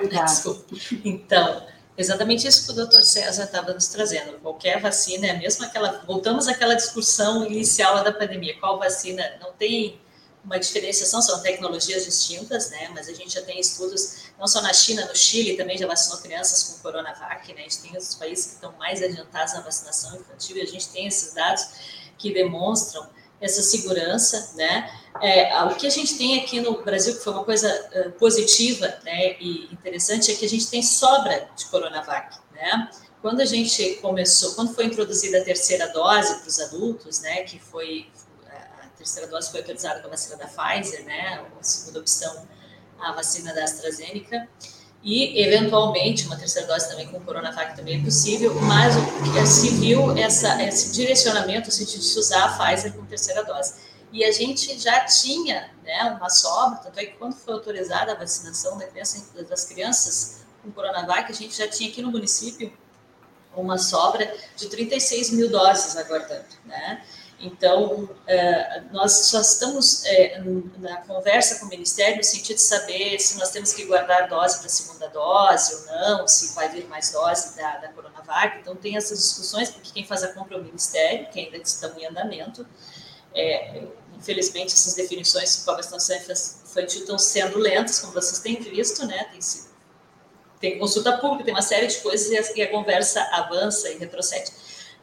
Desculpa. 0.10 0.76
Então, 1.04 1.68
exatamente 1.98 2.48
isso 2.48 2.66
que 2.66 2.72
o 2.74 2.76
doutor 2.76 3.04
César 3.04 3.44
estava 3.44 3.74
nos 3.74 3.88
trazendo. 3.88 4.40
Qualquer 4.40 4.82
vacina 4.82 5.28
é 5.28 5.32
a 5.32 5.38
mesma 5.38 5.68
aquela. 5.68 6.04
Voltamos 6.06 6.48
àquela 6.48 6.76
discussão 6.76 7.46
inicial 7.46 8.04
da 8.04 8.12
pandemia. 8.12 8.60
Qual 8.60 8.80
vacina? 8.80 9.24
Não 9.40 9.54
tem 9.54 10.01
uma 10.44 10.58
diferenciação, 10.58 11.22
são 11.22 11.40
tecnologias 11.42 12.06
distintas, 12.06 12.70
né? 12.72 12.90
Mas 12.94 13.08
a 13.08 13.14
gente 13.14 13.34
já 13.34 13.42
tem 13.42 13.60
estudos, 13.60 14.24
não 14.40 14.48
só 14.48 14.62
na 14.62 14.74
China, 14.74 15.06
no 15.06 15.16
Chile 15.16 15.56
também 15.56 15.78
já 15.78 15.86
vacinou 15.86 16.20
crianças 16.20 16.64
com 16.64 16.82
Coronavac, 16.82 17.54
né? 17.54 17.62
A 17.62 17.64
gente 17.64 17.82
tem 17.82 17.92
outros 17.92 18.16
países 18.16 18.46
que 18.46 18.54
estão 18.56 18.72
mais 18.74 19.02
adiantados 19.02 19.54
na 19.54 19.62
vacinação 19.62 20.20
infantil 20.20 20.58
e 20.58 20.62
a 20.62 20.66
gente 20.66 20.90
tem 20.90 21.06
esses 21.06 21.34
dados 21.34 21.68
que 22.18 22.34
demonstram 22.34 23.08
essa 23.40 23.62
segurança, 23.62 24.54
né? 24.56 24.90
É, 25.22 25.64
o 25.64 25.76
que 25.76 25.86
a 25.86 25.90
gente 25.90 26.18
tem 26.18 26.40
aqui 26.40 26.60
no 26.62 26.84
Brasil, 26.84 27.16
que 27.16 27.24
foi 27.24 27.34
uma 27.34 27.44
coisa 27.44 27.90
uh, 27.96 28.12
positiva 28.14 28.88
né, 29.04 29.36
e 29.40 29.68
interessante, 29.72 30.32
é 30.32 30.36
que 30.36 30.46
a 30.46 30.50
gente 30.50 30.68
tem 30.68 30.82
sobra 30.82 31.50
de 31.56 31.66
Coronavac, 31.66 32.38
né? 32.54 32.90
Quando 33.22 33.42
a 33.42 33.46
gente 33.46 33.96
começou, 33.96 34.54
quando 34.56 34.74
foi 34.74 34.86
introduzida 34.86 35.40
a 35.40 35.44
terceira 35.44 35.88
dose 35.90 36.40
para 36.40 36.48
os 36.48 36.60
adultos, 36.60 37.22
né, 37.22 37.44
que 37.44 37.60
foi 37.60 38.08
terceira 39.02 39.28
dose 39.28 39.50
foi 39.50 39.62
autorizada 39.62 40.00
com 40.00 40.08
a 40.08 40.12
vacina 40.12 40.38
da 40.38 40.48
Pfizer, 40.48 41.04
né, 41.06 41.44
a 41.60 41.64
segunda 41.64 42.00
opção, 42.00 42.48
a 43.00 43.12
vacina 43.14 43.54
da 43.54 43.64
AstraZeneca, 43.64 44.48
e 45.04 45.42
eventualmente 45.44 46.28
uma 46.28 46.38
terceira 46.38 46.68
dose 46.68 46.88
também 46.88 47.08
com 47.08 47.20
Coronavac 47.22 47.76
também 47.76 48.00
é 48.00 48.04
possível, 48.04 48.54
mas 48.62 48.96
o 48.96 49.34
que 49.34 49.48
se 49.48 49.70
viu 49.70 50.16
essa, 50.16 50.62
esse 50.64 50.92
direcionamento, 50.92 51.70
o 51.70 51.72
sentido 51.72 52.00
de 52.00 52.06
se 52.06 52.20
usar 52.20 52.46
a 52.46 52.58
Pfizer 52.58 52.94
com 52.94 53.04
terceira 53.06 53.44
dose. 53.44 53.74
E 54.12 54.24
a 54.24 54.32
gente 54.32 54.78
já 54.78 55.06
tinha 55.06 55.72
né, 55.84 56.16
uma 56.20 56.30
sobra, 56.30 56.78
tanto 56.80 57.00
é 57.00 57.06
que 57.06 57.14
quando 57.14 57.34
foi 57.34 57.54
autorizada 57.54 58.12
a 58.12 58.16
vacinação 58.16 58.78
da 58.78 58.86
criança, 58.86 59.26
das 59.44 59.66
crianças 59.66 60.42
com 60.62 60.72
Coronavac, 60.72 61.32
a 61.32 61.36
gente 61.36 61.58
já 61.58 61.68
tinha 61.68 61.90
aqui 61.90 62.02
no 62.02 62.12
município 62.12 62.72
uma 63.56 63.78
sobra 63.78 64.32
de 64.56 64.70
36 64.70 65.32
mil 65.32 65.50
doses 65.50 65.98
aguardando, 65.98 66.46
né? 66.66 67.04
Então, 67.42 68.08
é, 68.28 68.82
nós 68.92 69.12
só 69.28 69.42
estamos 69.42 70.06
é, 70.06 70.42
na 70.78 70.98
conversa 70.98 71.60
com 71.60 71.66
o 71.66 71.70
Ministério 71.70 72.18
no 72.18 72.24
sentido 72.24 72.58
de 72.58 72.62
saber 72.62 73.20
se 73.20 73.38
nós 73.38 73.50
temos 73.50 73.74
que 73.74 73.86
guardar 73.86 74.30
dose 74.30 74.60
para 74.60 74.68
a 74.68 74.70
segunda 74.70 75.08
dose 75.10 75.74
ou 75.74 75.86
não, 75.88 76.28
se 76.28 76.54
vai 76.54 76.70
vir 76.70 76.88
mais 76.88 77.12
dose 77.12 77.58
da, 77.58 77.78
da 77.78 77.90
Coronavac. 77.90 78.60
Então, 78.60 78.76
tem 78.76 78.96
essas 78.96 79.18
discussões, 79.18 79.72
porque 79.72 79.92
quem 79.92 80.06
faz 80.06 80.24
a 80.24 80.28
compra 80.34 80.56
é 80.56 80.60
o 80.60 80.64
Ministério, 80.64 81.28
que 81.30 81.40
ainda 81.40 81.58
estão 81.58 81.98
em 81.98 82.06
andamento. 82.06 82.66
É, 83.34 83.84
infelizmente, 84.16 84.74
essas 84.74 84.94
definições 84.94 85.68
a 85.68 85.74
vacinação 85.74 86.16
infantil 86.16 87.02
estão 87.02 87.18
sendo 87.18 87.58
lentas, 87.58 88.00
como 88.00 88.14
vocês 88.14 88.40
têm 88.40 88.62
visto, 88.62 89.06
né? 89.08 89.26
Tem, 89.32 89.40
tem 90.60 90.80
consulta 90.80 91.18
pública, 91.18 91.46
tem 91.46 91.54
uma 91.56 91.64
série 91.64 91.88
de 91.88 91.98
coisas 91.98 92.30
e 92.30 92.38
a, 92.38 92.58
e 92.58 92.62
a 92.62 92.70
conversa 92.70 93.20
avança 93.32 93.90
e 93.90 93.98
retrocede. 93.98 94.52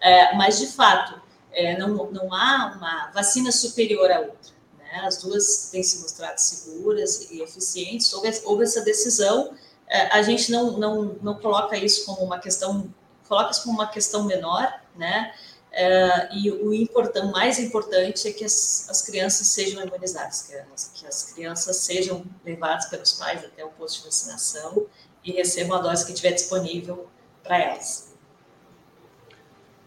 É, 0.01 0.37
mas, 0.37 0.61
de 0.61 0.69
fato, 0.69 1.28
é, 1.53 1.79
não, 1.79 2.11
não 2.11 2.33
há 2.33 2.75
uma 2.77 3.11
vacina 3.13 3.51
superior 3.51 4.11
à 4.11 4.21
outra. 4.21 4.53
Né? 4.79 5.01
As 5.05 5.19
duas 5.19 5.69
têm 5.71 5.83
se 5.83 6.01
mostrado 6.01 6.39
seguras 6.39 7.31
e 7.31 7.43
eficientes. 7.43 8.13
Houve, 8.13 8.41
houve 8.45 8.65
essa 8.65 8.83
decisão, 8.83 9.55
é, 9.87 10.07
a 10.09 10.23
gente 10.23 10.51
não, 10.53 10.79
não, 10.79 11.17
não 11.23 11.35
coloca 11.35 11.77
isso 11.77 12.05
como 12.05 12.23
uma 12.23 12.39
questão, 12.39 12.93
coloca 13.27 13.51
isso 13.51 13.63
como 13.63 13.75
uma 13.75 13.89
questão 13.89 14.25
menor, 14.25 14.73
né? 14.97 15.33
Uh, 15.69 16.35
e 16.35 16.51
o 16.51 16.73
important, 16.73 17.31
mais 17.31 17.59
importante 17.59 18.27
é 18.27 18.33
que 18.33 18.43
as, 18.43 18.89
as 18.89 19.03
crianças 19.03 19.47
sejam 19.49 19.85
imunizadas, 19.85 20.43
que 20.43 20.55
as, 20.55 20.89
que 20.89 21.07
as, 21.07 21.33
crianças 21.33 21.77
sejam 21.77 22.25
levadas 22.45 22.87
pelos 22.87 23.13
pais 23.13 23.45
até 23.45 23.65
o 23.65 23.69
posto 23.69 23.99
de 23.99 24.07
vacinação 24.07 24.87
e 25.23 25.33
recebam 25.33 25.77
a 25.77 25.83
dose 25.83 26.07
que 26.07 26.13
estiver 26.13 26.33
disponível 26.33 27.07
para 27.43 27.59
elas. 27.59 28.08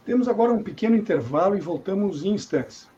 Temos 0.05 0.27
agora 0.27 0.51
um 0.51 0.63
pequeno 0.63 0.95
intervalo 0.95 1.55
e 1.55 1.61
voltamos 1.61 2.23
em 2.23 2.33
instantes. 2.33 2.89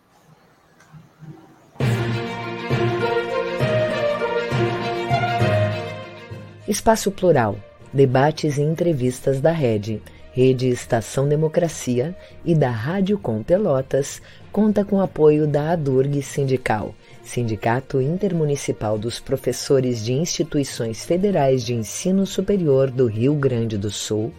Espaço 6.68 7.12
Plural, 7.12 7.58
debates 7.93 8.58
e 8.58 8.62
entrevistas 8.62 9.41
da 9.41 9.51
Rede 9.51 10.01
Rede 10.34 10.68
Estação 10.68 11.30
Democracia 11.30 12.18
e 12.43 12.56
da 12.56 12.72
Rádio 12.72 13.20
Com 13.20 13.43
Pelotas, 13.43 14.20
conta 14.51 14.84
com 14.84 14.99
apoio 14.99 15.45
da 15.45 15.74
ADURG 15.74 16.24
Sindical, 16.24 16.95
Sindicato 17.22 18.01
Intermunicipal 18.01 18.97
dos 18.97 19.20
Professores 19.20 20.04
de 20.04 20.12
Instituições 20.12 21.06
Federais 21.06 21.64
de 21.64 21.76
Ensino 21.76 22.26
Superior 22.26 22.89
do 22.89 23.06
Rio 23.06 23.36
Grande 23.36 23.78
do 23.78 23.91
Sul, 23.91 24.34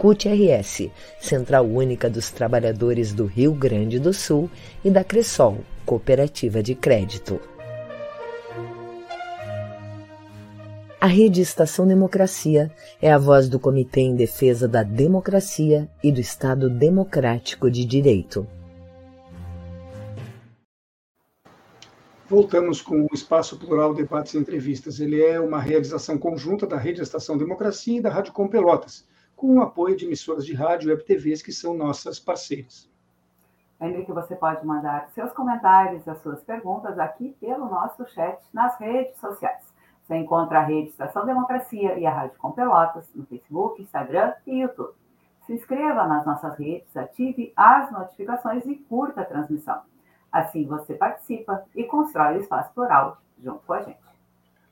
CUT-RS, 0.00 0.90
Central 1.20 1.66
Única 1.66 2.08
dos 2.08 2.30
Trabalhadores 2.30 3.12
do 3.12 3.26
Rio 3.26 3.52
Grande 3.52 3.98
do 3.98 4.14
Sul, 4.14 4.48
e 4.82 4.88
da 4.88 5.04
Cressol, 5.04 5.58
Cooperativa 5.84 6.62
de 6.62 6.74
Crédito. 6.74 7.38
A 10.98 11.06
Rede 11.06 11.42
Estação 11.42 11.86
Democracia 11.86 12.70
é 13.02 13.12
a 13.12 13.18
voz 13.18 13.46
do 13.50 13.60
Comitê 13.60 14.00
em 14.00 14.16
Defesa 14.16 14.66
da 14.66 14.82
Democracia 14.82 15.86
e 16.02 16.10
do 16.10 16.18
Estado 16.18 16.70
Democrático 16.70 17.70
de 17.70 17.84
Direito. 17.84 18.46
Voltamos 22.26 22.80
com 22.80 23.02
o 23.02 23.08
Espaço 23.12 23.58
Plural 23.58 23.92
Debates 23.92 24.32
e 24.32 24.38
Entrevistas. 24.38 24.98
Ele 24.98 25.22
é 25.22 25.38
uma 25.38 25.60
realização 25.60 26.16
conjunta 26.16 26.66
da 26.66 26.78
Rede 26.78 27.02
Estação 27.02 27.36
Democracia 27.36 27.98
e 27.98 28.00
da 28.00 28.08
Rádio 28.08 28.32
Com 28.32 28.48
Pelotas, 28.48 29.04
com 29.40 29.56
o 29.56 29.62
apoio 29.62 29.96
de 29.96 30.04
emissoras 30.04 30.44
de 30.44 30.52
rádio 30.52 30.88
e 30.88 30.92
web 30.92 31.02
TVs 31.02 31.40
que 31.40 31.50
são 31.50 31.72
nossas 31.72 32.20
parceiras. 32.20 32.90
Lembre 33.80 34.04
que 34.04 34.12
você 34.12 34.36
pode 34.36 34.66
mandar 34.66 35.08
seus 35.14 35.32
comentários, 35.32 36.06
as 36.06 36.20
suas 36.20 36.42
perguntas 36.42 36.98
aqui 36.98 37.34
pelo 37.40 37.64
nosso 37.64 38.06
chat 38.08 38.38
nas 38.52 38.78
redes 38.78 39.18
sociais. 39.18 39.64
Você 40.02 40.14
encontra 40.16 40.58
a 40.58 40.62
rede 40.62 40.90
Estação 40.90 41.24
Democracia 41.24 41.98
e 41.98 42.04
a 42.04 42.10
Rádio 42.10 42.36
Com 42.36 42.52
Pelotas 42.52 43.08
no 43.14 43.24
Facebook, 43.24 43.80
Instagram 43.80 44.34
e 44.46 44.60
YouTube. 44.60 44.92
Se 45.46 45.54
inscreva 45.54 46.06
nas 46.06 46.26
nossas 46.26 46.58
redes, 46.58 46.94
ative 46.94 47.54
as 47.56 47.90
notificações 47.90 48.66
e 48.66 48.74
curta 48.74 49.22
a 49.22 49.24
transmissão. 49.24 49.80
Assim 50.30 50.66
você 50.66 50.92
participa 50.92 51.64
e 51.74 51.84
constrói 51.84 52.36
o 52.36 52.40
espaço 52.42 52.74
plural 52.74 53.16
junto 53.42 53.60
com 53.66 53.72
a 53.72 53.80
gente. 53.80 53.98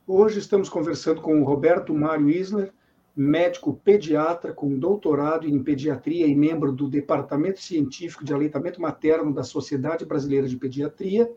Hoje 0.07 0.41
estamos 0.41 0.69
conversando 0.69 1.23
com 1.23 1.41
o 1.41 1.45
Roberto 1.45 1.95
Mário 1.95 2.29
Isler, 2.29 2.75
médico 3.19 3.75
pediatra 3.75 4.53
com 4.53 4.79
doutorado 4.79 5.45
em 5.49 5.61
pediatria 5.61 6.25
e 6.25 6.37
membro 6.37 6.71
do 6.71 6.89
Departamento 6.89 7.61
Científico 7.61 8.25
de 8.25 8.33
Aleitamento 8.33 8.81
Materno 8.81 9.35
da 9.35 9.43
Sociedade 9.43 10.05
Brasileira 10.05 10.47
de 10.47 10.57
Pediatria, 10.57 11.29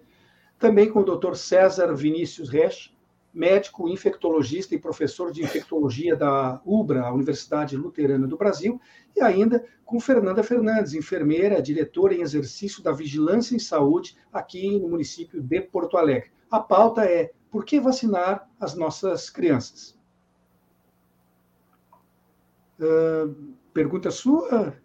também 0.60 0.92
com 0.92 1.00
o 1.00 1.04
Dr. 1.04 1.34
César 1.34 1.92
Vinícius 1.96 2.50
Resch, 2.50 2.94
médico 3.34 3.90
infectologista 3.90 4.76
e 4.76 4.80
professor 4.80 5.32
de 5.32 5.42
infectologia 5.42 6.16
da 6.16 6.62
UBRA, 6.64 7.02
a 7.02 7.12
Universidade 7.12 7.76
Luterana 7.76 8.28
do 8.28 8.38
Brasil, 8.38 8.80
e 9.16 9.22
ainda 9.22 9.66
com 9.84 10.00
Fernanda 10.00 10.44
Fernandes, 10.44 10.94
enfermeira, 10.94 11.64
diretora 11.64 12.14
em 12.14 12.22
exercício 12.22 12.84
da 12.84 12.92
Vigilância 12.92 13.56
em 13.56 13.60
Saúde 13.60 14.16
aqui 14.32 14.78
no 14.78 14.88
município 14.88 15.42
de 15.42 15.62
Porto 15.62 15.98
Alegre. 15.98 16.30
A 16.52 16.60
pauta 16.60 17.06
é 17.06 17.32
por 17.50 17.66
que 17.66 17.80
vacinar 17.80 18.48
as 18.60 18.76
nossas 18.76 19.32
crianças? 19.32 20.00
Uh, 22.82 23.54
pergunta 23.74 24.10
sua? 24.10 24.76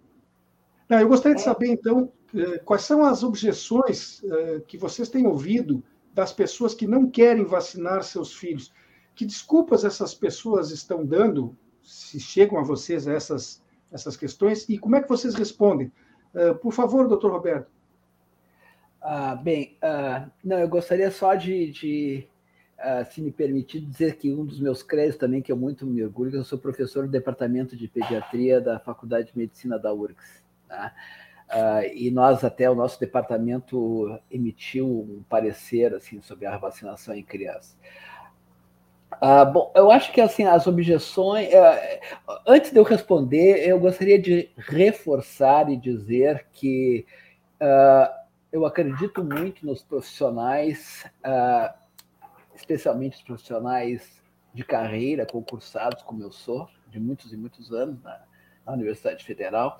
Não, 0.88 1.00
eu 1.00 1.08
gostaria 1.08 1.34
de 1.34 1.42
saber, 1.42 1.68
então, 1.68 2.12
eh, 2.34 2.58
quais 2.58 2.82
são 2.82 3.04
as 3.04 3.22
objeções 3.22 4.22
uh, 4.22 4.60
que 4.66 4.78
vocês 4.78 5.08
têm 5.08 5.26
ouvido 5.26 5.82
das 6.14 6.32
pessoas 6.32 6.74
que 6.74 6.86
não 6.86 7.10
querem 7.10 7.44
vacinar 7.44 8.02
seus 8.02 8.32
filhos. 8.32 8.72
Que 9.14 9.26
desculpas 9.26 9.84
essas 9.84 10.14
pessoas 10.14 10.70
estão 10.70 11.04
dando, 11.04 11.56
se 11.82 12.20
chegam 12.20 12.58
a 12.58 12.62
vocês 12.62 13.06
essas, 13.06 13.62
essas 13.90 14.16
questões, 14.16 14.68
e 14.68 14.78
como 14.78 14.96
é 14.96 15.02
que 15.02 15.08
vocês 15.08 15.34
respondem? 15.34 15.90
Uh, 16.34 16.54
por 16.56 16.72
favor, 16.72 17.08
doutor 17.08 17.32
Roberto. 17.32 17.70
Ah, 19.00 19.36
bem, 19.36 19.78
uh, 19.82 20.30
não, 20.44 20.58
eu 20.58 20.68
gostaria 20.68 21.10
só 21.10 21.34
de, 21.34 21.70
de 21.70 22.28
uh, 22.78 23.04
se 23.10 23.20
me 23.20 23.30
permitir, 23.30 23.80
dizer 23.80 24.16
que 24.16 24.32
um 24.32 24.44
dos 24.44 24.60
meus 24.60 24.82
créditos 24.82 25.18
também, 25.18 25.42
que 25.42 25.50
eu 25.50 25.56
muito 25.56 25.86
me 25.86 26.02
orgulho, 26.04 26.30
que 26.30 26.36
eu 26.36 26.44
sou 26.44 26.58
professor 26.58 27.06
do 27.06 27.10
Departamento 27.10 27.76
de 27.76 27.88
Pediatria 27.88 28.60
da 28.60 28.78
Faculdade 28.78 29.32
de 29.32 29.38
Medicina 29.38 29.78
da 29.78 29.92
URGS. 29.92 30.42
Tá? 30.68 30.92
Uh, 31.48 31.86
e 31.94 32.10
nós 32.10 32.42
até 32.42 32.68
o 32.68 32.74
nosso 32.74 32.98
departamento 32.98 34.18
emitiu 34.28 34.86
um 34.86 35.22
parecer 35.28 35.94
assim 35.94 36.20
sobre 36.20 36.44
a 36.44 36.56
vacinação 36.56 37.14
em 37.14 37.22
crianças. 37.22 37.76
Uh, 39.22 39.50
bom, 39.52 39.72
eu 39.76 39.90
acho 39.92 40.12
que 40.12 40.20
assim 40.20 40.44
as 40.44 40.66
objeções. 40.66 41.48
Uh, 41.48 42.40
antes 42.48 42.72
de 42.72 42.78
eu 42.78 42.82
responder, 42.82 43.64
eu 43.66 43.78
gostaria 43.78 44.20
de 44.20 44.50
reforçar 44.56 45.70
e 45.70 45.76
dizer 45.76 46.46
que 46.52 47.06
eu 48.52 48.66
acredito 48.66 49.24
muito 49.24 49.64
nos 49.64 49.82
profissionais, 49.82 51.06
especialmente 52.66 53.16
os 53.16 53.22
profissionais 53.22 54.20
de 54.52 54.64
carreira, 54.64 55.24
concursados 55.24 56.02
como 56.02 56.22
eu 56.22 56.32
sou, 56.32 56.68
de 56.88 56.98
muitos 56.98 57.32
e 57.32 57.36
muitos 57.36 57.72
anos 57.72 58.02
na, 58.02 58.20
na 58.66 58.72
Universidade 58.72 59.24
Federal, 59.24 59.78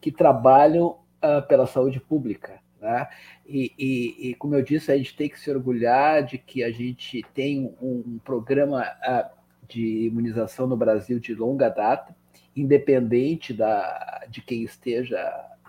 que 0.00 0.12
trabalham 0.12 0.98
uh, 1.22 1.46
pela 1.48 1.66
saúde 1.66 1.98
pública. 1.98 2.60
Né? 2.80 3.08
E, 3.44 3.72
e, 3.76 4.28
e, 4.28 4.34
como 4.36 4.54
eu 4.54 4.62
disse, 4.62 4.92
a 4.92 4.96
gente 4.96 5.16
tem 5.16 5.28
que 5.28 5.40
se 5.40 5.50
orgulhar 5.50 6.22
de 6.22 6.38
que 6.38 6.62
a 6.62 6.70
gente 6.70 7.24
tem 7.34 7.74
um, 7.82 8.04
um 8.06 8.18
programa 8.24 8.82
uh, 8.82 9.38
de 9.66 10.06
imunização 10.06 10.66
no 10.68 10.76
Brasil 10.76 11.18
de 11.18 11.34
longa 11.34 11.68
data, 11.68 12.14
independente 12.54 13.52
da, 13.52 14.24
de 14.28 14.40
quem 14.40 14.62
esteja 14.62 15.18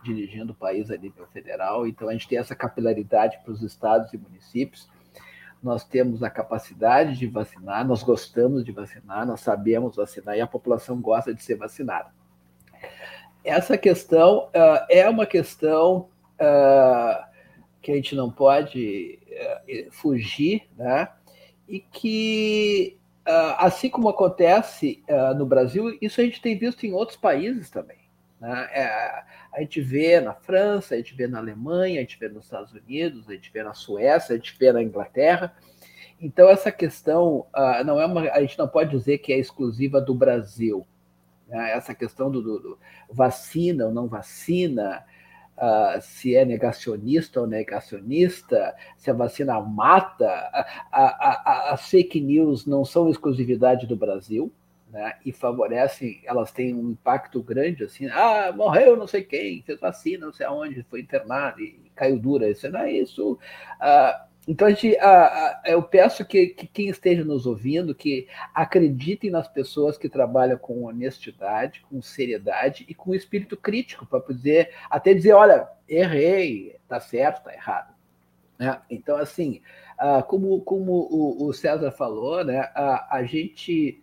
dirigindo 0.04 0.54
o 0.54 0.56
país 0.56 0.92
a 0.92 0.98
nível 0.98 1.26
federal. 1.28 1.88
Então, 1.88 2.08
a 2.10 2.12
gente 2.14 2.28
tem 2.28 2.38
essa 2.38 2.56
capilaridade 2.56 3.40
para 3.44 3.52
os 3.52 3.64
estados 3.64 4.14
e 4.14 4.18
municípios. 4.18 4.88
Nós 5.62 5.84
temos 5.84 6.24
a 6.24 6.30
capacidade 6.30 7.18
de 7.18 7.28
vacinar, 7.28 7.86
nós 7.86 8.02
gostamos 8.02 8.64
de 8.64 8.72
vacinar, 8.72 9.26
nós 9.26 9.42
sabemos 9.42 9.96
vacinar 9.96 10.38
e 10.38 10.42
a 10.42 10.48
população 10.48 11.02
gosta 11.02 11.34
de 11.34 11.44
ser 11.44 11.56
vacinada 11.56 12.12
essa 13.44 13.78
questão 13.78 14.50
uh, 14.50 14.86
é 14.90 15.08
uma 15.10 15.26
questão 15.26 16.10
uh, 16.36 17.24
que 17.82 17.92
a 17.92 17.96
gente 17.96 18.16
não 18.16 18.30
pode 18.30 19.20
uh, 19.28 19.92
fugir, 19.92 20.68
né? 20.78 21.10
E 21.68 21.80
que, 21.80 22.98
assim 23.60 23.92
como 23.92 24.10
acontece 24.10 25.04
no 25.38 25.46
Brasil, 25.46 25.96
isso 26.02 26.20
a 26.20 26.24
gente 26.24 26.42
tem 26.42 26.58
visto 26.58 26.84
em 26.84 26.94
outros 26.94 27.16
países 27.16 27.70
também. 27.70 27.99
Né? 28.40 28.70
É, 28.72 29.24
a 29.54 29.60
gente 29.60 29.82
vê 29.82 30.20
na 30.20 30.34
França, 30.34 30.96
a 30.96 30.98
gente 30.98 31.14
vê 31.14 31.28
na 31.28 31.40
Alemanha, 31.40 32.00
a 32.00 32.02
gente 32.02 32.20
vê 32.20 32.30
nos 32.30 32.46
Estados 32.46 32.74
Unidos, 32.74 33.30
a 33.30 33.34
gente 33.34 33.52
vê 33.52 33.64
na 33.64 33.74
Suécia, 33.74 34.34
a 34.34 34.38
gente 34.38 34.56
vê 34.58 34.72
na 34.72 34.82
Inglaterra. 34.82 35.54
Então, 36.22 36.50
essa 36.50 36.72
questão 36.72 37.46
não 37.86 38.00
é 38.00 38.06
uma, 38.06 38.22
a 38.32 38.42
gente 38.42 38.58
não 38.58 38.68
pode 38.68 38.92
dizer 38.92 39.20
que 39.20 39.32
é 39.32 39.38
exclusiva 39.38 40.02
do 40.02 40.14
Brasil. 40.14 40.86
Né? 41.48 41.72
Essa 41.72 41.96
questão 41.96 42.30
do, 42.30 42.42
do, 42.42 42.60
do, 42.60 42.80
vacina 43.10 43.86
ou 43.86 43.92
não 43.92 44.08
vacina, 44.08 45.06
uh, 45.58 46.02
se 46.02 46.36
é 46.36 46.44
negacionista 46.44 47.42
ou 47.42 47.48
negacionista, 47.48 48.76
se 48.98 49.10
a 49.10 49.14
vacina 49.14 49.60
mata, 49.62 50.28
a, 50.92 51.72
a, 51.72 51.74
as 51.74 51.90
fake 51.90 52.20
news 52.20 52.66
não 52.66 52.84
são 52.84 53.10
exclusividade 53.10 53.88
do 53.88 53.96
Brasil. 53.96 54.52
Né, 54.90 55.14
e 55.24 55.32
favorecem, 55.32 56.20
elas 56.26 56.52
têm 56.52 56.74
um 56.74 56.90
impacto 56.90 57.44
grande, 57.44 57.84
assim, 57.84 58.08
ah, 58.08 58.52
morreu 58.52 58.98
não 58.98 59.06
sei 59.06 59.24
quem, 59.24 59.62
fez 59.62 59.80
vacina, 59.80 60.26
não 60.26 60.34
sei 60.34 60.48
aonde, 60.48 60.82
foi 60.90 61.02
internado 61.02 61.62
e 61.62 61.92
caiu 61.96 62.18
dura, 62.18 62.50
isso 62.50 62.68
não 62.72 62.80
é 62.80 62.92
isso. 62.94 63.34
Uh, 63.34 64.30
então, 64.48 64.68
a 64.68 64.72
gente, 64.72 64.98
a, 64.98 65.26
a, 65.26 65.62
eu 65.66 65.84
peço 65.84 66.26
que, 66.26 66.48
que, 66.48 66.66
quem 66.66 66.90
esteja 66.90 67.24
nos 67.24 67.46
ouvindo, 67.46 67.94
que 67.94 68.28
acreditem 68.52 69.30
nas 69.30 69.48
pessoas 69.48 69.96
que 69.96 70.10
trabalham 70.10 70.58
com 70.58 70.86
honestidade, 70.86 71.82
com 71.88 72.02
seriedade 72.02 72.84
e 72.90 72.96
com 72.96 73.14
espírito 73.14 73.56
crítico, 73.56 74.08
para 74.08 74.20
poder 74.20 74.72
até 74.90 75.14
dizer, 75.14 75.34
olha, 75.34 75.68
errei, 75.88 76.78
tá 76.88 77.00
certo, 77.00 77.44
tá 77.44 77.54
errado. 77.54 77.94
Né? 78.58 78.82
Então, 78.90 79.18
assim, 79.18 79.62
uh, 80.02 80.24
como, 80.24 80.62
como 80.62 80.94
o, 80.94 81.46
o, 81.48 81.54
César 81.54 81.92
falou, 81.92 82.44
né, 82.44 82.72
a, 82.74 83.18
a 83.18 83.24
gente 83.24 84.02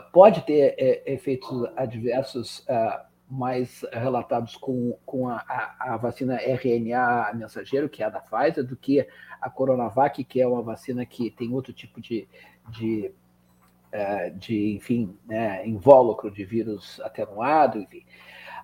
pode 0.00 0.42
ter 0.42 0.74
é, 0.78 1.12
efeitos 1.12 1.64
adversos 1.76 2.60
uh, 2.60 3.04
mais 3.28 3.84
relatados 3.92 4.56
com, 4.56 4.96
com 5.04 5.28
a, 5.28 5.36
a, 5.48 5.94
a, 5.94 5.96
vacina 5.96 6.36
RNA 6.36 7.32
mensageiro, 7.34 7.88
que 7.88 8.02
é 8.02 8.06
a 8.06 8.10
da 8.10 8.20
Pfizer, 8.20 8.64
do 8.64 8.76
que 8.76 9.06
a 9.40 9.50
Coronavac, 9.50 10.22
que 10.24 10.40
é 10.40 10.46
uma 10.46 10.62
vacina 10.62 11.04
que 11.04 11.30
tem 11.30 11.52
outro 11.52 11.72
tipo 11.72 12.00
de, 12.00 12.28
de, 12.70 13.10
é, 13.90 14.30
de 14.30 14.76
enfim, 14.76 15.16
né, 15.26 15.66
invólucro 15.66 16.30
de 16.30 16.44
vírus 16.44 17.00
atenuado, 17.00 17.78
enfim. 17.78 18.04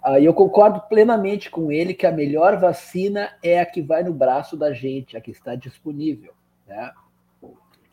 Uh, 0.05 0.19
e 0.19 0.25
eu 0.25 0.35
concordo 0.35 0.81
plenamente 0.89 1.49
com 1.49 1.71
ele 1.71 1.95
que 1.95 2.07
a 2.07 2.13
melhor 2.13 2.59
vacina 2.59 3.33
é 3.43 3.61
a 3.61 3.67
que 3.67 3.81
vai 3.81 4.03
no 4.03 4.13
braço 4.13 4.57
da 4.57 4.73
gente, 4.73 5.17
a 5.17 5.21
que 5.21 5.31
está 5.31 5.55
disponível. 5.55 6.35
Né? 6.67 6.91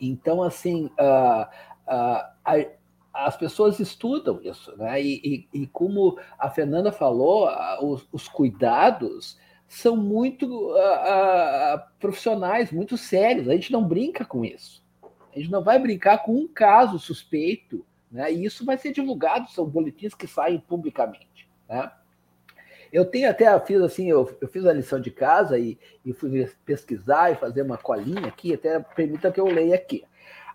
Então, 0.00 0.42
assim, 0.42 0.86
uh, 0.86 1.42
uh, 1.86 2.24
a, 2.44 2.66
as 3.12 3.36
pessoas 3.36 3.80
estudam 3.80 4.40
isso, 4.42 4.76
né? 4.76 5.00
E, 5.02 5.48
e, 5.52 5.62
e 5.62 5.66
como 5.66 6.18
a 6.38 6.48
Fernanda 6.48 6.92
falou, 6.92 7.48
os, 7.82 8.08
os 8.12 8.28
cuidados 8.28 9.38
são 9.66 9.96
muito 9.96 10.74
profissionais, 11.98 12.72
muito 12.72 12.96
sérios. 12.96 13.48
A 13.48 13.52
gente 13.52 13.72
não 13.72 13.84
brinca 13.84 14.24
com 14.24 14.44
isso. 14.44 14.84
A 15.34 15.38
gente 15.38 15.50
não 15.50 15.62
vai 15.62 15.78
brincar 15.78 16.18
com 16.18 16.34
um 16.34 16.48
caso 16.48 16.98
suspeito, 16.98 17.84
né? 18.10 18.32
E 18.32 18.44
isso 18.44 18.64
vai 18.64 18.76
ser 18.76 18.92
divulgado, 18.92 19.50
são 19.50 19.64
boletins 19.64 20.14
que 20.14 20.26
saem 20.26 20.58
publicamente, 20.58 21.48
né? 21.68 21.90
Eu 22.92 23.04
tenho 23.04 23.30
até, 23.30 23.58
fiz 23.60 23.80
assim, 23.80 24.10
eu, 24.10 24.36
eu 24.40 24.48
fiz 24.48 24.66
a 24.66 24.72
lição 24.72 25.00
de 25.00 25.12
casa 25.12 25.56
e, 25.56 25.78
e 26.04 26.12
fui 26.12 26.50
pesquisar 26.64 27.30
e 27.30 27.36
fazer 27.36 27.62
uma 27.62 27.78
colinha 27.78 28.26
aqui, 28.26 28.52
até 28.52 28.80
permita 28.80 29.30
que 29.30 29.38
eu 29.38 29.46
leia 29.46 29.76
aqui. 29.76 30.02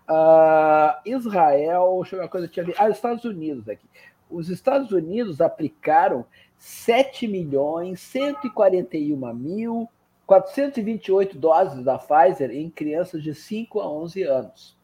Uh, 0.08 1.00
Israel, 1.04 1.98
deixa 2.00 2.14
eu 2.14 2.18
ver 2.20 2.24
uma 2.24 2.28
coisa, 2.28 2.48
tinha 2.48 2.64
ali. 2.64 2.74
Ah, 2.78 2.88
Estados 2.88 3.24
Unidos 3.24 3.68
aqui. 3.68 3.86
Os 4.30 4.48
Estados 4.48 4.90
Unidos 4.92 5.40
aplicaram 5.40 6.24
7 6.58 7.28
milhões 7.28 8.00
141 8.00 9.34
mil 9.34 9.88
428 10.26 11.38
doses 11.38 11.84
da 11.84 11.98
Pfizer 11.98 12.50
em 12.50 12.68
crianças 12.68 13.22
de 13.22 13.34
5 13.34 13.80
a 13.80 13.88
11 13.88 14.22
anos. 14.24 14.76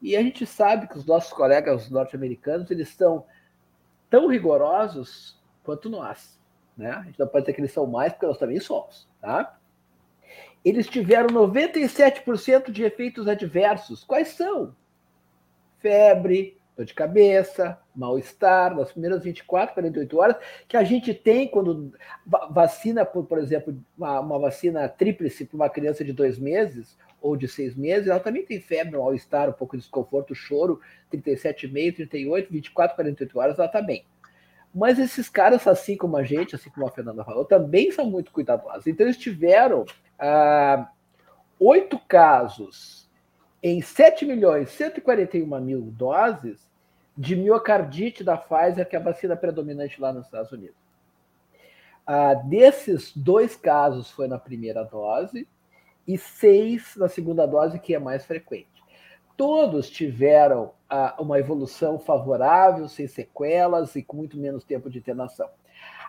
E 0.00 0.16
a 0.16 0.22
gente 0.22 0.46
sabe 0.46 0.88
que 0.88 0.98
os 0.98 1.06
nossos 1.06 1.32
colegas 1.32 1.90
norte-americanos 1.90 2.70
eles 2.70 2.88
estão 2.88 3.24
tão 4.10 4.26
rigorosos 4.26 5.38
quanto 5.62 5.90
nós. 5.90 6.40
Né? 6.76 6.90
A 6.90 7.02
gente 7.02 7.18
não 7.18 7.26
pode 7.26 7.44
dizer 7.44 7.54
que 7.54 7.60
eles 7.60 7.72
são 7.72 7.86
mais, 7.86 8.12
porque 8.12 8.26
nós 8.26 8.38
também 8.38 8.58
somos. 8.58 9.08
Tá? 9.20 9.58
Eles 10.64 10.86
tiveram 10.86 11.28
97% 11.28 12.70
de 12.70 12.84
efeitos 12.84 13.26
adversos. 13.26 14.04
Quais 14.04 14.28
são? 14.28 14.74
Febre, 15.80 16.56
dor 16.76 16.84
de 16.84 16.94
cabeça, 16.94 17.78
mal-estar, 17.94 18.74
nas 18.74 18.92
primeiras 18.92 19.24
24, 19.24 19.74
48 19.74 20.18
horas, 20.18 20.36
que 20.68 20.76
a 20.76 20.84
gente 20.84 21.12
tem 21.12 21.48
quando 21.48 21.92
vacina, 22.50 23.04
por, 23.04 23.24
por 23.24 23.38
exemplo, 23.38 23.76
uma, 23.96 24.20
uma 24.20 24.38
vacina 24.38 24.88
tríplice 24.88 25.44
para 25.44 25.56
uma 25.56 25.68
criança 25.68 26.04
de 26.04 26.12
dois 26.12 26.38
meses 26.38 26.96
ou 27.20 27.36
de 27.36 27.46
seis 27.46 27.76
meses, 27.76 28.08
ela 28.08 28.18
também 28.18 28.44
tem 28.44 28.60
febre, 28.60 28.96
mal-estar, 28.96 29.48
um 29.48 29.52
pouco 29.52 29.76
de 29.76 29.82
desconforto, 29.82 30.34
choro, 30.34 30.80
37,5, 31.12 31.96
38, 31.96 32.52
24, 32.52 32.96
48 32.96 33.38
horas, 33.38 33.58
ela 33.58 33.66
está 33.66 33.80
bem. 33.80 34.04
Mas 34.74 34.98
esses 34.98 35.28
caras, 35.28 35.66
assim 35.66 35.96
como 35.96 36.16
a 36.16 36.24
gente, 36.24 36.56
assim 36.56 36.70
como 36.70 36.86
a 36.86 36.90
Fernanda 36.90 37.24
falou, 37.24 37.44
também 37.44 37.92
são 37.92 38.06
muito 38.06 38.32
cuidadosos. 38.32 38.86
Então, 38.86 39.06
eles 39.06 39.18
tiveram 39.18 39.84
ah, 40.22 40.88
oito 41.58 41.98
casos 41.98 43.10
em 43.60 43.82
7 43.82 44.24
milhões 44.24 44.70
141 44.70 45.60
mil 45.60 45.82
doses 45.82 46.70
de 47.18 47.34
miocardite 47.34 48.22
da 48.22 48.36
Pfizer, 48.36 48.88
que 48.88 48.94
é 48.94 48.98
a 49.00 49.02
vacina 49.02 49.36
predominante 49.36 50.00
lá 50.00 50.12
nos 50.12 50.26
Estados 50.26 50.52
Unidos. 50.52 50.76
Ah, 52.06 52.34
desses 52.34 53.12
dois 53.16 53.56
casos 53.56 54.10
foi 54.12 54.28
na 54.28 54.38
primeira 54.38 54.84
dose 54.84 55.46
e 56.06 56.16
seis 56.16 56.94
na 56.96 57.08
segunda 57.08 57.44
dose, 57.44 57.80
que 57.80 57.94
é 57.94 57.98
mais 57.98 58.24
frequente. 58.24 58.68
Todos 59.36 59.90
tiveram 59.90 60.72
ah, 60.88 61.16
uma 61.18 61.38
evolução 61.38 61.98
favorável, 61.98 62.88
sem 62.88 63.08
sequelas 63.08 63.96
e 63.96 64.02
com 64.04 64.16
muito 64.16 64.36
menos 64.36 64.62
tempo 64.62 64.88
de 64.88 64.98
internação. 64.98 65.48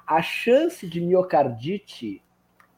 A 0.06 0.22
chance 0.22 0.88
de 0.88 1.02
miocardite 1.02 2.22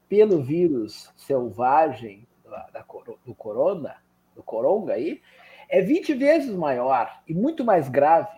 pelo 0.07 0.41
vírus 0.41 1.11
selvagem 1.15 2.27
da, 2.71 2.85
do 3.25 3.33
corona, 3.33 3.95
do 4.35 4.43
coronga 4.43 4.93
aí, 4.93 5.21
é 5.69 5.81
20 5.81 6.13
vezes 6.13 6.55
maior 6.55 7.21
e 7.27 7.33
muito 7.33 7.63
mais 7.63 7.89
grave 7.89 8.37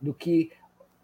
do 0.00 0.14
que 0.14 0.52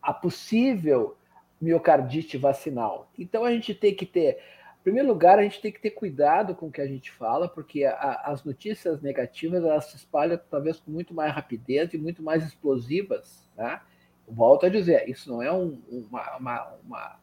a 0.01 0.13
possível 0.13 1.17
miocardite 1.61 2.37
vacinal. 2.37 3.11
Então 3.19 3.45
a 3.45 3.51
gente 3.51 3.75
tem 3.75 3.95
que 3.95 4.07
ter, 4.07 4.39
em 4.81 4.83
primeiro 4.83 5.09
lugar, 5.09 5.39
a 5.39 5.43
gente 5.43 5.61
tem 5.61 5.73
que 5.73 5.81
ter 5.81 5.91
cuidado 5.91 6.55
com 6.55 6.67
o 6.67 6.71
que 6.71 6.81
a 6.81 6.87
gente 6.87 7.11
fala, 7.11 7.49
porque 7.49 7.85
a, 7.85 8.23
as 8.27 8.45
notícias 8.45 9.01
negativas 9.01 9.65
elas 9.65 9.87
se 9.87 9.97
espalham 9.97 10.39
talvez 10.51 10.79
com 10.79 10.91
muito 10.91 11.15
mais 11.15 11.33
rapidez 11.35 11.93
e 11.95 11.99
muito 11.99 12.23
mais 12.23 12.45
explosivas, 12.45 13.49
né? 13.57 13.81
Volto 14.27 14.65
a 14.65 14.71
dizer, 14.71 15.09
isso 15.09 15.31
não 15.31 15.43
é 15.43 15.53
um, 15.53 15.79
uma, 15.91 16.37
uma, 16.37 16.75
uma 16.87 17.21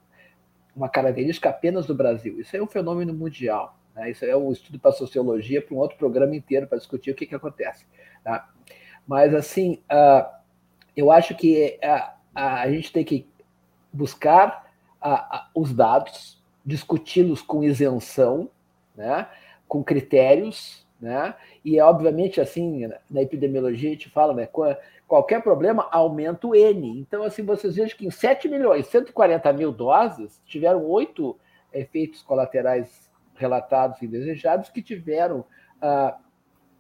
uma 0.76 0.90
característica 0.90 1.50
apenas 1.50 1.86
do 1.86 1.96
Brasil. 1.96 2.40
Isso 2.40 2.56
é 2.56 2.62
um 2.62 2.68
fenômeno 2.68 3.14
mundial. 3.14 3.78
Né? 3.96 4.12
Isso 4.12 4.26
é 4.26 4.36
um 4.36 4.52
estudo 4.52 4.80
para 4.80 4.92
sociologia, 4.92 5.62
para 5.62 5.76
um 5.76 5.80
outro 5.80 5.98
programa 5.98 6.36
inteiro 6.36 6.68
para 6.68 6.78
discutir 6.78 7.12
o 7.12 7.16
que, 7.16 7.26
que 7.26 7.36
acontece. 7.36 7.86
Tá? 8.24 8.50
Mas, 9.06 9.34
assim, 9.34 9.82
uh, 9.92 10.30
eu 10.96 11.12
acho 11.12 11.36
que 11.36 11.80
uh, 11.84 12.12
a 12.34 12.70
gente 12.70 12.92
tem 12.92 13.04
que 13.04 13.28
buscar 13.92 14.72
uh, 15.04 15.60
os 15.60 15.74
dados, 15.74 16.42
discuti-los 16.66 17.42
com 17.42 17.64
isenção, 17.64 18.50
né? 18.96 19.28
com 19.68 19.84
critérios, 19.84 20.86
né? 21.00 21.34
e, 21.66 21.80
obviamente, 21.82 22.40
assim, 22.40 22.90
na 23.10 23.22
epidemiologia 23.22 23.90
a 23.90 23.94
gente 23.94 24.10
fala, 24.10 24.34
né? 24.34 24.48
Qualquer 25.12 25.44
problema 25.44 25.90
aumenta 25.92 26.48
o 26.48 26.56
N. 26.56 26.98
Então, 26.98 27.24
assim, 27.24 27.44
vocês 27.44 27.76
vejam 27.76 27.98
que 27.98 28.08
em 28.08 28.10
7 28.10 28.48
milhões, 28.48 28.88
140 28.88 29.52
mil 29.52 29.70
doses, 29.70 30.42
tiveram 30.46 30.86
oito 30.86 31.38
efeitos 31.74 32.22
colaterais 32.22 33.12
relatados 33.36 34.02
e 34.02 34.06
indesejados 34.06 34.70
que 34.70 34.82
tiveram 34.82 35.40
uh, 35.82 36.14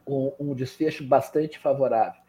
um, 0.07 0.31
um, 0.39 0.55
desfecho 0.55 1.05
bastante 1.05 1.59
favorável. 1.59 2.21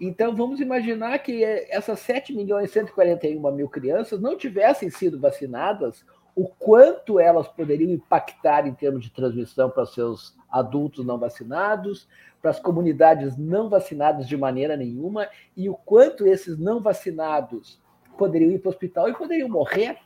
Então, 0.00 0.34
vamos 0.34 0.58
imaginar 0.58 1.18
que 1.18 1.44
essas 1.44 2.00
7 2.00 2.34
milhões 2.34 2.70
e 2.70 2.72
141 2.72 3.52
mil 3.52 3.68
crianças 3.68 4.22
não 4.22 4.38
tivessem 4.38 4.88
sido 4.88 5.20
vacinadas, 5.20 6.02
o 6.34 6.48
quanto 6.48 7.20
elas 7.20 7.46
poderiam 7.48 7.90
impactar 7.90 8.66
em 8.66 8.74
termos 8.74 9.02
de 9.02 9.10
transmissão 9.10 9.68
para 9.68 9.86
seus 9.86 10.36
adultos 10.50 11.04
não 11.04 11.18
vacinados, 11.18 12.08
para 12.40 12.50
as 12.50 12.58
comunidades 12.58 13.36
não 13.36 13.68
vacinadas 13.68 14.26
de 14.26 14.36
maneira 14.36 14.76
nenhuma 14.76 15.28
e 15.56 15.68
o 15.68 15.74
quanto 15.74 16.26
esses 16.26 16.58
não 16.58 16.80
vacinados 16.80 17.80
poderiam 18.16 18.50
ir 18.50 18.58
para 18.58 18.68
o 18.68 18.72
hospital 18.72 19.08
e 19.08 19.14
poderiam 19.14 19.48
morrer. 19.48 19.98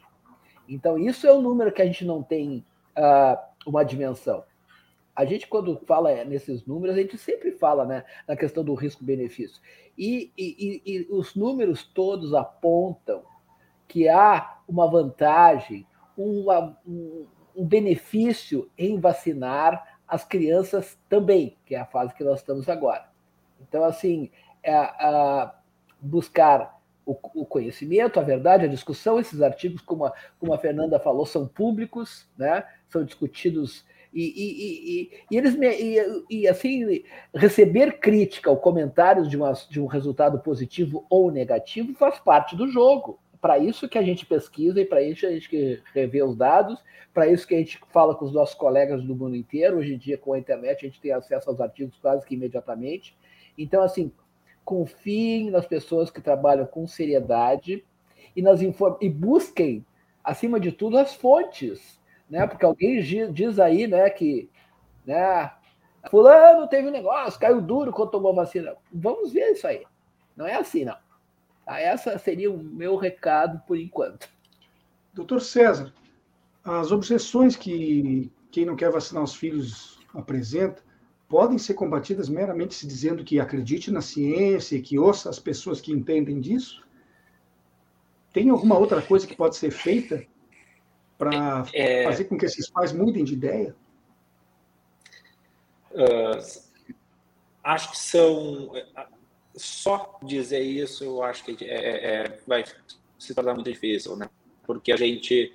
Então, 0.68 0.98
isso 0.98 1.26
é 1.26 1.32
um 1.32 1.40
número 1.40 1.72
que 1.72 1.82
a 1.82 1.86
gente 1.86 2.04
não 2.04 2.22
tem 2.22 2.64
uh, 2.96 3.38
uma 3.66 3.84
dimensão. 3.84 4.44
A 5.14 5.24
gente, 5.24 5.46
quando 5.46 5.80
fala 5.86 6.24
nesses 6.24 6.66
números, 6.66 6.94
a 6.94 7.00
gente 7.00 7.16
sempre 7.16 7.52
fala 7.52 7.86
né, 7.86 8.04
na 8.28 8.36
questão 8.36 8.62
do 8.62 8.74
risco-benefício. 8.74 9.62
E, 9.96 10.30
e, 10.36 10.82
e, 10.84 11.06
os 11.10 11.34
números 11.34 11.84
todos 11.84 12.34
apontam 12.34 13.22
que 13.88 14.08
há 14.08 14.58
uma 14.68 14.86
vantagem, 14.90 15.86
uma, 16.16 16.76
um, 16.86 17.26
benefício 17.56 18.70
em 18.76 18.98
vacinar 18.98 19.98
as 20.06 20.24
crianças 20.24 20.98
também, 21.08 21.56
que 21.64 21.74
é 21.74 21.80
a 21.80 21.86
fase 21.86 22.14
que 22.14 22.24
nós 22.24 22.40
estamos 22.40 22.68
agora. 22.68 23.08
Então, 23.60 23.84
assim, 23.84 24.30
é, 24.62 24.72
é 24.72 25.50
buscar 26.00 26.80
o, 27.04 27.12
o, 27.34 27.46
conhecimento, 27.46 28.18
a 28.18 28.22
verdade, 28.22 28.64
a 28.64 28.68
discussão, 28.68 29.18
esses 29.18 29.40
artigos, 29.40 29.80
como 29.80 30.04
a, 30.04 30.12
como 30.38 30.52
a 30.52 30.58
Fernanda 30.58 30.98
falou, 30.98 31.24
são 31.24 31.46
públicos, 31.46 32.28
né? 32.36 32.64
são 32.88 33.04
discutidos 33.04 33.84
e, 34.12 34.22
e, 34.22 35.02
e, 35.02 35.10
e 35.30 35.36
eles 35.36 35.56
e, 36.30 36.48
assim 36.48 37.02
receber 37.34 37.98
crítica 37.98 38.50
ou 38.50 38.56
comentários 38.56 39.28
de, 39.28 39.36
uma, 39.36 39.52
de 39.52 39.78
um 39.78 39.86
resultado 39.86 40.38
positivo 40.38 41.04
ou 41.10 41.30
negativo 41.30 41.92
faz 41.94 42.18
parte 42.18 42.56
do 42.56 42.66
jogo 42.66 43.20
para 43.40 43.58
isso 43.58 43.88
que 43.88 43.98
a 43.98 44.02
gente 44.02 44.26
pesquisa 44.26 44.80
e 44.80 44.84
para 44.84 45.02
isso 45.02 45.26
a 45.26 45.30
gente 45.30 45.82
revê 45.94 46.22
os 46.22 46.36
dados, 46.36 46.82
para 47.12 47.26
isso 47.28 47.46
que 47.46 47.54
a 47.54 47.58
gente 47.58 47.80
fala 47.90 48.14
com 48.14 48.24
os 48.24 48.32
nossos 48.32 48.54
colegas 48.54 49.02
do 49.02 49.14
mundo 49.14 49.36
inteiro. 49.36 49.78
Hoje 49.78 49.94
em 49.94 49.98
dia, 49.98 50.18
com 50.18 50.32
a 50.32 50.38
internet, 50.38 50.84
a 50.84 50.88
gente 50.88 51.00
tem 51.00 51.12
acesso 51.12 51.48
aos 51.48 51.60
artigos 51.60 51.96
quase 51.98 52.26
que 52.26 52.34
imediatamente. 52.34 53.16
Então, 53.56 53.82
assim, 53.82 54.12
confiem 54.64 55.50
nas 55.50 55.66
pessoas 55.66 56.10
que 56.10 56.20
trabalham 56.20 56.66
com 56.66 56.86
seriedade 56.86 57.84
e, 58.34 58.42
nas 58.42 58.60
inform 58.60 58.96
e 59.00 59.08
busquem, 59.08 59.84
acima 60.22 60.60
de 60.60 60.72
tudo, 60.72 60.98
as 60.98 61.14
fontes. 61.14 62.00
Né? 62.28 62.46
Porque 62.46 62.64
alguém 62.64 63.00
diz 63.32 63.58
aí 63.58 63.86
né, 63.86 64.10
que 64.10 64.50
né, 65.06 65.50
fulano 66.10 66.66
teve 66.68 66.88
um 66.88 66.92
negócio, 66.92 67.40
caiu 67.40 67.60
duro 67.60 67.92
quando 67.92 68.10
tomou 68.10 68.34
vacina. 68.34 68.76
Vamos 68.92 69.32
ver 69.32 69.52
isso 69.52 69.66
aí. 69.66 69.84
Não 70.36 70.46
é 70.46 70.56
assim, 70.56 70.84
não. 70.84 71.05
Tá? 71.66 71.80
Essa 71.80 72.16
seria 72.16 72.50
o 72.50 72.62
meu 72.62 72.96
recado 72.96 73.60
por 73.66 73.76
enquanto. 73.76 74.28
Doutor 75.12 75.40
César, 75.42 75.92
as 76.64 76.92
objeções 76.92 77.56
que 77.56 78.30
quem 78.50 78.64
não 78.64 78.76
quer 78.76 78.90
vacinar 78.90 79.24
os 79.24 79.34
filhos 79.34 79.98
apresenta 80.14 80.82
podem 81.28 81.58
ser 81.58 81.74
combatidas 81.74 82.28
meramente 82.28 82.74
se 82.74 82.86
dizendo 82.86 83.24
que 83.24 83.40
acredite 83.40 83.90
na 83.90 84.00
ciência 84.00 84.76
e 84.76 84.82
que 84.82 84.98
ouça 84.98 85.28
as 85.28 85.40
pessoas 85.40 85.80
que 85.80 85.92
entendem 85.92 86.40
disso? 86.40 86.86
Tem 88.32 88.48
alguma 88.48 88.78
outra 88.78 89.02
coisa 89.02 89.26
que 89.26 89.34
pode 89.34 89.56
ser 89.56 89.72
feita 89.72 90.24
para 91.18 91.66
é... 91.74 92.04
fazer 92.04 92.24
com 92.24 92.38
que 92.38 92.44
esses 92.44 92.70
pais 92.70 92.92
mudem 92.92 93.24
de 93.24 93.32
ideia? 93.32 93.74
Uh, 95.90 96.62
acho 97.64 97.90
que 97.90 97.98
são. 97.98 98.70
Só 99.56 100.18
dizer 100.22 100.60
isso, 100.60 101.04
eu 101.04 101.22
acho 101.22 101.44
que 101.44 101.64
é, 101.64 101.74
é, 101.74 102.14
é, 102.14 102.38
vai 102.46 102.64
se 103.18 103.34
tornar 103.34 103.54
muito 103.54 103.70
difícil, 103.70 104.16
né? 104.16 104.28
Porque 104.66 104.92
a 104.92 104.96
gente 104.96 105.52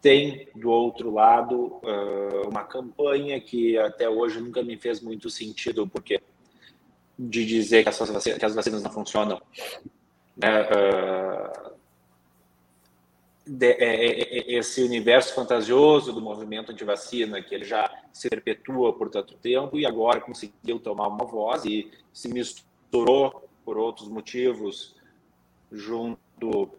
tem 0.00 0.48
do 0.54 0.70
outro 0.70 1.12
lado 1.12 1.80
uh, 1.82 2.48
uma 2.48 2.64
campanha 2.64 3.40
que 3.40 3.76
até 3.76 4.08
hoje 4.08 4.40
nunca 4.40 4.62
me 4.62 4.76
fez 4.76 5.00
muito 5.00 5.28
sentido, 5.28 5.86
porque 5.86 6.22
de 7.18 7.44
dizer 7.44 7.84
que, 7.84 7.90
vacinas, 7.90 8.24
que 8.24 8.44
as 8.44 8.54
vacinas 8.54 8.82
não 8.82 8.90
funcionam. 8.90 9.40
Né? 10.36 10.62
Uh, 10.62 11.70
de, 13.46 13.72
é, 13.72 14.06
é, 14.06 14.38
é, 14.38 14.52
esse 14.58 14.82
universo 14.82 15.34
fantasioso 15.34 16.12
do 16.12 16.20
movimento 16.20 16.72
anti-vacina, 16.72 17.42
que 17.42 17.54
ele 17.54 17.64
já 17.64 17.90
se 18.12 18.30
perpetua 18.30 18.92
por 18.92 19.10
tanto 19.10 19.34
tempo 19.34 19.78
e 19.78 19.84
agora 19.84 20.20
conseguiu 20.20 20.78
tomar 20.78 21.08
uma 21.08 21.24
voz 21.24 21.64
e 21.64 21.90
se 22.12 22.28
misturou 22.90 23.48
por 23.64 23.78
outros 23.78 24.08
motivos 24.08 24.96
junto 25.70 26.70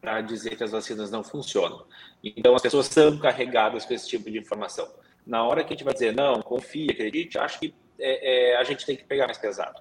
para 0.00 0.20
dizer 0.20 0.56
que 0.56 0.64
as 0.64 0.70
vacinas 0.70 1.10
não 1.10 1.24
funcionam. 1.24 1.84
Então, 2.22 2.54
as 2.54 2.62
pessoas 2.62 2.86
são 2.86 3.18
carregadas 3.18 3.84
com 3.84 3.94
esse 3.94 4.08
tipo 4.08 4.30
de 4.30 4.38
informação. 4.38 4.88
Na 5.26 5.44
hora 5.44 5.62
que 5.62 5.72
a 5.72 5.76
gente 5.76 5.84
vai 5.84 5.94
dizer, 5.94 6.14
não, 6.14 6.42
confie, 6.42 6.90
acredite, 6.90 7.38
acho 7.38 7.58
que 7.58 7.74
é, 7.98 8.52
é, 8.52 8.56
a 8.56 8.64
gente 8.64 8.84
tem 8.84 8.96
que 8.96 9.04
pegar 9.04 9.26
mais 9.26 9.38
pesado. 9.38 9.80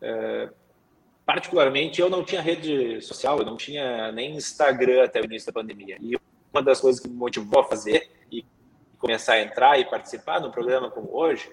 É, 0.00 0.48
particularmente, 1.24 2.00
eu 2.00 2.08
não 2.08 2.24
tinha 2.24 2.40
rede 2.40 3.00
social, 3.02 3.38
eu 3.38 3.44
não 3.44 3.56
tinha 3.56 4.10
nem 4.12 4.36
Instagram 4.36 5.04
até 5.04 5.20
o 5.20 5.24
início 5.24 5.46
da 5.46 5.52
pandemia. 5.52 5.96
E 6.00 6.16
uma 6.52 6.62
das 6.62 6.80
coisas 6.80 7.00
que 7.00 7.08
me 7.08 7.14
motivou 7.14 7.60
a 7.60 7.64
fazer 7.64 8.10
e 8.30 8.44
começar 8.98 9.34
a 9.34 9.42
entrar 9.42 9.78
e 9.78 9.84
participar 9.84 10.40
num 10.40 10.50
programa 10.50 10.90
como 10.90 11.14
hoje, 11.14 11.50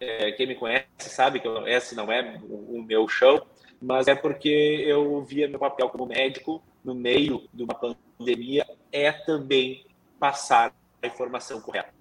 é, 0.00 0.32
quem 0.32 0.46
me 0.46 0.54
conhece 0.54 0.86
sabe 0.98 1.40
que 1.40 1.48
esse 1.66 1.94
não 1.94 2.10
é 2.10 2.38
o, 2.42 2.78
o 2.78 2.82
meu 2.82 3.08
show, 3.08 3.46
mas 3.80 4.08
é 4.08 4.14
porque 4.14 4.48
eu 4.86 5.22
via 5.22 5.48
meu 5.48 5.58
papel 5.58 5.88
como 5.88 6.06
médico 6.06 6.62
no 6.84 6.94
meio 6.94 7.48
de 7.52 7.62
uma 7.62 7.74
pandemia 7.74 8.66
é 8.92 9.12
também 9.12 9.84
passar 10.18 10.74
a 11.02 11.06
informação 11.06 11.60
correta. 11.60 11.94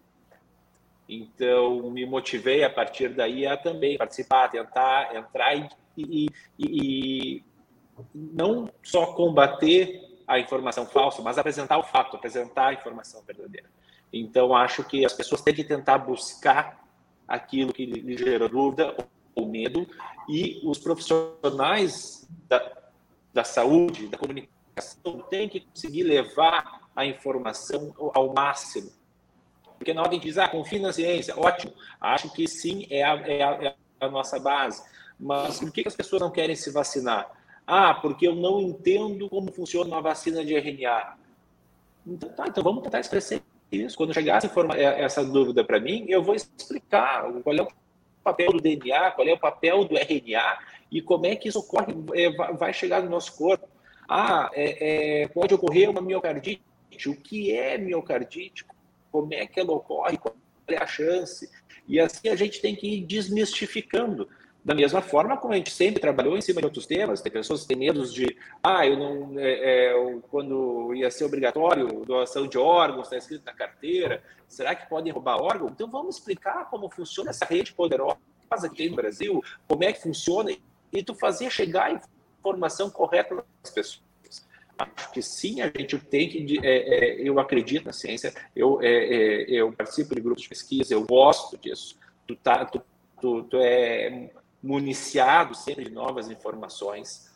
Então, 1.07 1.89
me 1.91 2.05
motivei 2.05 2.63
a 2.63 2.69
partir 2.69 3.09
daí 3.09 3.45
a 3.45 3.55
também 3.55 3.97
participar, 3.97 4.49
tentar 4.49 5.15
entrar 5.15 5.55
e, 5.55 5.69
e, 5.97 6.29
e 6.57 7.43
não 8.13 8.69
só 8.81 9.13
combater 9.13 10.01
a 10.27 10.39
informação 10.39 10.85
falsa, 10.85 11.21
mas 11.21 11.37
apresentar 11.37 11.77
o 11.77 11.83
fato, 11.83 12.15
apresentar 12.15 12.69
a 12.69 12.73
informação 12.73 13.21
verdadeira. 13.23 13.69
Então, 14.11 14.55
acho 14.55 14.83
que 14.83 15.05
as 15.05 15.13
pessoas 15.13 15.41
têm 15.41 15.53
que 15.53 15.63
tentar 15.63 15.99
buscar 15.99 16.84
aquilo 17.27 17.73
que 17.73 17.85
lhe 17.85 18.17
gerou 18.17 18.49
dúvida 18.49 18.95
ou 19.33 19.47
medo, 19.47 19.87
e 20.29 20.61
os 20.63 20.79
profissionais 20.79 22.27
da, 22.47 22.71
da 23.33 23.43
saúde, 23.43 24.07
da 24.07 24.17
comunicação, 24.17 25.19
tem 25.29 25.49
que 25.49 25.61
conseguir 25.61 26.03
levar 26.03 26.81
a 26.95 27.05
informação 27.05 27.93
ao 28.13 28.33
máximo. 28.33 28.91
Porque 29.77 29.93
na 29.93 30.01
hora 30.01 30.09
que 30.09 30.15
a 30.15 30.19
gente 30.19 30.27
diz, 30.27 30.37
ah, 30.37 30.47
confia 30.47 30.79
na 30.79 30.93
ciência, 30.93 31.37
ótimo, 31.37 31.73
acho 31.99 32.31
que 32.31 32.47
sim, 32.47 32.87
é 32.89 33.03
a, 33.03 33.15
é 33.27 33.43
a, 33.43 33.51
é 33.65 33.75
a 33.99 34.09
nossa 34.09 34.39
base. 34.39 34.81
Mas 35.19 35.59
por 35.59 35.71
que 35.71 35.83
as 35.85 35.95
pessoas 35.95 36.21
não 36.21 36.31
querem 36.31 36.55
se 36.55 36.71
vacinar? 36.71 37.29
Ah, 37.67 37.93
porque 37.93 38.27
eu 38.27 38.35
não 38.35 38.61
entendo 38.61 39.29
como 39.29 39.51
funciona 39.51 39.89
uma 39.89 40.01
vacina 40.01 40.43
de 40.45 40.55
RNA. 40.55 41.17
Então, 42.05 42.29
tá, 42.29 42.45
então 42.47 42.63
vamos 42.63 42.83
tentar 42.83 42.99
esclarecer 42.99 43.41
isso. 43.71 43.97
Quando 43.97 44.13
chegar 44.13 44.37
essa, 44.37 44.51
essa 44.77 45.25
dúvida 45.25 45.63
para 45.63 45.79
mim, 45.79 46.05
eu 46.07 46.23
vou 46.23 46.35
explicar 46.35 47.31
qual 47.43 47.55
é 47.55 47.61
o 47.61 47.67
papel 48.23 48.51
do 48.51 48.61
DNA, 48.61 49.11
qual 49.11 49.27
é 49.27 49.33
o 49.33 49.39
papel 49.39 49.85
do 49.85 49.95
RNA 49.97 50.57
e 50.91 51.01
como 51.01 51.25
é 51.25 51.35
que 51.35 51.49
isso 51.49 51.59
ocorre, 51.59 51.93
é, 52.13 52.29
vai 52.53 52.73
chegar 52.73 53.01
no 53.03 53.09
nosso 53.09 53.35
corpo. 53.35 53.67
Ah, 54.07 54.49
é, 54.53 55.23
é, 55.23 55.27
pode 55.27 55.53
ocorrer 55.53 55.89
uma 55.89 56.01
miocardite. 56.01 56.61
O 57.07 57.15
que 57.15 57.51
é 57.51 57.77
miocardite? 57.77 58.65
Como 59.11 59.33
é 59.33 59.45
que 59.45 59.59
ela 59.59 59.73
ocorre? 59.73 60.17
Qual 60.17 60.35
é 60.67 60.77
a 60.77 60.87
chance? 60.87 61.49
E 61.87 61.99
assim 61.99 62.29
a 62.29 62.35
gente 62.35 62.61
tem 62.61 62.75
que 62.75 62.87
ir 62.87 63.01
desmistificando. 63.01 64.27
Da 64.65 64.73
mesma 64.73 64.99
forma 64.99 65.37
como 65.37 65.53
a 65.53 65.57
gente 65.57 65.69
sempre 65.69 66.01
trabalhou 66.01 66.35
em 66.35 66.41
cima 66.41 66.59
de 66.59 66.65
outros 66.65 66.87
temas, 66.87 67.21
tem 67.21 67.31
pessoas 67.31 67.61
que 67.61 67.67
têm 67.67 67.77
medos 67.77 68.11
de, 68.11 68.35
ah, 68.63 68.83
eu 68.83 68.97
não, 68.97 69.39
é, 69.39 69.91
é, 69.91 70.19
quando 70.31 70.91
ia 70.95 71.11
ser 71.11 71.23
obrigatório 71.23 72.03
doação 72.03 72.47
de 72.47 72.57
órgãos, 72.57 73.05
está 73.05 73.15
escrito 73.15 73.45
na 73.45 73.53
carteira, 73.53 74.23
será 74.47 74.73
que 74.73 74.89
podem 74.89 75.13
roubar 75.13 75.39
órgão? 75.39 75.67
Então 75.69 75.87
vamos 75.87 76.17
explicar 76.17 76.67
como 76.67 76.89
funciona 76.89 77.29
essa 77.29 77.45
rede 77.45 77.73
poderosa 77.73 78.17
que 78.71 78.75
tem 78.75 78.89
no 78.89 78.95
Brasil, 78.95 79.39
como 79.67 79.83
é 79.83 79.93
que 79.93 80.01
funciona, 80.01 80.49
e 80.91 81.03
tu 81.03 81.13
fazer 81.13 81.51
chegar 81.51 81.91
a 81.91 82.01
informação 82.39 82.89
correta 82.89 83.35
das 83.35 83.71
pessoas. 83.71 84.03
Acho 84.79 85.11
que 85.11 85.21
sim, 85.21 85.61
a 85.61 85.67
gente 85.67 85.99
tem 85.99 86.27
que. 86.27 86.59
É, 86.65 86.71
é, 86.71 87.21
eu 87.21 87.39
acredito 87.39 87.85
na 87.85 87.93
ciência, 87.93 88.33
eu, 88.55 88.81
é, 88.81 88.87
é, 88.87 89.45
eu 89.51 89.71
participo 89.71 90.15
de 90.15 90.21
grupos 90.21 90.41
de 90.41 90.49
pesquisa, 90.49 90.91
eu 90.91 91.05
gosto 91.05 91.55
disso. 91.55 91.95
Tu, 92.25 92.35
tá, 92.35 92.65
tu, 92.65 92.81
tu, 93.21 93.43
tu 93.43 93.57
é 93.57 94.31
municiado 94.65 95.53
sempre 95.53 95.85
de 95.85 95.91
novas 95.91 96.29
informações. 96.29 97.31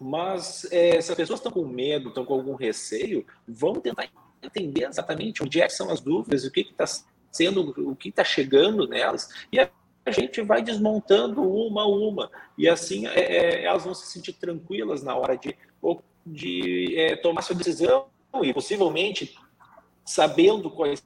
Mas 0.00 0.66
é, 0.72 1.00
se 1.00 1.10
as 1.12 1.16
pessoas 1.16 1.38
estão 1.38 1.52
com 1.52 1.66
medo, 1.66 2.08
estão 2.08 2.24
com 2.24 2.32
algum 2.32 2.54
receio, 2.54 3.26
vamos 3.46 3.82
tentar 3.82 4.08
entender 4.42 4.84
exatamente 4.84 5.42
onde 5.42 5.60
é 5.60 5.66
que 5.66 5.74
são 5.74 5.90
as 5.90 6.00
dúvidas, 6.00 6.44
o 6.44 6.50
que 6.50 6.60
está 6.60 6.86
sendo, 7.30 7.90
o 7.90 7.94
que 7.94 8.08
está 8.08 8.24
chegando 8.24 8.88
nelas, 8.88 9.28
e 9.52 9.60
a 9.60 9.70
gente 10.10 10.40
vai 10.40 10.62
desmontando 10.62 11.42
uma 11.42 11.82
a 11.82 11.86
uma. 11.86 12.30
E 12.56 12.68
assim 12.68 13.06
é, 13.06 13.20
é, 13.20 13.64
elas 13.64 13.84
vão 13.84 13.94
se 13.94 14.06
sentir 14.06 14.32
tranquilas 14.32 15.02
na 15.02 15.14
hora 15.14 15.36
de, 15.36 15.56
de 16.26 16.96
é, 16.98 17.14
tomar 17.16 17.42
sua 17.42 17.54
decisão 17.54 18.06
e 18.42 18.52
possivelmente 18.52 19.38
sabendo 20.04 20.70
quais 20.70 21.02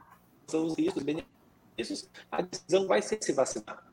são 0.46 0.66
os 0.66 0.76
riscos, 0.76 1.04
a 2.30 2.40
decisão 2.40 2.86
vai 2.86 3.02
ser 3.02 3.18
se 3.20 3.32
vacinar. 3.32 3.84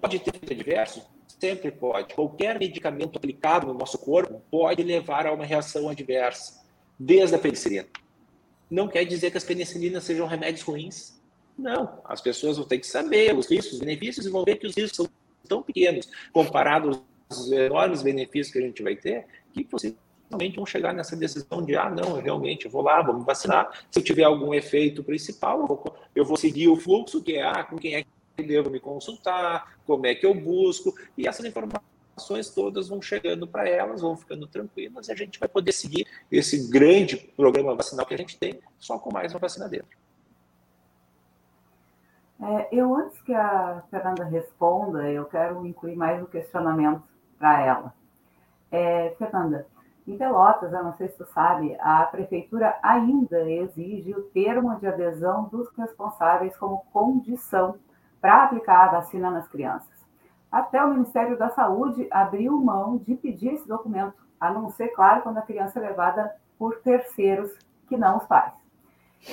Pode 0.00 0.18
ter 0.18 0.52
adverso? 0.52 1.02
Sempre 1.40 1.70
pode. 1.70 2.14
Qualquer 2.14 2.58
medicamento 2.58 3.16
aplicado 3.16 3.66
no 3.66 3.74
nosso 3.74 3.98
corpo 3.98 4.42
pode 4.50 4.82
levar 4.82 5.26
a 5.26 5.32
uma 5.32 5.44
reação 5.44 5.88
adversa, 5.88 6.64
desde 6.98 7.34
a 7.34 7.38
penicilina. 7.38 7.86
Não 8.70 8.88
quer 8.88 9.04
dizer 9.04 9.30
que 9.30 9.38
as 9.38 9.44
penicilinas 9.44 10.04
sejam 10.04 10.26
remédios 10.26 10.62
ruins 10.62 11.18
não, 11.58 12.00
as 12.04 12.20
pessoas 12.20 12.56
vão 12.56 12.64
ter 12.64 12.78
que 12.78 12.86
saber 12.86 13.36
os 13.36 13.50
riscos, 13.50 13.74
os 13.74 13.80
benefícios 13.80 14.24
e 14.24 14.30
vão 14.30 14.44
ver 14.44 14.56
que 14.56 14.66
os 14.68 14.76
riscos 14.76 14.96
são 14.96 15.08
tão 15.48 15.60
pequenos 15.60 16.08
comparados 16.32 17.02
aos 17.28 17.50
enormes 17.50 18.00
benefícios 18.00 18.52
que 18.52 18.58
a 18.60 18.62
gente 18.62 18.80
vai 18.80 18.94
ter, 18.94 19.26
que 19.52 19.64
possivelmente 19.64 20.54
vão 20.54 20.64
chegar 20.64 20.94
nessa 20.94 21.16
decisão 21.16 21.64
de, 21.64 21.74
ah, 21.74 21.90
não, 21.90 22.16
eu 22.16 22.22
realmente 22.22 22.68
vou 22.68 22.82
lá, 22.82 23.02
vou 23.02 23.18
me 23.18 23.24
vacinar. 23.24 23.68
Se 23.90 23.98
eu 23.98 24.04
tiver 24.04 24.22
algum 24.22 24.54
efeito 24.54 25.02
principal, 25.02 25.60
eu 25.60 25.66
vou, 25.66 25.96
eu 26.14 26.24
vou 26.24 26.36
seguir 26.36 26.68
o 26.68 26.76
fluxo, 26.76 27.20
que 27.20 27.34
é, 27.34 27.42
ah, 27.42 27.64
com 27.64 27.76
quem 27.76 27.96
é 27.96 28.02
que 28.02 28.08
devo 28.42 28.70
me 28.70 28.80
consultar, 28.80 29.76
como 29.86 30.06
é 30.06 30.14
que 30.14 30.26
eu 30.26 30.34
busco, 30.34 30.94
e 31.16 31.26
essas 31.26 31.44
informações 31.44 32.50
todas 32.54 32.88
vão 32.88 33.00
chegando 33.00 33.46
para 33.46 33.68
elas, 33.68 34.00
vão 34.00 34.16
ficando 34.16 34.46
tranquilas, 34.46 35.08
e 35.08 35.12
a 35.12 35.14
gente 35.14 35.38
vai 35.38 35.48
poder 35.48 35.72
seguir 35.72 36.06
esse 36.30 36.70
grande 36.70 37.16
programa 37.36 37.74
vacinal 37.74 38.06
que 38.06 38.14
a 38.14 38.18
gente 38.18 38.38
tem, 38.38 38.60
só 38.78 38.98
com 38.98 39.12
mais 39.12 39.32
uma 39.32 39.40
vacina 39.40 39.68
dentro. 39.68 39.96
É, 42.40 42.68
eu, 42.70 42.94
antes 42.94 43.20
que 43.22 43.34
a 43.34 43.82
Fernanda 43.90 44.24
responda, 44.24 45.10
eu 45.10 45.24
quero 45.24 45.66
incluir 45.66 45.96
mais 45.96 46.22
um 46.22 46.26
questionamento 46.26 47.02
para 47.36 47.66
ela. 47.66 47.94
É, 48.70 49.10
Fernanda, 49.18 49.66
em 50.06 50.16
Pelotas, 50.16 50.72
eu 50.72 50.82
não 50.82 50.96
sei 50.96 51.08
se 51.08 51.16
tu 51.16 51.26
sabe, 51.26 51.76
a 51.80 52.04
prefeitura 52.04 52.78
ainda 52.82 53.40
exige 53.50 54.12
o 54.12 54.22
termo 54.22 54.78
de 54.78 54.86
adesão 54.86 55.44
dos 55.48 55.68
responsáveis 55.76 56.56
como 56.56 56.86
condição 56.92 57.76
para 58.20 58.44
aplicar 58.44 58.84
a 58.84 58.92
vacina 58.92 59.30
nas 59.30 59.48
crianças. 59.48 59.98
Até 60.50 60.82
o 60.82 60.88
Ministério 60.88 61.36
da 61.36 61.50
Saúde 61.50 62.08
abriu 62.10 62.56
mão 62.56 62.96
de 62.96 63.14
pedir 63.14 63.54
esse 63.54 63.68
documento, 63.68 64.14
a 64.40 64.50
não 64.50 64.70
ser, 64.70 64.88
claro, 64.88 65.22
quando 65.22 65.38
a 65.38 65.42
criança 65.42 65.78
é 65.78 65.88
levada 65.88 66.34
por 66.58 66.78
terceiros 66.80 67.50
que 67.86 67.96
não 67.96 68.16
os 68.16 68.24
pais. 68.24 68.52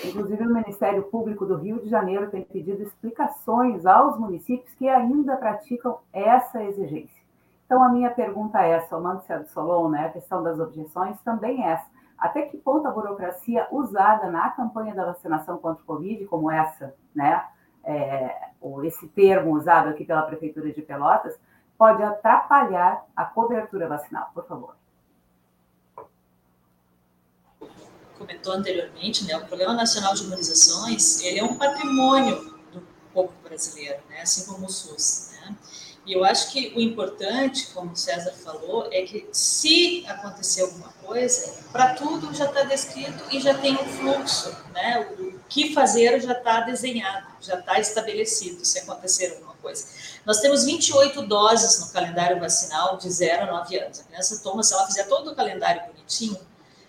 Inclusive, 0.04 0.46
o 0.46 0.54
Ministério 0.54 1.04
Público 1.04 1.46
do 1.46 1.56
Rio 1.56 1.80
de 1.80 1.90
Janeiro 1.90 2.30
tem 2.30 2.44
pedido 2.44 2.82
explicações 2.82 3.86
aos 3.86 4.18
municípios 4.18 4.74
que 4.76 4.90
ainda 4.90 5.38
praticam 5.38 6.00
essa 6.12 6.64
exigência. 6.64 7.24
Então, 7.66 7.84
a 7.84 7.90
minha 7.90 8.12
pergunta 8.12 8.62
é, 8.62 8.80
somando-se 8.82 9.36
do 9.38 9.48
Solon, 9.48 9.90
né, 9.90 10.08
a 10.08 10.12
questão 10.12 10.44
das 10.44 10.60
objeções, 10.60 11.20
também 11.22 11.64
é 11.64 11.72
essa. 11.74 11.86
até 12.18 12.44
que 12.44 12.58
ponto 12.58 12.88
a 12.88 12.92
burocracia 12.92 13.68
usada 13.72 14.30
na 14.32 14.50
campanha 14.52 14.96
da 14.96 15.06
vacinação 15.06 15.58
contra 15.58 15.84
o 15.84 15.86
Covid, 15.86 16.26
como 16.26 16.50
essa, 16.50 16.94
né, 17.14 17.44
é, 17.84 18.50
ou 18.66 18.84
esse 18.84 19.08
termo 19.10 19.56
usado 19.56 19.90
aqui 19.90 20.04
pela 20.04 20.24
Prefeitura 20.24 20.72
de 20.72 20.82
Pelotas, 20.82 21.36
pode 21.78 22.02
atrapalhar 22.02 23.06
a 23.16 23.24
cobertura 23.24 23.88
vacinal? 23.88 24.32
Por 24.34 24.46
favor. 24.48 24.76
Comentou 28.18 28.54
anteriormente, 28.54 29.26
né, 29.28 29.38
o 29.38 29.46
Programa 29.46 29.76
Nacional 29.76 30.16
de 30.16 30.24
Imunizações, 30.24 31.22
ele 31.22 31.40
é 31.40 31.44
um 31.44 31.56
patrimônio 31.56 32.56
do 32.72 32.82
povo 33.14 33.34
brasileiro, 33.44 34.00
né, 34.10 34.22
assim 34.22 34.52
como 34.52 34.66
o 34.66 34.70
SUS, 34.70 35.32
né? 35.34 35.56
E 36.06 36.14
eu 36.14 36.24
acho 36.24 36.52
que 36.52 36.74
o 36.76 36.80
importante, 36.80 37.72
como 37.74 37.92
o 37.92 37.96
César 37.96 38.32
falou, 38.32 38.88
é 38.92 39.02
que 39.02 39.28
se 39.32 40.06
acontecer 40.08 40.62
alguma 40.62 40.90
coisa, 41.04 41.64
para 41.72 41.96
tudo 41.96 42.34
já 42.34 42.46
está 42.46 42.64
descrito 42.64 43.24
e 43.32 43.40
já 43.40 43.56
tem 43.56 43.74
um 43.74 43.86
fluxo, 43.86 44.56
né? 44.72 45.08
O 45.20 45.25
que 45.50 45.74
fazer 45.74 46.20
já 46.22 46.34
está 46.34 46.62
desenhado, 46.62 47.28
já 47.42 47.60
está 47.60 47.80
estabelecido 47.80 48.66
se 48.66 48.80
acontecer 48.80 49.34
alguma 49.34 49.54
coisa. 49.62 49.86
Nós 50.26 50.40
temos 50.40 50.66
28 50.66 51.22
doses 51.24 51.80
no 51.80 51.92
calendário 51.92 52.40
vacinal 52.40 52.98
de 52.98 53.10
0 53.10 53.44
a 53.44 53.46
9 53.60 53.80
anos. 53.80 54.00
A 54.00 54.04
criança 54.04 54.42
toma, 54.44 54.64
se 54.64 54.74
ela 54.74 54.86
fizer 54.88 55.04
todo 55.06 55.32
o 55.32 55.36
calendário 55.36 55.84
bonitinho, 55.88 56.40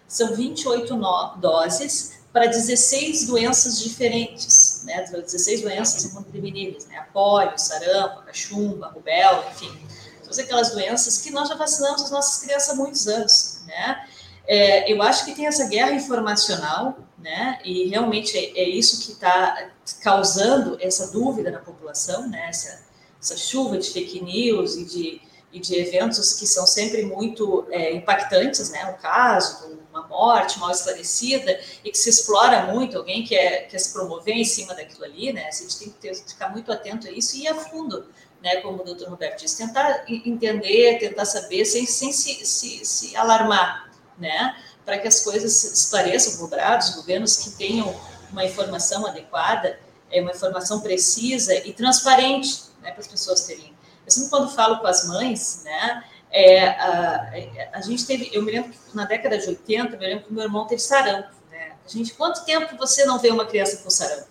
são 0.09 0.35
28 0.35 0.95
doses 1.39 2.17
para 2.33 2.47
16 2.47 3.27
doenças 3.27 3.79
diferentes, 3.81 4.83
né? 4.85 5.03
16 5.03 5.63
doenças 5.63 6.05
imunopreveníveis, 6.05 6.87
né? 6.87 6.99
A 6.99 7.05
polio, 7.05 7.59
sarampo, 7.59 8.23
cachumba, 8.23 8.89
rubéola, 8.89 9.47
enfim. 9.53 9.75
Todas 10.23 10.39
aquelas 10.39 10.71
doenças 10.71 11.19
que 11.19 11.31
nós 11.31 11.49
já 11.49 11.55
vacinamos 11.55 12.03
as 12.03 12.11
nossas 12.11 12.43
crianças 12.43 12.71
há 12.71 12.75
muitos 12.75 13.09
anos, 13.09 13.61
né? 13.67 14.07
É, 14.47 14.93
eu 14.93 15.03
acho 15.03 15.25
que 15.25 15.35
tem 15.35 15.47
essa 15.47 15.67
guerra 15.67 15.93
informacional, 15.93 16.99
né? 17.27 17.59
E 17.65 17.89
realmente 17.89 18.39
é, 18.39 18.61
é 18.61 18.69
isso 18.69 19.05
que 19.05 19.11
está 19.11 19.69
causando 20.01 20.79
essa 20.81 21.11
dúvida 21.11 21.51
na 21.51 21.59
população, 21.59 22.29
né? 22.29 22.47
Essa, 22.49 22.87
essa 23.21 23.37
chuva 23.37 23.77
de 23.79 23.91
fake 23.91 24.23
news 24.23 24.77
e 24.77 24.85
de, 24.85 25.21
e 25.53 25.59
de 25.59 25.75
eventos 25.75 26.35
que 26.35 26.47
são 26.47 26.65
sempre 26.65 27.05
muito 27.05 27.67
é, 27.69 27.93
impactantes, 27.93 28.71
né? 28.71 28.95
O 28.97 29.03
caso 29.03 29.77
uma 29.91 30.07
morte 30.07 30.61
mal 30.61 30.71
esclarecida 30.71 31.59
e 31.83 31.91
que 31.91 31.99
se 31.99 32.11
explora 32.11 32.73
muito, 32.73 32.97
alguém 32.97 33.25
quer, 33.25 33.67
quer 33.67 33.79
se 33.79 33.93
promover 33.93 34.35
em 34.35 34.45
cima 34.45 34.73
daquilo 34.75 35.05
ali, 35.05 35.33
né? 35.33 35.49
A 35.49 35.51
gente 35.51 35.79
tem 35.79 35.89
que 35.89 35.99
ter, 35.99 36.15
ficar 36.15 36.51
muito 36.51 36.71
atento 36.71 37.09
a 37.09 37.11
isso 37.11 37.37
e 37.37 37.43
ir 37.43 37.49
a 37.49 37.57
fundo, 37.57 38.07
né? 38.41 38.61
Como 38.61 38.83
o 38.83 38.85
doutor 38.85 39.09
Roberto 39.09 39.41
disse, 39.41 39.67
tentar 39.67 40.05
entender, 40.07 40.99
tentar 41.01 41.25
saber, 41.25 41.65
sem, 41.65 41.87
sem 41.87 42.13
se, 42.13 42.47
se, 42.47 42.85
se 42.85 43.17
alarmar, 43.17 43.91
né? 44.17 44.55
Para 44.87 44.99
que 44.99 45.07
as 45.07 45.21
coisas 45.21 45.65
esclareçam, 45.65 46.39
cobrados, 46.39 46.95
governos 46.95 47.37
que 47.37 47.51
tenham 47.51 47.95
uma 48.31 48.45
informação 48.45 49.07
adequada, 49.07 49.79
é 50.11 50.23
uma 50.23 50.31
informação 50.31 50.81
precisa 50.81 51.55
e 51.55 51.75
transparente, 51.75 52.63
né? 52.81 52.93
Para 52.93 53.01
as 53.01 53.09
pessoas 53.09 53.43
terem. 53.43 53.75
Eu 54.07 54.11
sempre 54.11 54.31
quando 54.31 54.49
falo 54.55 54.79
com 54.79 54.87
as 54.87 55.07
mães, 55.07 55.63
né? 55.65 56.05
É, 56.31 56.69
a, 56.69 57.33
a, 57.73 57.81
gente 57.81 58.07
teve, 58.07 58.31
eu 58.33 58.43
me 58.43 58.53
lembro 58.53 58.71
que 58.71 58.79
na 58.95 59.05
década 59.05 59.39
de 59.39 59.49
80, 59.49 59.95
eu 59.95 59.99
me 59.99 60.07
lembro 60.07 60.25
que 60.25 60.33
meu 60.33 60.45
irmão 60.45 60.67
teve 60.67 60.81
sarampo. 60.81 61.31
Né? 61.51 61.73
A 61.85 61.89
gente, 61.89 62.15
quanto 62.15 62.45
tempo 62.45 62.77
você 62.77 63.05
não 63.05 63.19
vê 63.19 63.31
uma 63.31 63.47
criança 63.47 63.79
com 63.79 63.91
sarampo? 63.91 64.29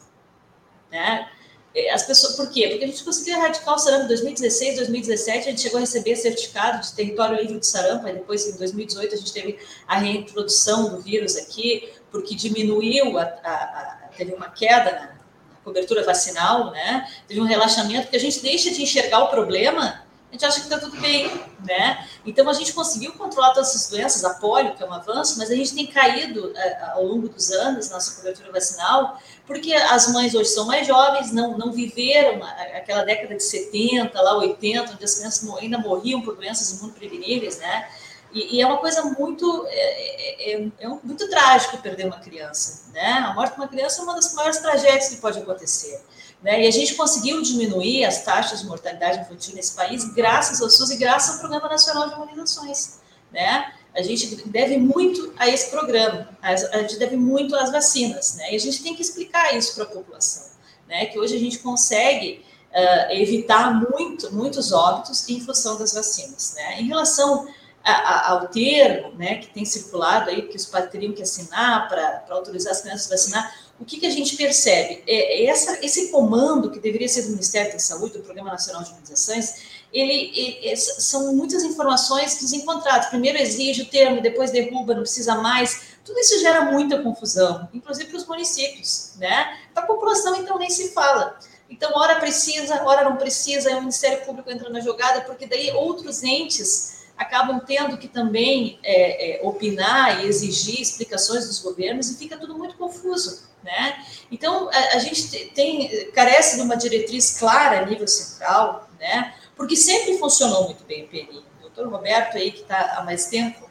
Né? 0.91 1.30
É, 1.76 1.91
as 1.91 2.03
pessoas, 2.03 2.38
por 2.38 2.49
quê? 2.49 2.69
Porque 2.69 2.86
a 2.86 2.88
gente 2.88 3.03
conseguiu 3.03 3.36
erradicar 3.36 3.76
o 3.76 3.78
sarampo 3.78 4.05
em 4.05 4.07
2016, 4.07 4.78
2017, 4.78 5.38
a 5.38 5.51
gente 5.51 5.61
chegou 5.61 5.78
a 5.78 5.82
receber 5.82 6.15
certificado 6.15 6.82
de 6.82 6.93
território 6.93 7.38
livre 7.38 7.59
de 7.59 7.67
sarampo, 7.67 8.07
aí 8.07 8.13
depois, 8.13 8.47
em 8.47 8.57
2018, 8.57 9.13
a 9.13 9.17
gente 9.17 9.34
teve 9.34 9.59
a 9.86 9.97
reintrodução 9.97 10.89
do 10.89 11.01
vírus 11.01 11.36
aqui, 11.36 11.91
porque 12.09 12.34
diminuiu, 12.34 13.17
a, 13.17 13.23
a, 13.23 13.53
a 13.53 14.09
teve 14.15 14.34
uma 14.34 14.49
queda 14.49 14.91
na, 14.91 15.01
na 15.01 15.57
cobertura 15.65 16.01
vacinal, 16.03 16.71
né? 16.71 17.05
Teve 17.28 17.41
um 17.41 17.45
relaxamento, 17.45 18.03
porque 18.03 18.15
a 18.15 18.21
gente 18.21 18.41
deixa 18.41 18.71
de 18.71 18.82
enxergar 18.82 19.26
o 19.26 19.28
problema 19.28 20.05
a 20.30 20.34
gente 20.34 20.45
acha 20.45 20.59
que 20.59 20.65
está 20.65 20.78
tudo 20.78 20.99
bem, 20.99 21.32
né? 21.65 22.07
Então 22.26 22.49
a 22.49 22.53
gente 22.53 22.73
conseguiu 22.73 23.13
controlar 23.13 23.53
todas 23.53 23.69
essas 23.69 23.89
doenças, 23.89 24.23
a 24.26 24.34
polio, 24.34 24.76
que 24.76 24.84
é 24.84 24.86
um 24.86 24.93
avanço, 24.93 25.38
mas 25.38 25.49
a 25.49 25.55
gente 25.55 25.73
tem 25.73 25.88
caído 25.88 26.51
é, 26.55 26.91
ao 26.93 27.05
longo 27.05 27.30
dos 27.30 27.51
anos 27.51 27.89
nossa 27.89 28.15
cobertura 28.15 28.51
vacinal, 28.51 29.19
porque 29.45 29.73
as 29.73 30.11
mães 30.11 30.34
hoje 30.34 30.49
são 30.49 30.65
mais 30.65 30.88
jovens, 30.88 31.32
não, 31.32 31.57
não 31.57 31.71
viveram 31.71 32.43
aquela 32.76 33.03
década 33.03 33.36
de 33.36 33.43
70, 33.43 34.19
lá 34.21 34.38
80, 34.38 34.93
onde 34.93 35.05
as 35.05 35.15
crianças 35.15 35.57
ainda 35.57 35.78
morriam 35.78 36.21
por 36.21 36.36
doenças 36.36 36.71
imunopreveníveis, 36.71 37.59
né? 37.59 37.88
E, 38.34 38.57
e, 38.57 38.61
é 38.61 38.67
uma 38.67 38.78
coisa 38.78 39.01
muito 39.01 39.65
é, 39.69 40.51
é, 40.51 40.55
é, 40.55 40.71
é 40.80 40.88
muito 40.88 41.30
trágico 41.30 41.78
perder 41.78 42.07
uma 42.07 42.19
criança, 42.19 42.91
né? 42.91 43.23
A 43.26 43.34
morte 43.34 43.53
de 43.53 43.61
uma 43.61 43.67
criança 43.69 44.01
é 44.01 44.03
uma 44.03 44.13
das 44.13 44.34
maiores 44.34 44.57
tragédias 44.57 45.07
que 45.07 45.17
pode 45.17 45.39
acontecer. 45.39 46.03
Né? 46.45 46.63
E 46.63 46.67
a 46.67 46.71
gente 46.71 46.93
conseguiu 46.93 47.41
diminuir 47.41 48.05
as 48.05 48.21
taxas 48.21 48.59
de 48.59 48.67
mortalidade 48.67 49.19
infantil 49.19 49.55
nesse 49.55 49.75
país 49.75 50.05
graças 50.13 50.61
ao 50.61 50.69
SUS 50.69 50.91
e 50.91 50.97
graças 50.97 51.33
ao 51.33 51.39
Programa 51.39 51.67
Nacional 51.67 52.07
de 52.07 52.13
Imunizações. 52.13 52.99
Né? 53.31 53.73
A 53.95 54.03
gente 54.03 54.47
deve 54.47 54.77
muito 54.77 55.33
a 55.37 55.49
esse 55.49 55.71
programa, 55.71 56.29
a 56.43 56.55
gente 56.55 56.99
deve 56.99 57.15
muito 57.15 57.55
às 57.55 57.71
vacinas, 57.71 58.35
né? 58.35 58.51
E 58.51 58.55
a 58.57 58.59
gente 58.59 58.83
tem 58.83 58.93
que 58.93 59.01
explicar 59.01 59.55
isso 59.55 59.73
para 59.73 59.85
a 59.85 59.87
população, 59.87 60.51
né? 60.87 61.05
Que 61.05 61.17
hoje 61.17 61.33
a 61.33 61.39
gente 61.39 61.59
consegue 61.59 62.45
uh, 62.71 63.11
evitar 63.13 63.73
muito, 63.73 64.33
muitos 64.33 64.73
óbitos 64.73 65.27
em 65.29 65.39
função 65.39 65.77
das 65.77 65.93
vacinas, 65.93 66.55
né? 66.57 66.81
Em 66.81 66.87
relação 66.87 67.47
a, 67.85 67.91
a, 67.91 68.31
ao 68.31 68.47
termo, 68.49 69.13
né, 69.15 69.35
que 69.35 69.47
tem 69.47 69.63
circulado 69.63 70.29
aí, 70.29 70.41
que 70.41 70.57
os 70.57 70.65
pais 70.65 70.89
teriam 70.89 71.13
que 71.13 71.21
assinar 71.21 71.87
para 71.87 72.25
autorizar 72.31 72.73
as 72.73 72.81
crianças 72.81 73.07
a 73.07 73.15
vacinar, 73.15 73.55
o 73.80 73.84
que, 73.84 73.99
que 73.99 74.05
a 74.05 74.09
gente 74.09 74.38
percebe? 74.38 75.03
É, 75.05 75.43
é, 75.43 75.45
essa, 75.45 75.84
esse 75.86 76.09
comando 76.09 76.71
que 76.71 76.80
deveria 76.80 77.09
ser 77.09 77.23
do 77.23 77.32
Ministério 77.32 77.73
da 77.73 77.80
Saúde, 77.80 78.17
do 78.17 78.23
Programa 78.23 78.51
Nacional 78.51 78.84
de 78.84 78.91
Imunizações, 78.91 79.76
ele, 79.91 80.32
ele, 80.36 80.76
são 80.78 81.34
muitas 81.36 81.63
informações 81.63 82.39
desencontradas. 82.39 83.07
Primeiro 83.07 83.38
exige 83.38 83.84
o 83.84 83.86
termo, 83.86 84.21
depois 84.21 84.51
derruba, 84.51 84.93
não 84.93 85.01
precisa 85.01 85.36
mais. 85.36 85.95
Tudo 86.03 86.19
isso 86.19 86.39
gera 86.39 86.65
muita 86.71 87.01
confusão, 87.01 87.67
inclusive 87.73 88.09
para 88.09 88.17
os 88.17 88.26
municípios, 88.26 89.13
né? 89.17 89.57
Para 89.73 89.84
a 89.84 89.88
população, 89.88 90.36
então, 90.36 90.57
nem 90.57 90.69
se 90.69 90.91
fala. 90.91 91.38
Então, 91.69 91.91
hora 91.95 92.19
precisa, 92.19 92.84
hora 92.84 93.03
não 93.03 93.17
precisa, 93.17 93.76
o 93.76 93.80
Ministério 93.80 94.23
Público 94.26 94.51
entra 94.51 94.69
na 94.69 94.80
jogada, 94.80 95.21
porque 95.21 95.47
daí 95.47 95.71
outros 95.71 96.23
entes 96.23 97.05
acabam 97.17 97.59
tendo 97.65 97.97
que 97.97 98.07
também 98.07 98.78
é, 98.84 99.39
é, 99.39 99.47
opinar 99.47 100.23
e 100.23 100.28
exigir 100.28 100.82
explicações 100.82 101.47
dos 101.47 101.59
governos 101.59 102.09
e 102.09 102.17
fica 102.17 102.38
tudo 102.38 102.57
muito 102.57 102.76
confuso, 102.76 103.43
né? 103.66 103.97
Então 104.32 104.70
a, 104.70 104.95
a, 104.95 104.99
gente 104.99 105.49
tem 105.55 106.09
carece 106.11 106.55
de 106.55 106.61
uma 106.61 106.78
diretriz 106.78 107.38
clara 107.39 107.80
a 107.80 107.86
nível 107.86 108.07
central, 108.07 108.88
né? 108.99 109.34
Porque 109.57 109.76
sempre 109.76 110.18
funcionou 110.20 110.66
muito 110.66 110.84
bem 110.86 111.03
o 111.03 111.07
PNI. 111.07 111.43
O 111.57 111.61
doutor 111.61 111.88
Roberto 111.89 112.38
aí 112.38 112.51
que 112.51 112.61
está 112.61 112.97
há 112.97 113.03
mais 113.03 113.26
tempo 113.26 113.68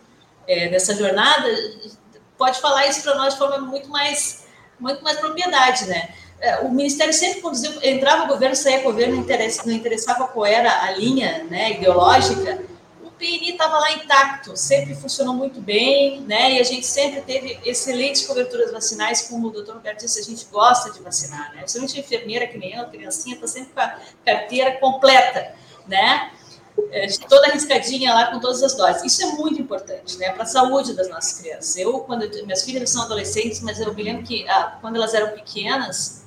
é, 0.49 0.69
nessa 0.69 0.95
jornada 0.95 1.49
pode 2.37 2.61
falar 2.61 2.87
isso 2.89 3.03
para 3.03 3.15
nós 3.15 3.35
de 3.35 3.39
forma 3.39 3.59
muito 3.59 3.89
mais 3.89 4.45
muito 4.81 5.03
mais 5.05 5.19
propriedade, 5.19 5.87
né? 5.87 6.13
É, 6.41 6.59
o 6.59 6.71
Ministério 6.71 7.15
sempre 7.15 7.41
conduziu, 7.41 7.73
entrava 7.81 8.25
o 8.25 8.27
governo, 8.27 8.57
saía 8.57 8.81
o 8.81 8.83
governo, 8.83 9.25
não 9.65 9.73
interessava 9.73 10.27
qual 10.27 10.45
era 10.45 10.83
a 10.83 10.91
linha 10.91 11.45
né, 11.45 11.75
ideológica, 11.75 12.61
PNI 13.19 13.53
estava 13.53 13.79
lá 13.79 13.93
intacto, 13.93 14.57
sempre 14.57 14.95
funcionou 14.95 15.35
muito 15.35 15.61
bem, 15.61 16.21
né? 16.23 16.53
E 16.53 16.61
a 16.61 16.63
gente 16.63 16.87
sempre 16.87 17.21
teve 17.23 17.59
excelentes 17.65 18.27
coberturas 18.27 18.73
vacinais, 18.73 19.29
como 19.29 19.49
o 19.49 19.51
doutor 19.51 19.77
Roberto 19.77 20.01
disse, 20.01 20.21
a 20.21 20.23
gente 20.23 20.47
gosta 20.47 20.91
de 20.91 21.01
vacinar, 21.01 21.53
né? 21.53 21.61
Principalmente 21.61 22.01
enfermeira, 22.01 22.47
que 22.47 22.59
nem 22.59 22.75
eu, 22.75 22.87
criancinha, 22.87 23.35
está 23.35 23.47
sempre 23.47 23.73
com 23.73 23.81
a 23.81 23.99
carteira 24.25 24.79
completa, 24.79 25.55
né? 25.87 26.31
É, 26.91 27.07
toda 27.29 27.49
arriscadinha 27.49 28.13
lá 28.13 28.33
com 28.33 28.41
todas 28.41 28.63
as 28.63 28.75
doses. 28.75 29.05
Isso 29.05 29.23
é 29.23 29.27
muito 29.33 29.61
importante, 29.61 30.19
né? 30.19 30.33
Para 30.33 30.43
a 30.43 30.47
saúde 30.47 30.95
das 30.95 31.09
nossas 31.09 31.39
crianças. 31.41 31.77
Eu, 31.77 32.01
quando 32.01 32.23
eu, 32.23 32.45
minhas 32.45 32.65
filhas 32.65 32.91
são 32.91 33.03
adolescentes, 33.03 33.61
mas 33.61 33.79
eu 33.81 33.95
me 33.95 34.03
lembro 34.03 34.25
que 34.25 34.49
ah, 34.49 34.79
quando 34.81 34.97
elas 34.97 35.15
eram 35.15 35.33
pequenas, 35.33 36.24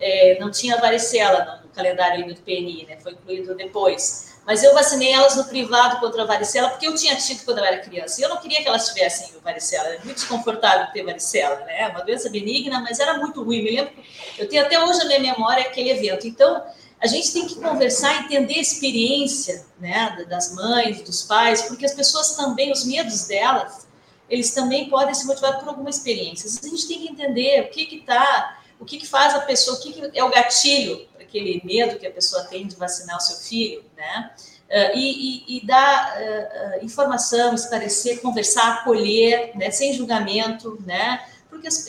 é, 0.00 0.38
não 0.38 0.50
tinha 0.50 0.76
varicela 0.76 1.60
no 1.62 1.68
calendário 1.70 2.26
do 2.26 2.40
PNI, 2.40 2.86
né? 2.88 2.98
Foi 3.00 3.12
incluído 3.12 3.54
depois. 3.54 4.36
Mas 4.46 4.62
eu 4.62 4.72
vacinei 4.74 5.12
elas 5.12 5.34
no 5.34 5.44
privado 5.44 5.98
contra 5.98 6.22
a 6.22 6.24
varicela, 6.24 6.68
porque 6.70 6.86
eu 6.86 6.94
tinha 6.94 7.16
tido 7.16 7.44
quando 7.44 7.58
eu 7.58 7.64
era 7.64 7.78
criança. 7.78 8.20
E 8.20 8.24
eu 8.24 8.28
não 8.28 8.36
queria 8.36 8.62
que 8.62 8.68
elas 8.68 8.88
tivessem 8.88 9.34
varicela. 9.42 9.88
Era 9.88 10.04
muito 10.04 10.18
desconfortável 10.18 10.86
ter 10.92 11.02
varicela, 11.02 11.56
né? 11.64 11.80
É 11.82 11.88
uma 11.88 12.04
doença 12.04 12.30
benigna, 12.30 12.80
mas 12.80 13.00
era 13.00 13.18
muito 13.18 13.42
ruim. 13.42 13.62
Me 13.62 13.76
lembro, 13.76 13.92
eu 14.38 14.48
tenho 14.48 14.64
até 14.64 14.78
hoje 14.82 14.98
na 15.00 15.06
minha 15.06 15.20
memória 15.20 15.64
aquele 15.64 15.90
evento. 15.90 16.28
Então, 16.28 16.62
a 17.00 17.06
gente 17.06 17.32
tem 17.32 17.46
que 17.46 17.56
conversar, 17.56 18.24
entender 18.24 18.54
a 18.54 18.60
experiência 18.60 19.66
né, 19.78 20.24
das 20.28 20.54
mães, 20.54 21.02
dos 21.02 21.22
pais, 21.24 21.62
porque 21.62 21.84
as 21.84 21.92
pessoas 21.92 22.36
também, 22.36 22.72
os 22.72 22.84
medos 22.84 23.26
delas, 23.26 23.86
eles 24.28 24.52
também 24.52 24.88
podem 24.88 25.14
ser 25.14 25.26
motivados 25.26 25.60
por 25.60 25.68
alguma 25.68 25.90
experiência. 25.90 26.48
A 26.48 26.68
gente 26.68 26.88
tem 26.88 27.00
que 27.00 27.08
entender 27.08 27.62
o 27.62 27.68
que 27.68 27.96
está, 27.96 28.60
o 28.78 28.84
que, 28.84 28.98
que 28.98 29.06
faz 29.06 29.34
a 29.34 29.40
pessoa, 29.40 29.76
o 29.76 29.80
que, 29.80 29.92
que 29.92 30.18
é 30.18 30.24
o 30.24 30.30
gatilho 30.30 31.06
aquele 31.26 31.60
medo 31.64 31.98
que 31.98 32.06
a 32.06 32.12
pessoa 32.12 32.44
tem 32.44 32.66
de 32.66 32.76
vacinar 32.76 33.16
o 33.16 33.20
seu 33.20 33.36
filho, 33.36 33.84
né? 33.96 34.34
Uh, 34.66 34.96
e, 34.96 35.54
e, 35.54 35.58
e, 35.58 35.66
dar 35.66 36.16
uh, 36.16 36.84
informação, 36.84 37.54
esclarecer, 37.54 38.20
conversar, 38.20 38.78
acolher, 38.78 39.56
né, 39.56 39.70
sem 39.70 39.92
julgamento, 39.92 40.82
né, 40.84 41.24
porque 41.48 41.68
as, 41.68 41.86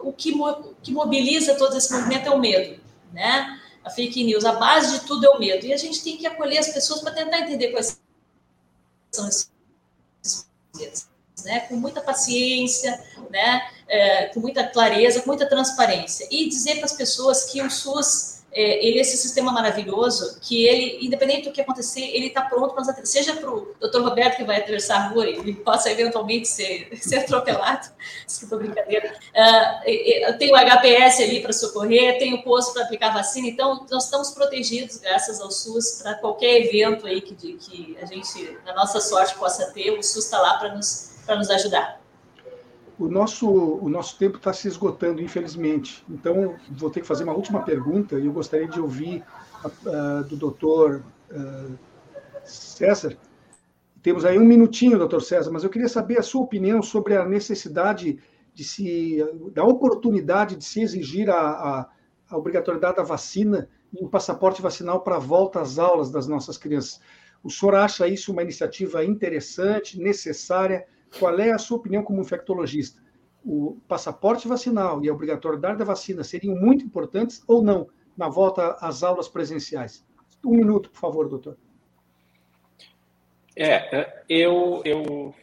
o, 0.00 0.12
que, 0.12 0.30
o 0.32 0.74
que 0.80 0.92
mobiliza 0.92 1.56
todo 1.56 1.76
esse 1.76 1.92
movimento 1.92 2.28
é 2.28 2.30
o 2.30 2.38
medo, 2.38 2.80
né, 3.12 3.60
a 3.84 3.90
fake 3.90 4.22
news, 4.22 4.44
a 4.44 4.52
base 4.52 5.00
de 5.00 5.06
tudo 5.06 5.26
é 5.26 5.30
o 5.30 5.40
medo, 5.40 5.66
e 5.66 5.72
a 5.72 5.76
gente 5.76 6.04
tem 6.04 6.16
que 6.16 6.24
acolher 6.24 6.58
as 6.58 6.68
pessoas 6.68 7.00
para 7.00 7.10
tentar 7.10 7.40
entender 7.40 7.72
quais 7.72 8.00
são 9.10 9.26
esses 9.26 9.50
medos, 10.76 11.08
né, 11.44 11.60
com 11.62 11.74
muita 11.74 12.00
paciência, 12.00 12.96
né, 13.28 13.68
é, 13.90 14.26
com 14.26 14.40
muita 14.40 14.64
clareza, 14.64 15.20
com 15.20 15.26
muita 15.28 15.46
transparência, 15.46 16.26
e 16.30 16.48
dizer 16.48 16.76
para 16.76 16.84
as 16.84 16.92
pessoas 16.92 17.44
que 17.44 17.60
o 17.60 17.70
SUS 17.70 18.40
é, 18.52 18.84
ele 18.84 18.98
é 18.98 19.02
esse 19.02 19.16
sistema 19.16 19.52
maravilhoso 19.52 20.38
que 20.40 20.66
ele, 20.66 21.06
independente 21.06 21.48
do 21.48 21.52
que 21.52 21.60
acontecer, 21.60 22.00
ele 22.00 22.26
está 22.26 22.42
pronto 22.42 22.72
para 22.72 22.80
nos 22.80 22.88
atender. 22.88 23.06
Seja 23.06 23.36
para 23.36 23.48
o 23.48 23.74
doutor 23.78 24.02
Roberto 24.02 24.36
que 24.38 24.44
vai 24.44 24.58
atravessar 24.58 24.96
a 24.96 25.08
rua 25.08 25.28
e 25.28 25.54
possa 25.62 25.90
eventualmente 25.90 26.48
ser, 26.48 26.88
ser 27.00 27.18
atropelado, 27.18 27.88
desculpa 28.26 28.56
a 28.56 28.58
brincadeira. 28.58 29.14
Uh, 29.34 29.88
eu 29.88 30.38
tenho 30.38 30.54
o 30.54 30.58
HPS 30.58 31.20
ali 31.20 31.40
para 31.40 31.52
socorrer, 31.52 32.18
tenho 32.18 32.36
o 32.36 32.42
posto 32.42 32.72
para 32.72 32.82
aplicar 32.82 33.14
vacina, 33.14 33.46
então 33.46 33.86
nós 33.88 34.04
estamos 34.04 34.30
protegidos 34.30 34.96
graças 34.96 35.40
ao 35.40 35.50
SUS 35.50 36.00
para 36.02 36.14
qualquer 36.14 36.62
evento 36.62 37.06
aí 37.06 37.20
que, 37.20 37.34
que 37.34 37.96
a 38.02 38.06
gente, 38.06 38.58
na 38.66 38.74
nossa 38.74 39.00
sorte, 39.00 39.34
possa 39.36 39.66
ter, 39.70 39.92
o 39.92 40.02
SUS 40.02 40.24
está 40.24 40.40
lá 40.40 40.54
para 40.58 40.74
nos, 40.74 41.10
nos 41.28 41.50
ajudar. 41.50 41.99
O 43.00 43.08
nosso, 43.08 43.48
o 43.50 43.88
nosso 43.88 44.18
tempo 44.18 44.36
está 44.36 44.52
se 44.52 44.68
esgotando, 44.68 45.22
infelizmente. 45.22 46.04
Então, 46.06 46.54
vou 46.70 46.90
ter 46.90 47.00
que 47.00 47.06
fazer 47.06 47.24
uma 47.24 47.32
última 47.32 47.62
pergunta 47.62 48.20
e 48.20 48.26
eu 48.26 48.32
gostaria 48.32 48.68
de 48.68 48.78
ouvir 48.78 49.24
do 50.28 50.36
doutor 50.36 51.02
uh, 51.30 51.78
César. 52.44 53.16
Temos 54.02 54.26
aí 54.26 54.38
um 54.38 54.44
minutinho, 54.44 54.98
doutor 54.98 55.22
César, 55.22 55.50
mas 55.50 55.64
eu 55.64 55.70
queria 55.70 55.88
saber 55.88 56.18
a 56.18 56.22
sua 56.22 56.42
opinião 56.42 56.82
sobre 56.82 57.16
a 57.16 57.24
necessidade 57.24 58.18
de 58.52 58.64
se, 58.64 59.24
da 59.54 59.64
oportunidade 59.64 60.54
de 60.54 60.64
se 60.66 60.82
exigir 60.82 61.30
a, 61.30 61.40
a, 61.40 61.88
a 62.28 62.36
obrigatoriedade 62.36 62.98
da 62.98 63.02
vacina 63.02 63.66
e 63.94 64.04
um 64.04 64.08
passaporte 64.08 64.60
vacinal 64.60 65.00
para 65.00 65.16
a 65.16 65.18
volta 65.18 65.58
às 65.58 65.78
aulas 65.78 66.10
das 66.10 66.26
nossas 66.26 66.58
crianças. 66.58 67.00
O 67.42 67.48
senhor 67.48 67.76
acha 67.76 68.06
isso 68.06 68.30
uma 68.30 68.42
iniciativa 68.42 69.02
interessante, 69.02 69.98
necessária? 69.98 70.86
Qual 71.18 71.38
é 71.38 71.50
a 71.50 71.58
sua 71.58 71.78
opinião 71.78 72.02
como 72.02 72.20
infectologista? 72.20 73.02
O 73.44 73.78
passaporte 73.88 74.46
vacinal 74.46 75.02
e 75.04 75.08
a 75.08 75.12
obrigatoriedade 75.12 75.78
da 75.78 75.84
vacina 75.84 76.22
seriam 76.22 76.54
muito 76.54 76.84
importantes 76.84 77.42
ou 77.46 77.62
não 77.62 77.88
na 78.16 78.28
volta 78.28 78.76
às 78.80 79.02
aulas 79.02 79.28
presenciais? 79.28 80.04
Um 80.44 80.56
minuto, 80.56 80.90
por 80.90 81.00
favor, 81.00 81.28
doutor. 81.28 81.56
É, 83.56 84.22
eu, 84.28 84.80
eu 84.84 85.34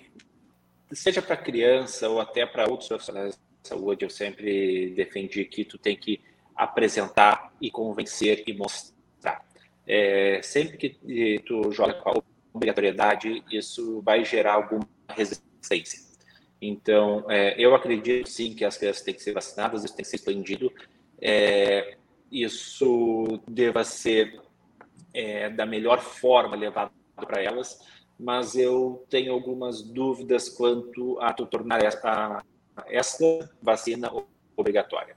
seja 0.91 1.22
para 1.22 1.36
criança 1.38 2.09
ou 2.09 2.20
até 2.20 2.45
para 2.45 2.70
outros 2.70 2.88
profissionais 2.88 3.36
de 3.36 3.68
saúde, 3.68 4.05
eu 4.05 4.09
sempre 4.09 4.91
defendi 4.95 5.45
que 5.45 5.65
tu 5.65 5.78
tem 5.78 5.97
que 5.97 6.22
apresentar 6.55 7.53
e 7.61 7.70
convencer 7.70 8.43
e 8.47 8.53
mostrar. 8.53 9.45
É, 9.86 10.39
sempre 10.41 10.78
que 10.78 11.39
tu 11.45 11.72
joga 11.72 11.93
com 11.93 12.09
a 12.09 12.24
obrigatoriedade, 12.53 13.43
isso 13.51 14.01
vai 14.01 14.26
gerar 14.26 14.53
alguma 14.53 14.88
resistência 15.09 15.47
Então, 16.62 17.30
é, 17.30 17.55
eu 17.60 17.76
acredito 17.76 18.30
sim 18.30 18.53
que 18.53 18.66
as 18.66 18.78
crianças 18.78 19.03
têm 19.03 19.14
que 19.14 19.22
ser 19.22 19.34
vacinadas, 19.34 19.84
isso 19.84 19.95
tem 19.95 20.03
que 20.03 20.10
ser 20.10 20.16
expandido. 20.16 20.72
É, 21.22 21.97
isso 22.32 23.39
deva 23.47 23.84
ser 23.84 24.41
é, 25.14 25.49
da 25.49 25.66
melhor 25.66 25.99
forma 25.99 26.55
levado 26.55 26.91
para 27.16 27.41
elas, 27.41 27.80
mas 28.20 28.55
eu 28.55 29.05
tenho 29.10 29.34
algumas 29.34 29.82
dúvidas 29.82 30.49
quanto 30.49 31.20
a 31.20 31.34
tornar 31.34 31.84
essa, 31.84 32.43
essa 32.88 33.49
vacina 33.62 34.12
obrigatória. 34.55 35.16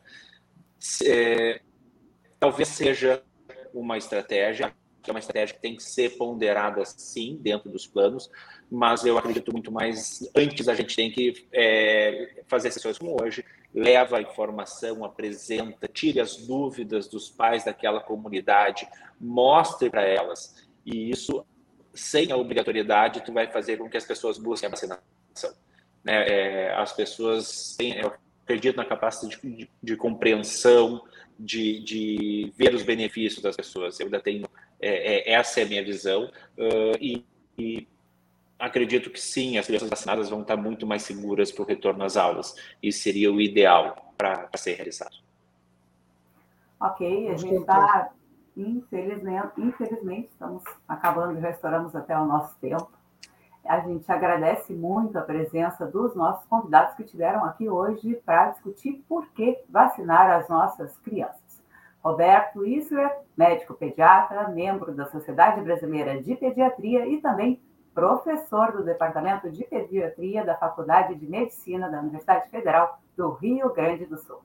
É, 1.05 1.61
talvez 2.38 2.68
seja 2.68 3.22
uma 3.72 3.97
estratégia, 3.97 4.74
que 5.03 5.11
é 5.11 5.12
uma 5.12 5.18
estratégia 5.18 5.55
que 5.55 5.62
tem 5.62 5.76
que 5.76 5.82
ser 5.82 6.16
ponderada 6.16 6.84
sim 6.84 7.38
dentro 7.40 7.70
dos 7.70 7.86
planos, 7.86 8.30
mas 8.70 9.05
eu 9.05 9.18
acredito 9.18 9.53
muito 9.53 9.72
mais 9.72 10.28
antes 10.36 10.68
a 10.68 10.74
gente 10.74 10.94
tem 10.94 11.11
que 11.11 11.46
é, 11.53 12.42
fazer 12.46 12.70
sessões 12.70 12.98
como 12.98 13.16
hoje, 13.22 13.44
leva 13.74 14.18
a 14.18 14.22
informação, 14.22 15.05
apresenta, 15.05 15.88
tire 15.88 16.20
as 16.20 16.36
dúvidas 16.36 17.09
dos 17.09 17.30
pais 17.30 17.64
daquela 17.64 18.01
comunidade, 18.01 18.86
mostre 19.20 19.88
para 19.88 20.03
elas. 20.03 20.68
E 20.84 21.11
isso, 21.11 21.44
sem 21.94 22.32
a 22.32 22.36
obrigatoriedade, 22.36 23.22
tu 23.24 23.32
vai 23.32 23.51
fazer 23.51 23.76
com 23.78 23.88
que 23.88 23.96
as 23.96 24.05
pessoas 24.05 24.38
busquem 24.38 24.66
a 24.66 24.70
vacinação. 24.70 25.01
Né? 26.05 26.28
É, 26.28 26.74
as 26.74 26.92
pessoas 26.92 27.76
têm, 27.76 27.98
eu 27.98 28.12
acredito 28.42 28.76
na 28.76 28.84
capacidade 28.84 29.40
de, 29.40 29.57
de, 29.57 29.70
de 29.82 29.96
compreensão, 29.96 31.03
de, 31.38 31.80
de, 31.80 32.53
ver 32.57 32.74
os 32.74 32.82
benefícios 32.82 33.42
das 33.42 33.57
pessoas. 33.57 33.98
Eu 34.01 34.07
ainda 34.07 34.20
tenho, 34.20 34.46
é, 34.81 35.31
é, 35.31 35.35
essa 35.35 35.61
é 35.61 35.64
a 35.64 35.66
minha 35.66 35.85
visão. 35.85 36.31
Uh, 36.57 36.97
e, 37.01 37.26
e 37.59 37.89
acredito 38.59 39.11
que 39.11 39.20
sim, 39.20 39.59
as 39.59 39.66
crianças 39.66 39.89
vacinadas 39.89 40.28
vão 40.28 40.43
estar 40.43 40.57
muito 40.57 40.87
mais 40.87 41.03
seguras 41.03 41.51
para 41.51 41.62
o 41.62 41.66
retorno 41.66 42.05
às 42.05 42.16
aulas. 42.16 42.55
Isso 42.83 43.03
seria 43.03 43.33
o 43.33 43.41
ideal 43.41 44.14
para 44.16 44.49
ser 44.57 44.74
realizado. 44.74 45.16
Ok, 46.81 47.28
a 47.28 47.37
gente 47.37 47.57
está, 47.57 48.11
infelizmente, 48.57 49.53
infelizmente, 49.59 50.28
estamos 50.33 50.62
acabando, 50.89 51.41
já 51.41 51.51
estouramos 51.51 51.95
até 51.95 52.18
o 52.18 52.24
nosso 52.24 52.59
tempo. 52.59 52.91
A 53.66 53.81
gente 53.81 54.11
agradece 54.11 54.72
muito 54.72 55.18
a 55.18 55.22
presença 55.22 55.87
dos 55.87 56.14
nossos 56.14 56.47
convidados 56.49 56.97
que 56.97 57.03
estiveram 57.03 57.45
aqui 57.45 57.68
hoje 57.68 58.14
para 58.24 58.51
discutir 58.51 59.05
por 59.07 59.28
que 59.33 59.59
vacinar 59.68 60.31
as 60.31 60.49
nossas 60.49 60.97
crianças. 60.99 61.39
Roberto 62.03 62.64
Isler, 62.64 63.11
médico 63.36 63.74
pediatra, 63.74 64.48
membro 64.48 64.92
da 64.92 65.07
Sociedade 65.07 65.61
Brasileira 65.61 66.20
de 66.22 66.34
Pediatria 66.34 67.07
e 67.07 67.20
também 67.20 67.61
professor 67.94 68.72
do 68.72 68.82
Departamento 68.82 69.51
de 69.51 69.64
Pediatria 69.64 70.44
da 70.44 70.57
Faculdade 70.57 71.14
de 71.14 71.26
Medicina 71.26 71.90
da 71.90 72.01
Universidade 72.01 72.48
Federal 72.48 72.98
do 73.16 73.30
Rio 73.32 73.72
Grande 73.72 74.07
do 74.07 74.16
Sul. 74.16 74.40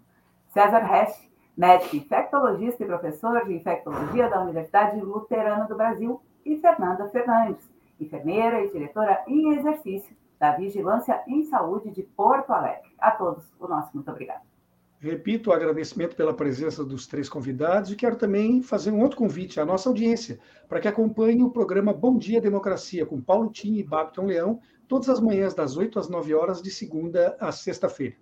César 0.49 0.79
Resch, 0.79 1.29
médico 1.55 1.95
infectologista 1.95 2.83
e 2.83 2.87
professor 2.87 3.45
de 3.45 3.53
infectologia 3.53 4.29
da 4.29 4.41
Universidade 4.41 4.99
Luterana 4.99 5.65
do 5.65 5.75
Brasil, 5.75 6.21
e 6.45 6.57
Fernanda 6.57 7.09
Fernandes, 7.09 7.67
enfermeira 7.99 8.61
e 8.61 8.71
diretora 8.71 9.23
em 9.27 9.55
exercício 9.55 10.15
da 10.39 10.51
Vigilância 10.51 11.23
em 11.27 11.43
Saúde 11.45 11.89
de 11.89 12.03
Porto 12.03 12.51
Alegre. 12.51 12.93
A 12.99 13.11
todos, 13.11 13.51
o 13.59 13.67
nosso 13.67 13.89
muito 13.93 14.11
obrigado. 14.11 14.54
Repito 14.99 15.49
o 15.49 15.53
agradecimento 15.53 16.15
pela 16.15 16.33
presença 16.33 16.83
dos 16.83 17.05
três 17.05 17.27
convidados 17.29 17.91
e 17.91 17.95
quero 17.95 18.15
também 18.15 18.61
fazer 18.61 18.91
um 18.91 19.01
outro 19.01 19.17
convite 19.17 19.59
à 19.59 19.65
nossa 19.65 19.89
audiência 19.89 20.39
para 20.67 20.79
que 20.79 20.87
acompanhe 20.87 21.43
o 21.43 21.49
programa 21.49 21.93
Bom 21.93 22.17
Dia 22.17 22.41
Democracia 22.41 23.05
com 23.05 23.21
Paulo 23.21 23.51
Tini 23.51 23.79
e 23.79 23.83
Babton 23.83 24.25
Leão, 24.25 24.59
todas 24.87 25.09
as 25.09 25.19
manhãs 25.19 25.53
das 25.53 25.77
8 25.77 25.99
às 25.99 26.09
9 26.09 26.33
horas, 26.33 26.61
de 26.61 26.71
segunda 26.71 27.35
a 27.39 27.51
sexta-feira. 27.51 28.15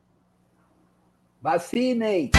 Vacinem! 1.40 2.32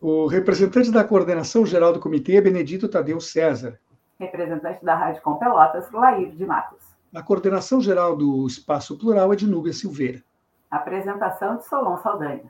O 0.00 0.26
representante 0.26 0.92
da 0.92 1.04
coordenação 1.04 1.66
geral 1.66 1.92
do 1.92 2.00
comitê 2.00 2.36
é 2.36 2.40
Benedito 2.40 2.88
Tadeu 2.88 3.20
César. 3.20 3.80
Representante 4.18 4.84
da 4.84 4.94
Rádio 4.94 5.22
Com 5.22 5.36
Pelotas, 5.36 5.90
Lair 5.90 6.30
de 6.30 6.46
Matos. 6.46 6.87
A 7.18 7.22
coordenação 7.24 7.80
geral 7.80 8.16
do 8.16 8.46
Espaço 8.46 8.96
Plural 8.96 9.32
é 9.32 9.34
de 9.34 9.44
Núbia 9.44 9.72
Silveira. 9.72 10.22
Apresentação 10.70 11.56
de 11.56 11.66
Solon 11.66 11.96
Saldanha. 11.96 12.48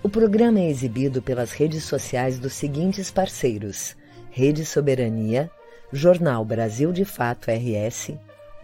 O 0.00 0.08
programa 0.08 0.60
é 0.60 0.70
exibido 0.70 1.20
pelas 1.20 1.50
redes 1.50 1.82
sociais 1.82 2.38
dos 2.38 2.52
seguintes 2.52 3.10
parceiros: 3.10 3.96
Rede 4.30 4.64
Soberania, 4.64 5.50
Jornal 5.92 6.44
Brasil 6.44 6.92
de 6.92 7.04
Fato 7.04 7.50
RS, 7.50 8.12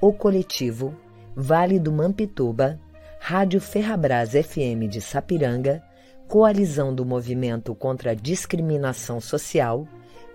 O 0.01 0.12
Coletivo, 0.12 0.95
Vale 1.34 1.80
do 1.80 1.90
Mampituba, 1.90 2.78
Rádio 3.18 3.61
Ferrabras 3.61 4.30
FM 4.30 4.88
de 4.88 5.01
Sapiranga, 5.01 5.82
Coalizão 6.29 6.95
do 6.95 7.05
Movimento 7.05 7.75
contra 7.75 8.11
a 8.11 8.14
Discriminação 8.14 9.20
Social, 9.20 9.87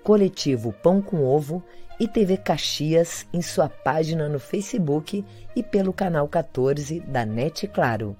Coletivo 0.03 0.71
Pão 0.71 1.01
com 1.01 1.23
Ovo 1.23 1.63
e 1.99 2.07
TV 2.07 2.37
Caxias 2.37 3.27
em 3.33 3.41
sua 3.41 3.67
página 3.67 4.29
no 4.29 4.39
Facebook 4.39 5.25
e 5.55 5.61
pelo 5.61 5.91
canal 5.91 6.27
14 6.27 7.01
da 7.01 7.25
NET 7.25 7.67
Claro, 7.67 8.15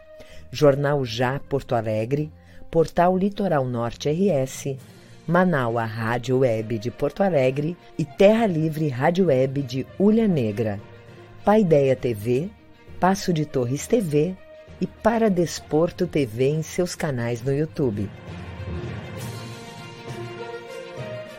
Jornal 0.52 1.06
Já 1.06 1.40
Porto 1.40 1.74
Alegre, 1.74 2.32
Portal 2.70 3.18
Litoral 3.18 3.64
Norte 3.66 4.10
RS, 4.10 4.76
Manaua 5.26 5.86
Rádio 5.86 6.40
Web 6.40 6.80
de 6.80 6.92
Porto 6.92 7.24
Alegre 7.24 7.78
e 7.98 8.04
Terra 8.04 8.46
Livre 8.46 8.90
Rádio 8.90 9.28
Web 9.28 9.62
de 9.62 9.88
Ulha 9.98 10.28
Negra, 10.28 10.82
Paideia 11.46 11.96
TV, 11.96 12.50
Passo 13.00 13.32
de 13.32 13.46
Torres 13.46 13.88
TV 13.88 14.36
e 14.82 14.88
Para 14.88 15.30
Desporto 15.30 16.08
TV 16.08 16.50
em 16.50 16.62
seus 16.62 16.96
canais 16.96 17.42
no 17.42 17.54
YouTube. 17.54 18.10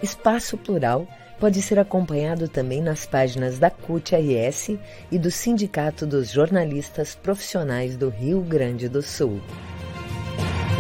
Espaço 0.03 0.57
Plural 0.57 1.07
pode 1.39 1.63
ser 1.63 1.79
acompanhado 1.79 2.49
também 2.49 2.83
nas 2.83 3.07
páginas 3.07 3.59
da 3.59 3.71
CUT-RS 3.71 4.79
e 5.11 5.19
do 5.19 5.31
Sindicato 5.31 6.07
dos 6.07 6.31
Jornalistas 6.31 7.15
Profissionais 7.15 7.97
do 7.97 8.11
Rio 8.11 8.41
Grande 8.43 8.89
do 8.89 9.03
Sul. 9.03 9.41